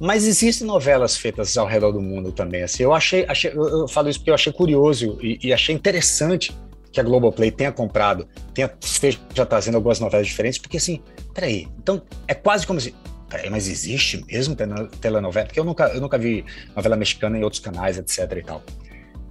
mas 0.00 0.26
existem 0.26 0.66
novelas 0.66 1.16
feitas 1.16 1.56
ao 1.56 1.66
redor 1.66 1.92
do 1.92 2.00
mundo 2.00 2.32
também. 2.32 2.62
Assim, 2.64 2.82
eu 2.82 2.92
achei, 2.92 3.24
achei 3.28 3.52
eu, 3.54 3.86
falo 3.86 4.08
isso 4.08 4.18
porque 4.18 4.30
eu 4.30 4.34
achei 4.34 4.52
curioso 4.52 5.18
e, 5.22 5.38
e 5.42 5.52
achei 5.52 5.74
interessante 5.74 6.54
que 6.90 7.00
a 7.00 7.04
Globoplay 7.04 7.50
tenha 7.50 7.70
comprado, 7.70 8.28
tenha, 8.52 8.70
esteja 8.80 9.18
trazendo 9.48 9.76
algumas 9.76 10.00
novelas 10.00 10.26
diferentes, 10.26 10.58
porque 10.58 10.76
assim, 10.76 11.00
peraí, 11.32 11.68
então 11.78 12.02
é 12.26 12.34
quase 12.34 12.66
como 12.66 12.80
se. 12.80 12.94
Peraí, 13.30 13.48
mas 13.48 13.66
existe 13.66 14.22
mesmo 14.26 14.54
tele- 14.54 14.88
telenovela? 15.00 15.46
Porque 15.46 15.58
eu 15.58 15.64
nunca, 15.64 15.86
eu 15.88 16.02
nunca 16.02 16.18
vi 16.18 16.44
novela 16.76 16.96
mexicana 16.96 17.38
em 17.38 17.42
outros 17.42 17.60
canais, 17.60 17.96
etc 17.96 18.30
e 18.36 18.42
tal. 18.42 18.62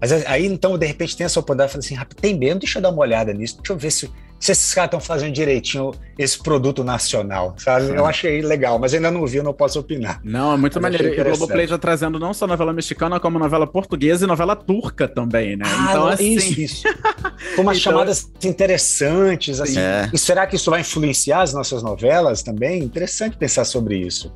Mas 0.01 0.11
aí, 0.25 0.47
então, 0.47 0.75
de 0.77 0.85
repente, 0.87 1.15
tem 1.15 1.25
essa 1.25 1.39
oportunidade, 1.39 1.71
falei 1.73 1.85
assim, 1.85 1.93
rapaz, 1.93 2.15
tem 2.19 2.35
mesmo? 2.35 2.59
Deixa 2.59 2.79
eu 2.79 2.81
dar 2.81 2.89
uma 2.89 3.01
olhada 3.01 3.31
nisso, 3.31 3.57
deixa 3.57 3.71
eu 3.73 3.77
ver 3.77 3.91
se, 3.91 4.09
se 4.39 4.51
esses 4.51 4.73
caras 4.73 4.87
estão 4.87 4.99
fazendo 4.99 5.31
direitinho 5.31 5.91
esse 6.17 6.39
produto 6.41 6.83
nacional, 6.83 7.53
sabe? 7.57 7.89
Eu 7.89 8.05
achei 8.07 8.41
legal, 8.41 8.79
mas 8.79 8.95
ainda 8.95 9.11
não 9.11 9.27
vi, 9.27 9.37
eu 9.37 9.43
não 9.43 9.53
posso 9.53 9.79
opinar. 9.79 10.19
Não, 10.23 10.53
é 10.53 10.57
muito 10.57 10.81
Mas 10.81 10.91
maneiro. 10.91 11.15
E 11.15 11.21
o 11.21 11.23
Globoplay 11.23 11.67
já 11.67 11.77
trazendo 11.77 12.17
não 12.17 12.33
só 12.33 12.47
novela 12.47 12.73
mexicana, 12.73 13.19
como 13.19 13.37
novela 13.37 13.67
portuguesa 13.67 14.25
e 14.25 14.27
novela 14.27 14.55
turca 14.55 15.07
também, 15.07 15.55
né? 15.55 15.65
Ah, 15.67 15.87
então, 15.91 16.01
não, 16.01 16.07
assim. 16.09 16.33
isso, 16.33 16.59
isso. 16.59 16.83
Com 17.55 17.61
umas 17.61 17.77
Então- 17.77 17.91
chamadas 17.91 18.31
interessantes, 18.43 19.59
assim. 19.61 19.79
É. 19.79 20.09
E 20.11 20.17
será 20.17 20.47
que 20.47 20.55
isso 20.55 20.71
vai 20.71 20.81
influenciar 20.81 21.41
as 21.41 21.53
nossas 21.53 21.83
novelas 21.83 22.41
também? 22.41 22.83
Interessante 22.83 23.37
pensar 23.37 23.65
sobre 23.65 23.97
isso. 23.97 24.31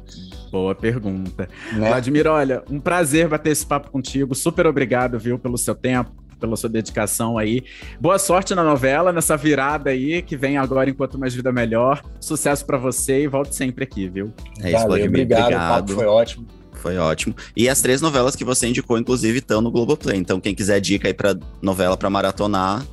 Boa 0.51 0.73
pergunta. 0.75 1.49
Né? 1.73 1.87
Vladimir, 1.89 2.27
olha, 2.27 2.63
um 2.69 2.79
prazer 2.79 3.27
bater 3.27 3.51
esse 3.51 3.65
papo 3.65 3.89
contigo. 3.91 4.33
Super 4.35 4.67
obrigado, 4.67 5.17
viu, 5.19 5.37
pelo 5.37 5.57
seu 5.57 5.75
tempo, 5.75 6.11
pela 6.39 6.55
sua 6.55 6.69
dedicação 6.69 7.37
aí. 7.37 7.63
Boa 7.99 8.17
sorte 8.19 8.53
na 8.55 8.63
novela, 8.63 9.11
nessa 9.11 9.35
virada 9.35 9.89
aí 9.89 10.21
que 10.21 10.37
vem 10.37 10.57
agora 10.57 10.89
enquanto 10.89 11.17
mais 11.17 11.33
vida 11.33 11.51
melhor. 11.51 12.01
Sucesso 12.19 12.65
pra 12.65 12.77
você 12.77 13.23
e 13.23 13.27
volte 13.27 13.55
sempre 13.55 13.83
aqui, 13.83 14.07
viu? 14.07 14.33
É 14.61 14.69
isso, 14.69 14.73
Valeu, 14.73 14.87
Vladimir. 14.89 15.07
obrigado, 15.07 15.41
Obrigado. 15.43 15.65
o 15.65 15.75
papo 15.81 15.93
foi 15.93 16.05
ótimo. 16.05 16.47
Foi 16.73 16.97
ótimo. 16.97 17.35
E 17.55 17.67
as 17.67 17.81
três 17.81 17.99
novelas 18.01 18.35
que 18.35 18.43
você 18.43 18.67
indicou, 18.67 18.97
inclusive, 18.99 19.39
estão 19.39 19.59
no 19.59 19.71
Globoplay. 19.71 20.17
Então, 20.17 20.39
quem 20.39 20.53
quiser 20.53 20.79
dica 20.79 21.07
aí 21.07 21.13
pra 21.13 21.35
novela 21.61 21.97
pra 21.97 22.09
maratonar, 22.11 22.85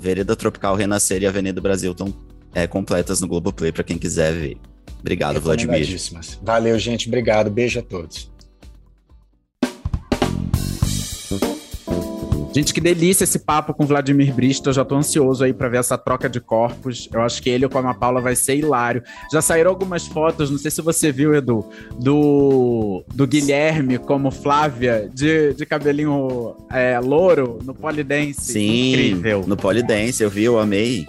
Vereda 0.00 0.34
Tropical 0.34 0.76
Renascer 0.76 1.22
e 1.22 1.26
Avenida 1.26 1.60
Brasil 1.60 1.92
estão 1.92 2.14
é, 2.54 2.66
completas 2.66 3.20
no 3.20 3.28
Globoplay 3.28 3.70
pra 3.70 3.84
quem 3.84 3.98
quiser 3.98 4.32
ver. 4.32 4.56
Obrigado, 5.00 5.40
Vladimir. 5.40 5.86
Valeu, 6.42 6.78
gente. 6.78 7.08
Obrigado. 7.08 7.50
Beijo 7.50 7.78
a 7.78 7.82
todos. 7.82 8.30
Gente, 12.58 12.74
que 12.74 12.80
delícia 12.80 13.22
esse 13.22 13.38
papo 13.38 13.72
com 13.72 13.84
o 13.84 13.86
Vladimir 13.86 14.34
Brista. 14.34 14.70
Eu 14.70 14.72
já 14.72 14.84
tô 14.84 14.96
ansioso 14.96 15.44
aí 15.44 15.52
pra 15.52 15.68
ver 15.68 15.78
essa 15.78 15.96
troca 15.96 16.28
de 16.28 16.40
corpos. 16.40 17.08
Eu 17.12 17.20
acho 17.20 17.40
que 17.40 17.48
ele 17.48 17.68
com 17.68 17.78
a 17.78 17.80
Ana 17.80 17.94
Paula 17.94 18.20
vai 18.20 18.34
ser 18.34 18.56
hilário. 18.56 19.00
Já 19.30 19.40
saíram 19.40 19.70
algumas 19.70 20.08
fotos, 20.08 20.50
não 20.50 20.58
sei 20.58 20.70
se 20.70 20.82
você 20.82 21.12
viu, 21.12 21.34
Edu, 21.34 21.64
do, 21.96 23.04
do 23.14 23.26
Guilherme 23.28 23.96
como 23.96 24.32
Flávia, 24.32 25.08
de, 25.14 25.54
de 25.54 25.64
cabelinho 25.66 26.56
é, 26.70 26.98
louro 26.98 27.60
no 27.64 27.74
polidense. 27.74 28.52
Sim, 28.54 28.88
Incrível. 28.90 29.44
no 29.46 29.56
Polidense, 29.56 30.24
eu 30.24 30.30
vi, 30.30 30.42
eu 30.42 30.58
amei. 30.58 31.06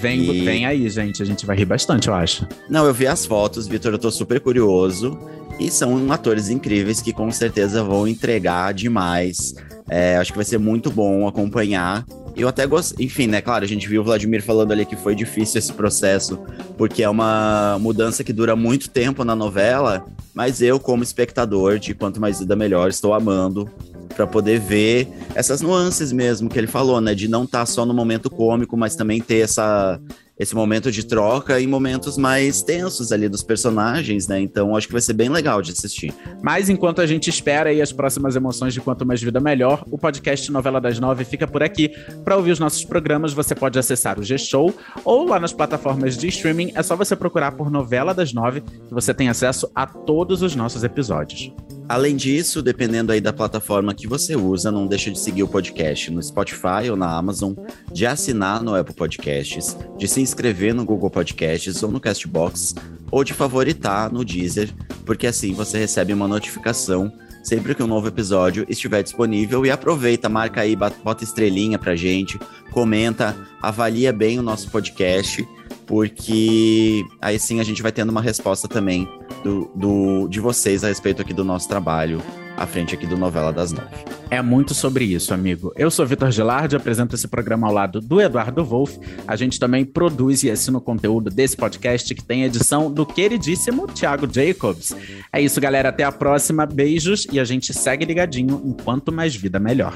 Vem, 0.00 0.20
E- 0.22 0.44
vem 0.44 0.66
aí, 0.66 0.88
gente. 0.88 1.22
A 1.22 1.26
gente 1.26 1.46
vai 1.46 1.56
rir 1.56 1.64
bastante, 1.64 2.08
eu 2.08 2.14
acho. 2.14 2.46
Não, 2.68 2.84
eu 2.86 2.92
vi 2.94 3.06
as 3.06 3.24
fotos, 3.24 3.66
Vitor, 3.66 3.92
eu 3.92 3.98
tô 3.98 4.10
super 4.10 4.40
curioso. 4.40 5.18
E 5.58 5.70
são 5.70 6.12
atores 6.12 6.50
incríveis 6.50 7.00
que 7.00 7.12
com 7.12 7.30
certeza 7.30 7.82
vão 7.82 8.06
entregar 8.06 8.74
demais. 8.74 9.54
É, 9.88 10.16
acho 10.16 10.32
que 10.32 10.36
vai 10.38 10.44
ser 10.44 10.58
muito 10.58 10.90
bom 10.90 11.26
acompanhar. 11.26 12.04
Eu 12.36 12.48
até 12.48 12.66
gostei, 12.66 13.06
enfim, 13.06 13.26
né? 13.26 13.40
Claro, 13.40 13.64
a 13.64 13.68
gente 13.68 13.88
viu 13.88 14.02
o 14.02 14.04
Vladimir 14.04 14.42
falando 14.42 14.72
ali 14.72 14.84
que 14.84 14.94
foi 14.96 15.14
difícil 15.14 15.58
esse 15.58 15.72
processo, 15.72 16.38
porque 16.76 17.02
é 17.02 17.08
uma 17.08 17.78
mudança 17.80 18.22
que 18.22 18.32
dura 18.34 18.54
muito 18.54 18.90
tempo 18.90 19.24
na 19.24 19.34
novela. 19.34 20.04
Mas 20.34 20.60
eu, 20.60 20.78
como 20.78 21.02
espectador 21.02 21.78
de 21.78 21.94
Quanto 21.94 22.20
Mais 22.20 22.40
Vida 22.40 22.54
Melhor, 22.54 22.90
estou 22.90 23.14
amando 23.14 23.70
para 24.16 24.26
poder 24.26 24.58
ver 24.58 25.08
essas 25.34 25.60
nuances 25.60 26.10
mesmo 26.10 26.48
que 26.48 26.58
ele 26.58 26.66
falou, 26.66 27.00
né? 27.00 27.14
De 27.14 27.28
não 27.28 27.44
estar 27.44 27.66
só 27.66 27.84
no 27.84 27.92
momento 27.92 28.30
cômico, 28.30 28.76
mas 28.76 28.96
também 28.96 29.20
ter 29.20 29.40
essa, 29.40 30.00
esse 30.38 30.54
momento 30.54 30.92
de 30.92 31.04
troca 31.04 31.58
e 31.58 31.66
momentos 31.66 32.18
mais 32.18 32.62
tensos 32.62 33.10
ali 33.10 33.28
dos 33.28 33.42
personagens, 33.42 34.28
né? 34.28 34.40
Então 34.40 34.76
acho 34.76 34.86
que 34.86 34.92
vai 34.92 35.00
ser 35.00 35.14
bem 35.14 35.28
legal 35.28 35.62
de 35.62 35.72
assistir. 35.72 36.12
Mas 36.42 36.68
enquanto 36.68 37.00
a 37.00 37.06
gente 37.06 37.30
espera 37.30 37.70
aí 37.70 37.80
as 37.80 37.92
próximas 37.92 38.36
emoções 38.36 38.74
de 38.74 38.80
Quanto 38.80 39.06
Mais 39.06 39.22
Vida 39.22 39.40
Melhor, 39.40 39.84
o 39.90 39.96
podcast 39.96 40.52
Novela 40.52 40.80
das 40.80 40.98
Nove 40.98 41.24
fica 41.24 41.46
por 41.46 41.62
aqui. 41.62 41.90
Para 42.24 42.36
ouvir 42.36 42.50
os 42.50 42.58
nossos 42.58 42.84
programas, 42.84 43.32
você 43.32 43.54
pode 43.54 43.78
acessar 43.78 44.18
o 44.18 44.22
G-Show 44.22 44.74
ou 45.04 45.26
lá 45.26 45.40
nas 45.40 45.52
plataformas 45.52 46.16
de 46.16 46.28
streaming. 46.28 46.72
É 46.74 46.82
só 46.82 46.96
você 46.96 47.16
procurar 47.16 47.52
por 47.52 47.70
Novela 47.70 48.12
das 48.12 48.32
Nove 48.32 48.60
que 48.60 48.92
você 48.92 49.14
tem 49.14 49.28
acesso 49.28 49.70
a 49.74 49.86
todos 49.86 50.42
os 50.42 50.54
nossos 50.54 50.84
episódios. 50.84 51.52
Além 51.88 52.16
disso, 52.16 52.62
dependendo 52.62 53.12
aí 53.12 53.20
da 53.20 53.32
plataforma 53.32 53.94
que 53.94 54.08
você 54.08 54.34
usa, 54.34 54.72
não 54.72 54.88
deixa 54.88 55.08
de 55.08 55.18
seguir 55.20 55.44
o 55.44 55.48
podcast 55.48 56.10
no 56.10 56.20
Spotify 56.20 56.90
ou 56.90 56.96
na 56.96 57.16
Amazon, 57.16 57.54
de 57.92 58.04
assinar 58.04 58.60
no 58.60 58.74
Apple 58.74 58.94
Podcasts, 58.94 59.76
de 59.96 60.08
se 60.08 60.25
inscrever 60.26 60.74
no 60.74 60.84
Google 60.84 61.08
Podcasts 61.10 61.82
ou 61.82 61.90
no 61.90 61.98
Castbox, 62.00 62.74
ou 63.10 63.24
de 63.24 63.32
favoritar 63.32 64.12
no 64.12 64.24
Deezer, 64.24 64.68
porque 65.04 65.26
assim 65.26 65.54
você 65.54 65.78
recebe 65.78 66.12
uma 66.12 66.28
notificação 66.28 67.10
sempre 67.42 67.74
que 67.76 67.82
um 67.82 67.86
novo 67.86 68.08
episódio 68.08 68.66
estiver 68.68 69.02
disponível. 69.04 69.64
E 69.64 69.70
aproveita, 69.70 70.28
marca 70.28 70.60
aí, 70.62 70.74
bota 70.76 71.22
estrelinha 71.22 71.78
pra 71.78 71.94
gente, 71.94 72.38
comenta, 72.72 73.36
avalia 73.62 74.12
bem 74.12 74.38
o 74.38 74.42
nosso 74.42 74.68
podcast, 74.70 75.46
porque 75.86 77.04
aí 77.22 77.38
sim 77.38 77.60
a 77.60 77.64
gente 77.64 77.82
vai 77.82 77.92
tendo 77.92 78.10
uma 78.10 78.20
resposta 78.20 78.66
também 78.66 79.08
do, 79.44 79.70
do- 79.74 80.28
de 80.28 80.40
vocês 80.40 80.82
a 80.82 80.88
respeito 80.88 81.22
aqui 81.22 81.32
do 81.32 81.44
nosso 81.44 81.68
trabalho 81.68 82.20
à 82.56 82.66
frente 82.66 82.94
aqui 82.94 83.06
do 83.06 83.16
Novela 83.16 83.52
das 83.52 83.72
Nove. 83.72 83.88
É 84.30 84.42
muito 84.42 84.74
sobre 84.74 85.04
isso, 85.04 85.32
amigo. 85.32 85.72
Eu 85.76 85.90
sou 85.90 86.06
Vitor 86.06 86.30
Gilardi, 86.30 86.74
apresento 86.74 87.14
esse 87.14 87.28
programa 87.28 87.66
ao 87.66 87.72
lado 87.72 88.00
do 88.00 88.20
Eduardo 88.20 88.64
Wolff. 88.64 88.98
A 89.26 89.36
gente 89.36 89.60
também 89.60 89.84
produz 89.84 90.42
e 90.42 90.50
assina 90.50 90.78
o 90.78 90.80
conteúdo 90.80 91.30
desse 91.30 91.56
podcast, 91.56 92.12
que 92.14 92.24
tem 92.24 92.44
edição 92.44 92.90
do 92.90 93.06
queridíssimo 93.06 93.86
Thiago 93.86 94.26
Jacobs. 94.32 94.96
É 95.32 95.40
isso, 95.40 95.60
galera. 95.60 95.90
Até 95.90 96.02
a 96.04 96.10
próxima. 96.10 96.66
Beijos 96.66 97.26
e 97.30 97.38
a 97.38 97.44
gente 97.44 97.72
segue 97.72 98.04
ligadinho 98.04 98.60
enquanto 98.64 99.12
mais 99.12 99.36
vida 99.36 99.60
melhor. 99.60 99.94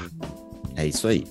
É 0.75 0.85
isso 0.85 1.07
aí. 1.07 1.25